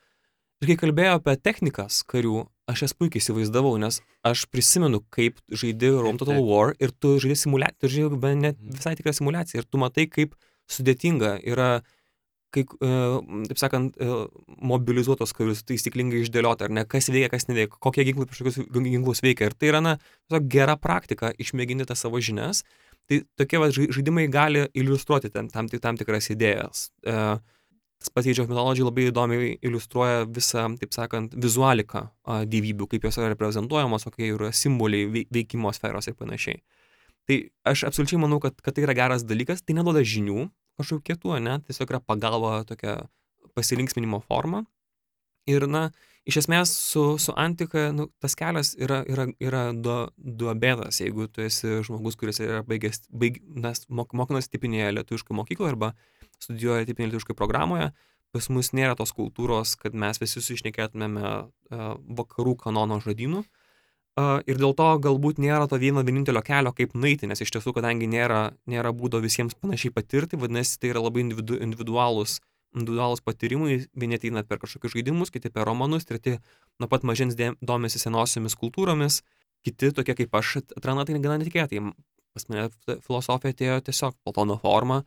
Ir 0.65 0.71
kai 0.73 0.77
kalbėjo 0.87 1.19
apie 1.19 1.35
technikas 1.37 1.99
karių, 2.09 2.47
aš 2.71 2.87
jas 2.87 2.95
puikiai 2.97 3.21
įsivaizdavau, 3.21 3.75
nes 3.79 3.99
aš 4.25 4.47
prisimenu, 4.49 5.03
kaip 5.13 5.37
žaidži 5.53 5.91
Rome 6.01 6.17
Total. 6.19 6.41
War 6.49 6.73
ir 6.81 6.95
tu 6.97 7.19
žaidži 7.21 7.43
simulaciją, 7.45 7.77
tu 7.81 7.91
žaidži 7.93 8.21
be- 8.23 8.35
net 8.35 8.57
Mhm. 8.57 8.73
visai 8.79 8.95
tikrą 8.97 9.13
simulaciją 9.13 9.61
ir 9.61 9.67
tu 9.71 9.77
matai, 9.79 10.07
kaip 10.09 10.35
sudėtinga 10.67 11.45
yra, 11.45 11.83
kaip, 12.57 12.73
e, 12.81 12.89
taip 13.53 13.59
sakant, 13.61 13.97
e, 14.01 14.29
mobilizuotos 14.63 15.35
karius 15.37 15.63
taisyklingai 15.63 16.25
išdėlioti, 16.25 16.63
ar 16.65 16.71
ne, 16.71 16.85
kas 16.87 17.09
veikia, 17.13 17.29
kas 17.31 17.45
neveikia, 17.47 17.77
kokie 17.79 18.05
ginklai 18.05 18.25
prieš 18.27 18.41
kokius 18.41 18.71
ginklus 18.73 19.21
veikia. 19.21 19.47
Ir 19.51 19.55
tai 19.61 19.69
yra, 19.69 19.81
na, 19.83 19.99
gera 20.41 20.77
praktika 20.77 21.33
išmėginti 21.37 21.85
tas 21.87 22.01
savo 22.01 22.17
žinias. 22.17 22.65
Tai 23.09 23.21
tokie 23.37 23.59
va, 23.61 23.69
žai- 23.69 23.91
žaidimai 23.93 24.27
gali 24.31 24.67
iliustruoti 24.75 25.31
tam, 25.31 25.49
tam, 25.49 25.69
tam 25.69 25.97
tikras 25.97 26.31
idėjas. 26.33 26.91
E, 27.05 27.39
Tas 27.99 28.11
pats 28.13 28.29
Age 28.29 28.43
of 28.43 28.51
Mythology 28.51 28.85
labai 28.85 29.07
įdomiai 29.09 29.55
iliustruoja 29.65 30.27
visą, 30.29 30.67
taip 30.81 30.93
sakant, 30.95 31.33
vizualiką 31.43 32.03
a, 32.29 32.43
gyvybių, 32.45 32.89
kaip 32.93 33.07
jos 33.09 33.17
yra 33.17 33.31
reprezentuojamos, 33.33 34.05
kokie 34.11 34.29
yra 34.35 34.51
simboliai 34.53 35.09
vei- 35.15 35.27
veikimo 35.33 35.73
sferos 35.73 36.11
ir 36.11 36.17
panašiai. 36.19 36.61
Tai 37.27 37.39
aš 37.73 37.87
absoliučiai 37.89 38.21
manau, 38.23 38.39
kad, 38.43 38.55
kad 38.63 38.77
tai 38.77 38.85
yra 38.85 38.95
geras 38.95 39.25
dalykas, 39.27 39.65
tai 39.65 39.75
neduoda 39.79 40.05
žinių 40.07 40.45
kažkokių 40.77 41.07
kietų, 41.09 41.39
ne, 41.43 41.57
tiesiog 41.67 41.95
yra 41.95 42.03
pagalba 42.05 42.59
tokia 42.69 42.99
pasilinksminimo 43.57 44.21
forma. 44.29 44.67
Ir, 45.49 45.65
na, 45.71 45.87
iš 46.29 46.41
esmės 46.43 46.73
su, 46.75 47.05
su 47.23 47.33
antika, 47.39 47.89
nu, 47.95 48.09
tas 48.23 48.35
kelias 48.39 48.75
yra, 48.83 49.01
yra, 49.09 49.29
yra 49.41 49.63
du, 49.73 49.95
duobėtas, 50.19 51.01
jeigu 51.01 51.29
tu 51.33 51.45
esi 51.47 51.79
žmogus, 51.87 52.19
kuris 52.19 52.43
yra 52.43 52.61
baigęs, 52.67 53.07
baig, 53.15 53.39
nes 53.47 53.87
mok, 53.89 54.13
mokinas 54.19 54.51
tipinėje 54.53 54.93
lietuviškai 54.99 55.37
mokykloje 55.39 55.75
arba 55.75 55.93
studijuoja 56.43 56.87
tipinėje 56.89 57.13
lietuviškai 57.13 57.37
programoje, 57.39 57.91
pas 58.35 58.49
mus 58.53 58.73
nėra 58.77 58.97
tos 58.99 59.15
kultūros, 59.17 59.77
kad 59.81 59.95
mes 59.97 60.21
visi 60.21 60.43
suišnekėtumėme 60.45 61.23
uh, 61.27 61.95
vakarų 62.19 62.57
kanono 62.67 63.01
žodynų. 63.05 63.45
Uh, 64.17 64.41
ir 64.49 64.57
dėl 64.57 64.73
to 64.77 64.89
galbūt 65.05 65.41
nėra 65.43 65.67
to 65.69 65.77
vieno 65.81 66.01
vienintelio 66.05 66.41
kelio, 66.45 66.73
kaip 66.77 66.95
nueiti, 66.97 67.29
nes 67.29 67.43
iš 67.45 67.53
tiesų, 67.53 67.75
kadangi 67.77 68.09
nėra, 68.09 68.55
nėra 68.65 68.93
būdo 68.97 69.21
visiems 69.21 69.57
panašiai 69.61 69.93
patirti, 69.93 70.41
vadinasi, 70.41 70.79
tai 70.81 70.95
yra 70.95 71.03
labai 71.05 71.27
individu, 71.27 71.59
individualūs, 71.61 72.39
individualūs 72.77 73.23
patyrimai, 73.25 73.83
vieni 73.93 74.17
ateina 74.17 74.45
per 74.45 74.61
kažkokius 74.63 74.95
žaidimus, 74.97 75.33
kiti 75.33 75.53
per 75.53 75.69
romanus, 75.69 76.09
treti 76.09 76.39
nuo 76.81 76.89
pat 76.89 77.05
mažens 77.09 77.37
dė- 77.37 77.55
domisi 77.61 78.01
senosiomis 78.01 78.57
kultūromis, 78.57 79.21
kiti 79.65 79.93
tokie 79.93 80.17
kaip 80.23 80.41
aš 80.41 80.59
atranda 80.79 81.05
tai 81.05 81.21
gana 81.21 81.37
netikėtai. 81.43 81.85
Pas 82.37 82.49
mane 82.49 82.69
filosofija 83.05 83.53
atėjo 83.53 83.79
tiesiog 83.85 84.17
Platono 84.25 84.59
forma, 84.61 85.03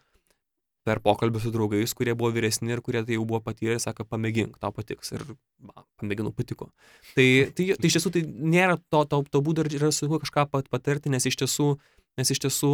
per 0.88 1.02
pokalbį 1.04 1.42
su 1.44 1.52
draugais, 1.54 1.94
kurie 1.98 2.16
buvo 2.18 2.32
vyresni 2.36 2.72
ir 2.74 2.82
kurie 2.86 3.02
tai 3.06 3.18
jau 3.18 3.26
buvo 3.28 3.42
patyrę 3.44 3.78
sako, 3.82 4.06
pamėgink, 4.08 4.58
tau 4.62 4.72
patiks. 4.76 5.12
Ir 5.16 5.26
va, 5.28 5.84
pamėginau, 6.00 6.32
patiko. 6.36 6.70
Tai, 7.16 7.28
tai, 7.56 7.68
tai 7.76 7.92
iš 7.92 7.98
tiesų 7.98 8.14
tai 8.16 8.24
nėra 8.26 8.80
to, 8.90 9.04
to, 9.12 9.22
to 9.30 9.44
būdo 9.46 9.66
ir 9.68 9.76
yra 9.82 9.92
sunku 9.96 10.22
kažką 10.24 10.48
pat, 10.52 10.72
patarti, 10.72 11.12
nes 11.14 11.28
iš 11.28 11.40
tiesų, 11.44 11.74
nes 12.20 12.34
iš 12.34 12.42
tiesų 12.46 12.74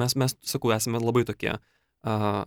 mes, 0.00 0.16
mes, 0.18 0.36
sakau, 0.48 0.72
esame 0.74 1.02
labai 1.02 1.26
tokie 1.28 1.52
uh, 1.54 2.42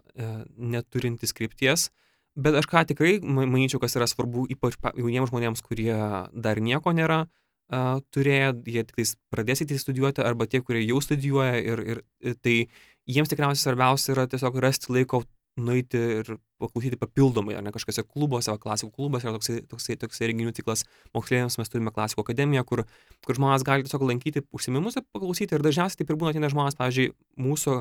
neturintys 0.57 1.35
krypties. 1.37 1.89
Bet 2.37 2.57
aš 2.57 2.67
ką 2.69 2.83
tikrai 2.89 3.17
ma- 3.21 3.47
manyčiau, 3.49 3.81
kas 3.81 3.97
yra 3.97 4.09
svarbu, 4.09 4.49
ypač 4.53 4.77
pa- 4.81 4.93
jauniems 4.97 5.31
žmonėms, 5.31 5.63
kurie 5.65 5.93
dar 6.33 6.61
nieko 6.61 6.93
nėra 6.93 7.25
turėję, 7.67 8.51
jie 8.63 8.83
tik 8.87 8.95
tais 8.95 9.15
pradės 9.33 9.61
įti 9.65 9.77
studijuoti, 9.79 10.23
arba 10.23 10.47
tie, 10.47 10.61
kurie 10.63 10.85
jau 10.85 11.01
studijuoja, 11.03 11.57
ir, 11.59 11.81
ir 12.23 12.37
tai 12.39 12.69
jiems 13.07 13.31
tikriausiai 13.31 13.63
svarbiausia 13.63 14.13
yra 14.15 14.27
tiesiog 14.29 14.59
rasti 14.63 14.93
laiko 14.93 15.23
nueiti 15.57 15.99
ir 16.19 16.31
paklausyti 16.61 16.99
papildomai, 17.01 17.55
ar 17.57 17.63
ne 17.65 17.71
kažkokiuose 17.73 18.03
klubuose, 18.05 18.53
klasikų 18.61 18.91
klubas 18.93 19.25
yra 19.25 19.33
toksai, 19.35 19.61
toksai, 19.69 19.97
toksai 19.97 20.29
renginių 20.31 20.53
ciklas 20.57 20.83
moksleiviams, 21.17 21.57
mes 21.57 21.71
turime 21.73 21.93
klasikų 21.93 22.25
akademiją, 22.25 22.63
kur, 22.67 22.83
kur 23.25 23.39
žmonės 23.39 23.65
gali 23.65 23.85
tiesiog 23.87 24.05
lankyti 24.05 24.43
užsimimus 24.53 24.99
ir 24.99 25.05
paklausyti 25.15 25.57
ir 25.57 25.65
dažniausiai 25.65 26.03
taip 26.03 26.13
ir 26.13 26.19
būna 26.21 26.33
ateina 26.35 26.51
žmonės, 26.53 26.77
pavyzdžiui, 26.77 27.07
mūsų 27.47 27.77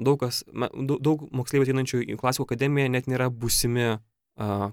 daug, 0.00 0.16
kas, 0.22 0.42
daug, 1.04 1.26
moksleivių 1.36 1.68
ateinančių 1.68 2.02
į 2.06 2.16
klasikų 2.20 2.48
akademiją 2.48 2.94
net 2.96 3.10
nėra 3.10 3.28
būsimi 3.28 3.98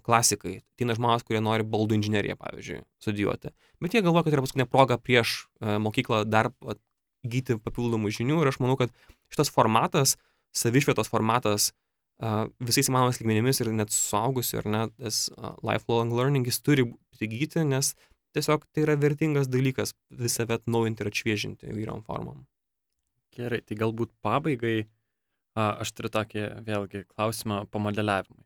klasikai. 0.08 0.62
Ateina 0.78 0.96
žmonės, 0.96 1.26
kurie 1.28 1.42
nori 1.44 1.66
baldų 1.68 1.98
inžineriją, 1.98 2.38
pavyzdžiui, 2.40 2.84
studijuoti. 3.04 3.52
Bet 3.84 3.96
jie 3.98 4.04
galvoja, 4.06 4.24
kad 4.24 4.32
tai 4.32 4.38
yra 4.38 4.46
paskutinė 4.46 4.68
proga 4.72 4.96
prieš 5.02 5.42
mokyklą 5.60 6.22
dar 6.30 6.54
įgyti 7.28 7.58
papildomų 7.60 8.14
žinių 8.16 8.40
ir 8.44 8.52
aš 8.54 8.62
manau, 8.64 8.78
kad 8.80 8.94
šitas 9.34 9.52
formatas, 9.54 10.16
savišvietos 10.58 11.12
formatas 11.12 11.72
uh, 12.22 12.46
visais 12.63 12.90
įmanomais 12.90 13.20
lygmenimis 13.22 13.62
ir 13.62 13.72
net 13.76 13.94
suaugusiu, 13.94 14.62
ar 14.62 14.70
ne, 14.74 14.84
tas 14.98 15.28
uh, 15.36 15.56
lifelong 15.66 16.13
learning 16.18 16.48
jis 16.50 16.62
turi 16.63 16.88
įgyti, 17.22 17.66
nes 17.68 17.94
tiesiog 18.38 18.68
tai 18.72 18.86
yra 18.86 18.98
vertingas 19.00 19.50
dalykas 19.52 19.96
visą 20.24 20.46
vet 20.50 20.68
naujinti 20.70 21.04
ir 21.04 21.12
atšviežinti 21.12 21.72
įvairiom 21.72 22.04
formom. 22.06 22.46
Gerai, 23.38 23.62
tai 23.66 23.78
galbūt 23.78 24.13
pabaigai 24.26 24.78
a, 25.58 25.78
aš 25.84 25.94
turiu 25.98 26.12
tokį 26.13 26.46
vėlgi 26.66 27.04
klausimą 27.12 27.63
pamodeliavimui. 27.74 28.44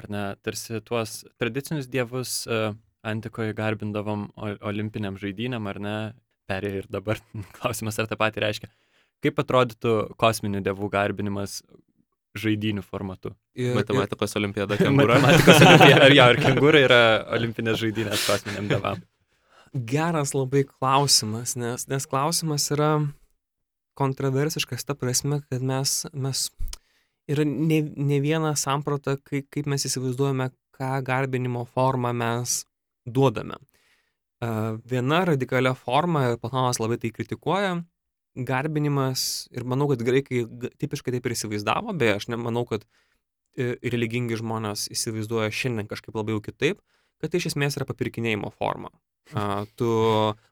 Ar 0.00 0.08
ne, 0.10 0.24
tarsi 0.42 0.80
tuos 0.84 1.22
tradicinius 1.40 1.88
dievus 1.92 2.42
a, 2.48 2.74
antikoje 3.04 3.54
garbindavom 3.56 4.30
olimpiniam 4.64 5.18
žaidynėm, 5.20 5.68
ar 5.70 5.80
ne, 5.80 5.96
perėjo 6.48 6.84
ir 6.84 6.90
dabar 6.92 7.20
klausimas, 7.58 8.00
ar 8.00 8.10
tą 8.10 8.18
patį 8.20 8.44
reiškia. 8.46 8.72
Kaip 9.24 9.40
atrodytų 9.40 9.94
kosminių 10.20 10.60
dievų 10.66 10.90
garbinimas 10.92 11.62
žaidinių 12.36 12.84
formatu? 12.84 13.32
Ir, 13.56 13.72
Matematikos 13.78 14.36
olimpiada 14.38 14.76
kengūra. 14.80 15.18
Matematikos 15.22 15.64
olimpija, 15.64 15.98
ar 16.04 16.14
jo, 16.14 16.28
ar 16.28 16.40
kengūra 16.46 16.84
yra 16.84 17.02
olimpinės 17.38 17.80
žaidynės 17.80 18.28
kosminiam 18.28 18.68
dievam? 18.70 19.02
Geras 19.74 20.34
labai 20.36 20.62
klausimas, 20.68 21.56
nes, 21.58 21.88
nes 21.90 22.06
klausimas 22.06 22.68
yra 22.74 22.92
kontroversiškas 23.98 24.86
ta 24.86 24.94
prasme, 24.98 25.40
kad 25.48 25.62
mes, 25.66 26.02
mes 26.12 26.48
yra 27.30 27.46
ne, 27.46 27.80
ne 27.96 28.20
viena 28.22 28.52
samprata, 28.58 29.16
kaip, 29.22 29.48
kaip 29.54 29.70
mes 29.70 29.86
įsivaizduojame, 29.88 30.50
ką 30.74 30.90
garbinimo 31.06 31.64
formą 31.70 32.12
mes 32.16 32.62
duodame. 33.06 33.58
Viena 34.90 35.22
radikalia 35.24 35.72
forma, 35.78 36.26
ir 36.28 36.40
Platonas 36.42 36.80
labai 36.82 36.98
tai 37.00 37.12
kritikuoja, 37.14 37.78
garbinimas, 38.34 39.46
ir 39.54 39.66
manau, 39.68 39.88
kad 39.90 40.02
graikai 40.04 40.44
tipiškai 40.80 41.14
taip 41.14 41.26
ir 41.26 41.34
įsivaizdavo, 41.36 41.94
beje, 41.98 42.18
aš 42.18 42.28
nemanau, 42.32 42.64
kad 42.68 42.84
e, 43.54 43.74
religingi 43.92 44.38
žmonės 44.40 44.88
įsivaizduoja 44.94 45.52
šiandien 45.54 45.90
kažkaip 45.90 46.16
labai 46.18 46.34
jau 46.34 46.42
kitaip, 46.44 46.82
kad 47.22 47.30
tai 47.30 47.40
iš 47.40 47.52
esmės 47.52 47.78
yra 47.78 47.86
papirkinėjimo 47.88 48.50
forma. 48.58 48.90
A, 49.32 49.64
tu 49.78 49.88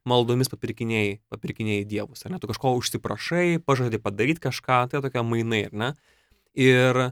maldomis 0.08 0.48
papirkinėjai, 0.48 1.18
papirkinėjai 1.32 1.88
dievus, 1.90 2.22
ar 2.24 2.32
ne? 2.32 2.40
Tu 2.40 2.48
kažko 2.48 2.72
užsiprašai, 2.78 3.60
pažadai 3.66 4.00
padaryti 4.00 4.40
kažką, 4.46 4.78
tai 4.88 5.02
tokia 5.04 5.24
mainai, 5.26 5.66
ar 5.68 5.76
ne? 5.76 5.90
Ir, 6.56 7.02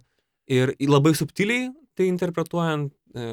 ir 0.48 0.72
labai 0.88 1.12
subtiliai 1.18 1.68
tai 1.98 2.08
interpretuojant 2.08 2.94
e, 3.12 3.26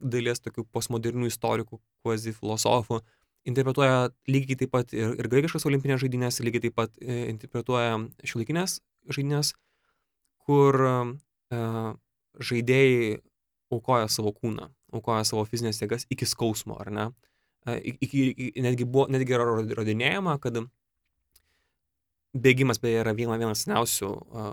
dalies 0.00 0.40
tokių 0.40 0.64
postmodernių 0.72 1.28
istorikų, 1.28 1.80
kvazi 2.04 2.32
filosofų, 2.32 3.02
interpretuoja 3.48 4.08
lygiai 4.30 4.58
taip 4.62 4.72
pat 4.74 4.92
ir, 4.96 5.14
ir 5.18 5.28
graikiškas 5.32 5.66
olimpinės 5.68 6.02
žaidynės, 6.04 6.40
lygiai 6.44 6.66
taip 6.66 6.76
pat 6.78 6.94
e, 7.00 7.24
interpretuoja 7.32 7.96
šiuolaikinės 8.28 8.78
žaidynės, 9.14 9.54
kur 10.46 10.78
e, 10.84 11.62
žaidėjai 12.50 13.18
aukoja 13.74 14.08
savo 14.12 14.32
kūną, 14.36 14.68
aukoja 14.96 15.24
savo 15.28 15.44
fizinės 15.48 15.80
jėgas 15.82 16.06
iki 16.12 16.28
skausmo, 16.28 16.78
ar 16.80 16.92
ne? 16.94 17.08
E, 17.68 17.78
Iki, 17.92 18.20
iki, 18.32 18.50
netgi, 18.64 18.86
buvo, 18.88 19.08
netgi 19.12 19.34
yra 19.36 19.44
rod- 19.48 19.72
įrodinėjama, 19.74 20.38
kad 20.40 20.60
bėgimas 22.38 22.78
beje 22.80 23.00
yra 23.02 23.12
viena, 23.16 23.36
vienas 23.40 23.64
seniausių 23.64 24.08
uh, 24.08 24.52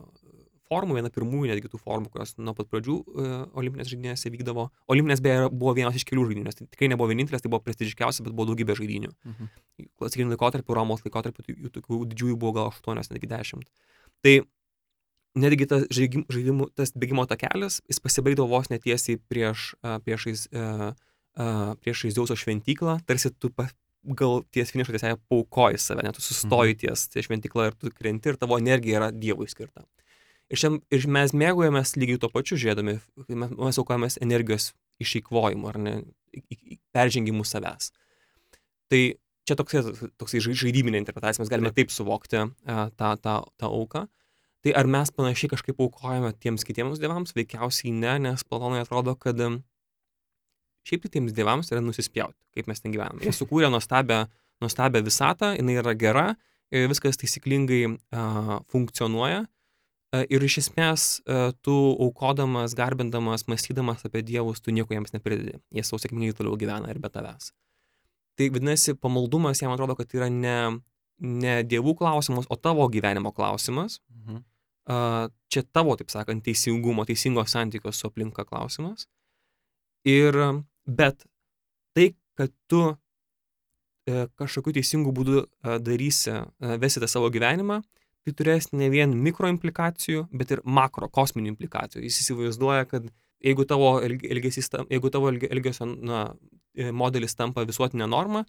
formų, 0.69 0.97
viena 0.97 1.11
pirmųjų 1.13 1.51
netgi 1.51 1.69
tų 1.71 1.79
formų, 1.81 2.09
kurios 2.13 2.35
nuo 2.41 2.55
pat 2.57 2.69
pradžių 2.71 2.95
uh, 2.95 3.35
olimpinės 3.57 3.91
žaidynėse 3.91 4.31
vykdavo. 4.33 4.67
Olimpinės 4.91 5.21
beje 5.25 5.49
buvo 5.53 5.75
vienas 5.77 5.97
iš 5.99 6.07
kelių 6.09 6.27
žaidynės, 6.31 6.59
tai 6.59 6.67
tikrai 6.71 6.89
nebuvo 6.93 7.11
vienintelės, 7.11 7.43
tai 7.45 7.51
buvo 7.53 7.61
prestižiškiausia, 7.65 8.25
bet 8.25 8.35
buvo 8.35 8.49
daugybė 8.51 8.77
žaidinių. 8.79 9.13
Mhm. 9.29 9.53
Klasikiniu 10.01 10.33
laikotarpiu, 10.33 10.77
Romos 10.77 11.05
laikotarpiu, 11.05 11.45
tai 11.45 11.55
jų 11.55 11.71
tokių 11.77 12.01
didžiųjų 12.11 12.41
buvo 12.41 12.55
gal 12.59 12.71
8, 12.73 13.13
netgi 13.13 13.31
10. 13.31 13.65
Tai 14.25 14.35
netgi 15.39 15.69
tas 15.69 15.87
žaidimų, 15.93 16.69
tas 16.75 16.93
bėgimo 16.95 17.25
takelis, 17.29 17.81
jis 17.91 18.01
pasibaigdavo 18.03 18.49
vos 18.51 18.71
netiesiai 18.71 19.19
prieš, 19.31 19.73
uh, 19.83 19.97
priešais, 20.03 20.47
uh, 20.55 20.93
uh, 21.37 21.73
priešais 21.83 22.15
Zeuso 22.15 22.37
šventyklą, 22.39 23.01
tarsi 23.07 23.33
tu 23.35 23.51
gal 24.13 24.43
ties 24.53 24.71
finišo 24.73 24.93
tiesiai 24.93 25.17
paukoji 25.29 25.79
save, 25.81 26.05
net 26.05 26.17
tu 26.17 26.23
sustoji 26.23 26.75
mhm. 26.75 26.79
ties 26.83 27.07
ties 27.13 27.27
šventykla 27.27 27.69
ir 27.71 27.77
tu 27.79 27.91
krenti 27.93 28.31
ir 28.31 28.39
tavo 28.41 28.59
energija 28.61 29.01
yra 29.01 29.11
Dievui 29.11 29.49
skirta. 29.49 29.85
Ir, 30.53 30.59
šiam, 30.61 30.79
ir 30.93 31.05
mes 31.09 31.33
mėgojamės 31.33 31.95
lygiai 31.97 32.21
tuo 32.21 32.29
pačiu 32.29 32.57
žiūrėdami, 32.61 32.99
mes, 33.33 33.53
mes 33.57 33.79
aukojamės 33.81 34.19
energijos 34.21 34.73
išeikvojimu 35.01 35.69
ar 35.71 35.79
ne, 35.81 35.93
peržengimu 36.93 37.45
savęs. 37.47 37.89
Tai 38.91 39.01
čia 39.45 39.57
toksai, 39.57 39.81
toksai 40.21 40.43
žaidybinė 40.45 41.01
interpretacija, 41.01 41.41
mes 41.41 41.51
galime 41.51 41.71
taip 41.73 41.93
suvokti 41.93 42.43
uh, 42.43 42.85
tą, 42.93 43.15
tą, 43.21 43.39
tą 43.57 43.71
auką. 43.71 44.05
Tai 44.65 44.73
ar 44.77 44.89
mes 44.89 45.11
panašiai 45.13 45.51
kažkaip 45.51 45.81
aukojame 45.81 46.31
tiems 46.41 46.65
kitiems 46.65 47.01
dievams? 47.01 47.35
Veikiausiai 47.37 47.93
ne, 47.93 48.15
nes 48.25 48.45
Platonui 48.45 48.81
atrodo, 48.81 49.13
kad 49.17 49.41
šiaip 50.85 51.05
tai 51.05 51.11
tiems 51.17 51.35
dievams 51.37 51.69
yra 51.73 51.81
nusispjauti, 51.85 52.37
kaip 52.57 52.69
mes 52.69 52.81
ten 52.81 52.93
gyvename. 52.93 53.21
Jie 53.25 53.33
sukūrė 53.41 53.69
nuostabią, 53.73 54.23
nuostabią 54.61 55.01
visatą, 55.05 55.53
jinai 55.57 55.77
yra 55.81 55.93
gera, 55.97 56.25
viskas 56.73 57.21
taisyklingai 57.21 57.83
uh, 57.89 58.55
funkcionuoja. 58.73 59.43
Uh, 60.15 60.23
ir 60.31 60.43
iš 60.45 60.59
esmės, 60.61 61.05
uh, 61.27 61.49
tu 61.65 61.75
aukodamas, 62.05 62.75
garbindamas, 62.77 63.47
mąstydamas 63.51 64.05
apie 64.07 64.21
dievus, 64.23 64.61
tu 64.63 64.71
nieko 64.71 64.95
jiems 64.95 65.11
nepridedi. 65.15 65.57
Jie 65.75 65.83
savo 65.83 65.99
sėkmingai 65.99 66.37
toliau 66.37 66.55
gyvena 66.61 66.91
ir 66.93 67.01
be 67.03 67.11
tavęs. 67.11 67.51
Tai 68.39 68.49
vadinasi, 68.55 68.95
pamaldumas 68.99 69.63
jam 69.63 69.73
atrodo, 69.73 69.95
kad 69.99 70.13
yra 70.15 70.29
ne, 70.31 70.57
ne 71.19 71.57
dievų 71.67 71.95
klausimas, 71.99 72.47
o 72.47 72.55
tavo 72.55 72.87
gyvenimo 72.93 73.33
klausimas. 73.35 73.99
Mhm. 74.13 74.43
Uh, 74.85 75.25
čia 75.49 75.65
tavo, 75.73 75.95
taip 75.97 76.13
sakant, 76.13 76.45
teisingumo, 76.45 77.03
teisingo 77.09 77.41
santykio 77.49 77.91
su 77.91 78.05
aplinka 78.07 78.45
klausimas. 78.45 79.07
Ir 80.05 80.37
Bet 80.85 81.25
tai, 81.93 82.13
kad 82.37 82.53
tu 82.69 82.81
e, 84.05 84.27
kažkokiu 84.37 84.75
teisingu 84.77 85.13
būdu 85.15 85.41
e, 85.41 85.77
darysi, 85.81 86.35
e, 86.35 86.75
vesite 86.81 87.09
savo 87.09 87.31
gyvenimą, 87.33 87.79
tai 88.25 88.33
turės 88.33 88.71
ne 88.73 88.89
vien 88.89 89.13
mikro 89.21 89.49
implikacijų, 89.51 90.25
bet 90.33 90.55
ir 90.55 90.63
makro 90.65 91.09
kosminių 91.13 91.53
implikacijų. 91.53 92.03
Jis 92.07 92.23
įsivaizduoja, 92.23 92.87
kad 92.89 93.07
jeigu 93.45 93.65
tavo, 93.69 93.97
elgesys, 94.01 94.71
jeigu 94.89 95.11
tavo 95.13 95.29
elgesio 95.29 95.87
na, 95.93 96.27
e, 96.73 96.89
modelis 96.89 97.37
tampa 97.37 97.65
visuotinė 97.67 98.07
norma, 98.09 98.45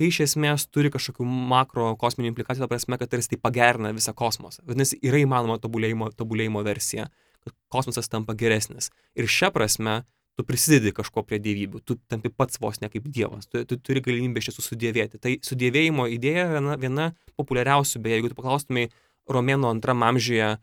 tai 0.00 0.08
iš 0.10 0.22
esmės 0.24 0.66
turi 0.72 0.90
kažkokių 0.90 1.26
makro 1.26 1.92
kosminių 2.00 2.32
implikacijų, 2.32 2.64
ta 2.64 2.72
prasme, 2.72 2.98
kad 2.98 3.12
tarsi 3.12 3.34
tai 3.34 3.40
pagerina 3.42 3.92
visą 3.94 4.14
kosmosą. 4.16 4.64
Vadinasi, 4.66 4.98
yra 5.06 5.20
įmanoma 5.22 5.60
tobulėjimo, 5.62 6.10
tobulėjimo 6.18 6.64
versija, 6.66 7.10
kad 7.44 7.54
kosmosas 7.72 8.10
tampa 8.10 8.34
geresnis. 8.38 8.90
Ir 9.14 9.30
šią 9.30 9.52
prasme 9.54 10.00
tu 10.40 10.46
prisidedi 10.48 10.92
kažko 10.96 11.22
prie 11.28 11.38
dievybių, 11.42 11.82
tu 11.84 11.98
tampi 12.08 12.30
pats 12.32 12.60
vos 12.62 12.80
ne 12.80 12.88
kaip 12.88 13.06
dievas, 13.12 13.48
tu, 13.50 13.60
tu 13.68 13.76
turi 13.76 14.00
galimybę 14.04 14.40
iš 14.40 14.50
tiesų 14.50 14.64
sudėvėti. 14.70 15.20
Tai 15.20 15.34
sudėvėjimo 15.44 16.06
idėja 16.14 16.46
yra 16.46 16.56
viena, 16.56 16.76
viena 16.80 17.08
populiariausių, 17.40 18.00
beje, 18.00 18.20
jeigu 18.20 18.32
tu 18.32 18.38
paklaustumai 18.38 18.86
Romėnų 19.30 19.68
antram 19.70 20.02
amžiuje, 20.06 20.56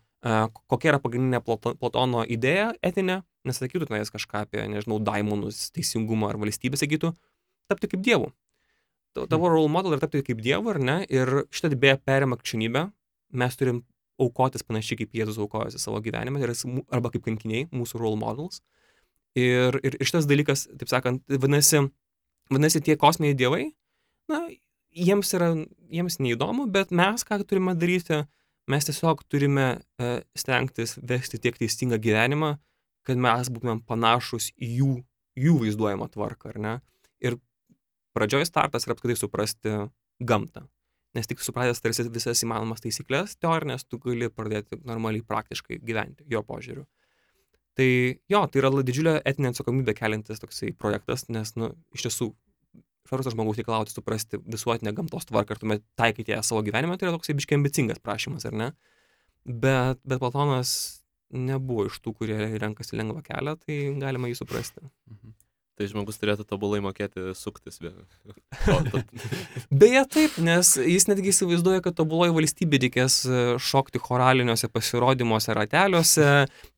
kokia 0.67 0.91
yra 0.93 0.99
pagrindinė 1.03 1.39
Platono 1.43 2.23
idėja 2.27 2.73
etinė, 2.85 3.21
nesakytų 3.47 3.87
tenais 3.87 4.11
kažką 4.11 4.43
apie, 4.47 4.63
nežinau, 4.71 4.99
daimonus, 5.03 5.69
teisingumą 5.75 6.31
ar 6.33 6.39
valstybę, 6.41 6.79
sakytų, 6.79 7.13
tapti 7.71 7.89
kaip. 7.91 8.31
Tavo 9.17 9.47
mhm. 9.47 9.53
role 9.53 9.69
model 9.73 9.95
yra 9.95 10.03
tapti 10.03 10.21
kaip 10.25 10.41
dievu, 10.43 10.73
ar 10.73 10.81
ne? 10.83 10.97
Ir 11.09 11.47
šitą 11.49 11.71
beje 11.79 11.97
perima 12.05 12.37
krikščionybę. 12.37 12.87
Mes 13.37 13.57
turim 13.59 13.81
aukotis 14.21 14.65
panašiai 14.65 15.01
kaip 15.01 15.15
Jėzus 15.17 15.39
aukojosi 15.41 15.81
savo 15.81 16.01
gyvenimą, 16.03 16.41
arba 16.93 17.11
kaip 17.13 17.25
kankiniai, 17.25 17.67
mūsų 17.73 18.01
role 18.01 18.19
models. 18.19 18.61
Ir, 19.37 19.77
ir, 19.85 19.97
ir 19.97 20.07
šitas 20.07 20.25
dalykas, 20.29 20.65
taip 20.79 20.89
sakant, 20.89 21.21
vadinasi, 21.29 21.83
vadinasi, 22.49 22.81
tie 22.85 22.95
kosminiai 22.97 23.37
dievai, 23.37 23.63
na, 24.31 24.47
jiems 24.97 25.33
yra, 25.37 25.51
jiems 25.93 26.17
neįdomu, 26.23 26.65
bet 26.73 26.93
mes 26.95 27.25
ką 27.27 27.37
turime 27.45 27.75
daryti, 27.77 28.23
mes 28.71 28.87
tiesiog 28.87 29.23
turime 29.31 29.67
e, 29.75 30.09
stengtis 30.37 30.97
vesti 31.09 31.39
tiek 31.41 31.57
teisingą 31.59 31.99
gyvenimą, 32.03 32.55
kad 33.07 33.19
mes 33.23 33.51
būtumėm 33.53 33.83
panašus 33.87 34.51
į 34.55 34.71
jų, 34.81 34.93
jų 35.39 35.59
vaizduojamą 35.63 36.09
tvarką, 36.13 36.51
ar 36.51 36.59
ne? 36.63 36.73
Ir 37.23 37.37
pradžioj 38.17 38.47
startas 38.49 38.87
yra 38.87 38.97
apskritai 38.97 39.17
suprasti 39.19 39.77
gamtą. 40.19 40.65
Nes 41.15 41.29
tik 41.29 41.41
supratęs 41.41 41.81
tarsi 41.81 42.05
visas 42.13 42.43
įmanomas 42.43 42.83
taisyklės 42.83 43.37
teorinės, 43.41 43.87
tu 43.87 43.99
gali 44.03 44.27
pradėti 44.29 44.77
normaliai 44.85 45.23
praktiškai 45.25 45.79
gyventi 45.81 46.27
jo 46.29 46.43
požiūriu. 46.45 46.83
Tai 47.77 47.87
jo, 48.33 48.41
tai 48.49 48.59
yra 48.59 48.71
didžiulė 48.85 49.19
etinė 49.29 49.53
atsakomybė 49.53 49.93
keliantis 49.97 50.41
toksai 50.41 50.73
projektas, 50.73 51.27
nes, 51.29 51.53
nu, 51.61 51.71
iš 51.93 52.07
tiesų, 52.07 52.31
paprastas 53.09 53.35
žmogus 53.35 53.59
reikalauti 53.61 53.95
suprasti 53.95 54.41
visuotinę 54.43 54.93
gamtos 54.97 55.27
tvarką 55.29 55.55
ir 55.55 55.63
tuomet 55.63 55.87
taikyti 55.99 56.35
ją 56.35 56.43
savo 56.45 56.63
gyvenime, 56.67 56.97
tai 56.97 57.09
yra 57.09 57.15
toksai 57.17 57.37
biškiai 57.39 57.59
ambicingas 57.59 58.03
prašymas, 58.03 58.47
ar 58.49 58.55
ne? 58.57 58.69
Bet, 59.47 59.99
bet 60.03 60.19
Platonas 60.19 60.71
nebuvo 61.31 61.87
iš 61.87 61.99
tų, 62.03 62.13
kurie 62.21 62.39
renkasi 62.59 62.99
lengvą 62.99 63.23
kelią, 63.25 63.57
tai 63.63 63.81
galima 63.99 64.31
jį 64.31 64.41
suprasti. 64.41 64.83
Mhm. 65.11 65.35
Tai 65.77 65.85
žmogus 65.85 66.17
turėtų 66.17 66.41
tobulai 66.49 66.79
mokėti 66.81 67.35
suktis. 67.37 67.77
Beje, 69.81 70.01
taip, 70.09 70.39
nes 70.41 70.71
jis 70.81 71.05
netgi 71.05 71.29
įsivaizduoja, 71.29 71.83
kad 71.85 71.93
tobuloji 71.99 72.33
valstybė 72.33 72.79
reikės 72.87 73.19
e, 73.29 73.41
šokti 73.61 74.01
choraliniuose 74.01 74.71
pasirodymuose 74.73 75.53
rateliuose, 75.53 76.31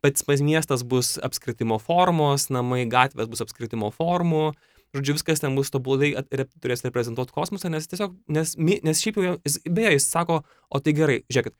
pats 0.03 0.27
pats 0.27 0.43
miestas 0.43 0.84
bus 0.84 1.13
apskritimo 1.23 1.80
formos, 1.80 2.49
namai, 2.51 2.84
gatvės 2.91 3.32
bus 3.32 3.45
apskritimo 3.45 3.88
formų. 3.95 4.49
Žodžiu, 4.97 5.13
viskas 5.19 5.43
ten 5.43 5.53
bus 5.53 5.69
tobulai 5.69 6.15
turės 6.33 6.81
reprezentuoti 6.81 7.33
kosmosą, 7.35 7.69
nes 7.69 7.85
tiesiog, 7.91 8.15
nes, 8.33 8.55
nes 8.57 9.01
šiaip 9.03 9.19
jau, 9.21 9.35
jis, 9.45 9.59
beje, 9.69 9.91
jis 9.99 10.07
sako, 10.09 10.39
o 10.73 10.81
tai 10.81 10.95
gerai, 10.97 11.19
žiūrėkit, 11.29 11.53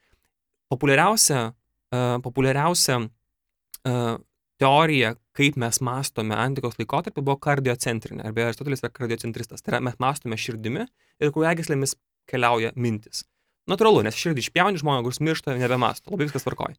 populiariausia, 0.74 1.44
uh, 1.52 2.16
populiariausia 2.26 2.98
uh, 3.06 4.16
teorija, 4.60 5.14
kaip 5.38 5.60
mes 5.62 5.80
mąstome 5.86 6.36
antikos 6.36 6.80
laikotarpiu, 6.80 7.24
buvo 7.24 7.38
kardiocentrinė. 7.42 8.26
Arba 8.28 8.50
Aristotelis 8.50 8.84
yra 8.84 8.92
kardiocentristas. 8.92 9.64
Tai 9.64 9.76
yra, 9.76 9.84
mes 9.88 10.00
mąstome 10.02 10.38
širdimi 10.40 10.86
ir 11.22 11.34
kraujagyslėmis 11.36 11.96
keliauja 12.30 12.74
mintis. 12.76 13.24
Natūralu, 13.70 14.02
nes 14.06 14.18
širdį 14.18 14.44
išpjauni 14.44 14.82
žmogus 14.82 15.22
miršta, 15.24 15.56
nebemasto. 15.60 16.12
Labai 16.12 16.28
viskas 16.28 16.46
tvarkoja. 16.46 16.76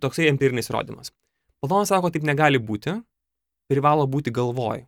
Toksai 0.00 0.30
empirinis 0.30 0.70
įrodymas. 0.70 1.10
Platonas 1.60 1.90
sako, 1.92 2.12
taip 2.14 2.24
negali 2.24 2.60
būti, 2.62 2.94
privalo 3.68 4.06
būti 4.08 4.32
galvoj, 4.32 4.86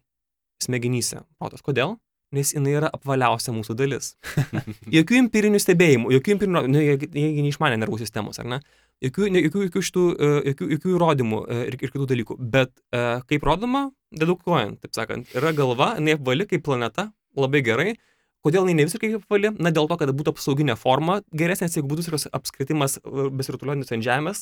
smegenyse. 0.63 1.25
Protas. 1.41 1.65
Kodėl? 1.65 1.99
Nes 2.33 2.55
jinai 2.55 2.79
yra 2.79 2.89
apvaliausia 2.97 3.53
mūsų 3.53 3.77
dalis. 3.77 4.15
jokių 4.97 5.19
empirinių 5.27 5.61
stebėjimų, 5.61 6.15
jokių 6.17 6.37
empirinių, 6.37 6.63
nu, 6.73 6.81
jie, 6.81 6.97
neišmanė 7.45 7.83
nervų 7.83 8.01
sistemos, 8.01 8.41
ar 8.41 8.49
ne? 8.49 8.63
jokių, 9.03 9.29
jokių, 9.37 9.65
jokių, 9.67 9.83
šitų, 9.89 10.05
e, 10.13 10.31
jokių, 10.53 10.69
jokių 10.77 10.95
įrodymų 10.97 11.43
e, 11.43 11.59
ir, 11.71 11.77
ir 11.81 11.93
kitų 11.95 12.07
dalykų. 12.13 12.39
Bet 12.55 12.73
e, 12.95 13.03
kaip 13.31 13.47
rodoma, 13.47 13.89
dedukuojant, 14.15 14.81
taip 14.85 14.97
sakant, 14.97 15.35
yra 15.37 15.53
galva, 15.57 15.93
jinai 15.99 16.17
apvali 16.19 16.47
kaip 16.51 16.65
planeta, 16.67 17.11
labai 17.39 17.63
gerai. 17.67 17.95
Kodėl 18.43 18.67
jinai 18.67 18.81
ne 18.81 18.87
visiškai 18.89 19.13
apvali? 19.21 19.53
Na, 19.63 19.71
dėl 19.75 19.87
to, 19.91 19.97
kad 20.01 20.11
būtų 20.19 20.33
apsauginė 20.35 20.75
forma 20.79 21.21
geresnės, 21.31 21.77
jeigu 21.79 21.91
būtų 21.93 22.19
apskritimas 22.35 22.99
besirutuliojantis 23.39 23.95
ant 23.95 24.07
žemės 24.07 24.41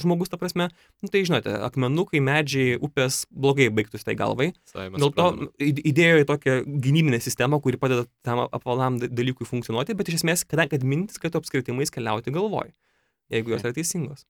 žmogus, 0.00 0.32
ta 0.32 0.38
prasme. 0.40 0.70
Nu, 1.04 1.10
tai 1.12 1.24
žinote, 1.28 1.52
akmenukai, 1.68 2.22
medžiai, 2.24 2.78
upės 2.80 3.26
blogai 3.28 3.68
baigtųsi 3.68 4.08
tai 4.08 4.16
galvai. 4.16 4.52
Saimas 4.72 5.04
dėl 5.04 5.12
to 5.16 5.28
įdėjo 5.60 6.22
į 6.22 6.28
tokią 6.32 6.56
gynybinę 6.64 7.20
sistemą, 7.20 7.60
kuri 7.60 7.80
padeda 7.82 8.08
tam 8.24 8.46
apvalam 8.48 8.96
dalykui 9.02 9.44
funkcionuoti, 9.48 9.98
bet 10.00 10.08
iš 10.08 10.22
esmės, 10.22 10.46
kadangi 10.48 10.78
kad 10.78 10.88
mintis, 10.88 11.20
kad 11.20 11.36
apskritimais 11.36 11.92
keliauti 11.92 12.32
galvoj 12.32 12.72
jeigu 13.32 13.54
jos 13.54 13.64
yra 13.64 13.74
teisingos. 13.76 14.26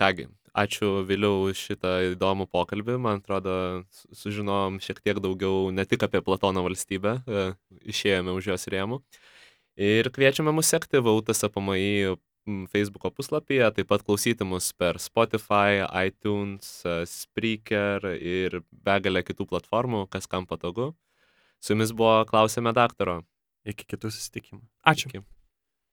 Kągi, 0.00 0.28
ačiū 0.56 1.04
vėliau 1.06 1.50
už 1.50 1.62
šitą 1.70 1.92
įdomų 2.14 2.48
pokalbį. 2.52 2.96
Man 3.02 3.20
atrodo, 3.20 3.84
sužinom 4.16 4.80
šiek 4.82 5.02
tiek 5.04 5.20
daugiau 5.22 5.70
ne 5.74 5.84
tik 5.88 6.06
apie 6.06 6.22
Platono 6.24 6.64
valstybę, 6.66 7.18
e, 7.26 7.48
išėjome 7.92 8.34
už 8.36 8.52
jos 8.54 8.68
rėmų. 8.72 9.02
Ir 9.76 10.08
kviečiame 10.08 10.54
mus 10.56 10.72
sekti 10.72 11.02
VUTSAPMI 11.04 12.16
Facebook'o 12.72 13.10
puslapyje, 13.10 13.68
taip 13.74 13.88
pat 13.90 14.04
klausyti 14.06 14.46
mus 14.46 14.70
per 14.72 15.00
Spotify, 15.02 15.82
iTunes, 16.06 16.80
e, 16.86 17.02
Spreaker 17.10 18.06
ir 18.16 18.62
begalę 18.70 19.24
kitų 19.26 19.48
platformų, 19.50 20.06
kas 20.08 20.30
kam 20.30 20.46
patogu. 20.46 20.94
Su 21.60 21.74
jumis 21.74 21.92
buvo 21.92 22.22
klausėme 22.28 22.72
daktaro. 22.76 23.22
Iki 23.66 23.88
kitų 23.92 24.12
susitikimų. 24.14 24.62
Ačiū. 24.86 25.10
Iki. 25.10 25.35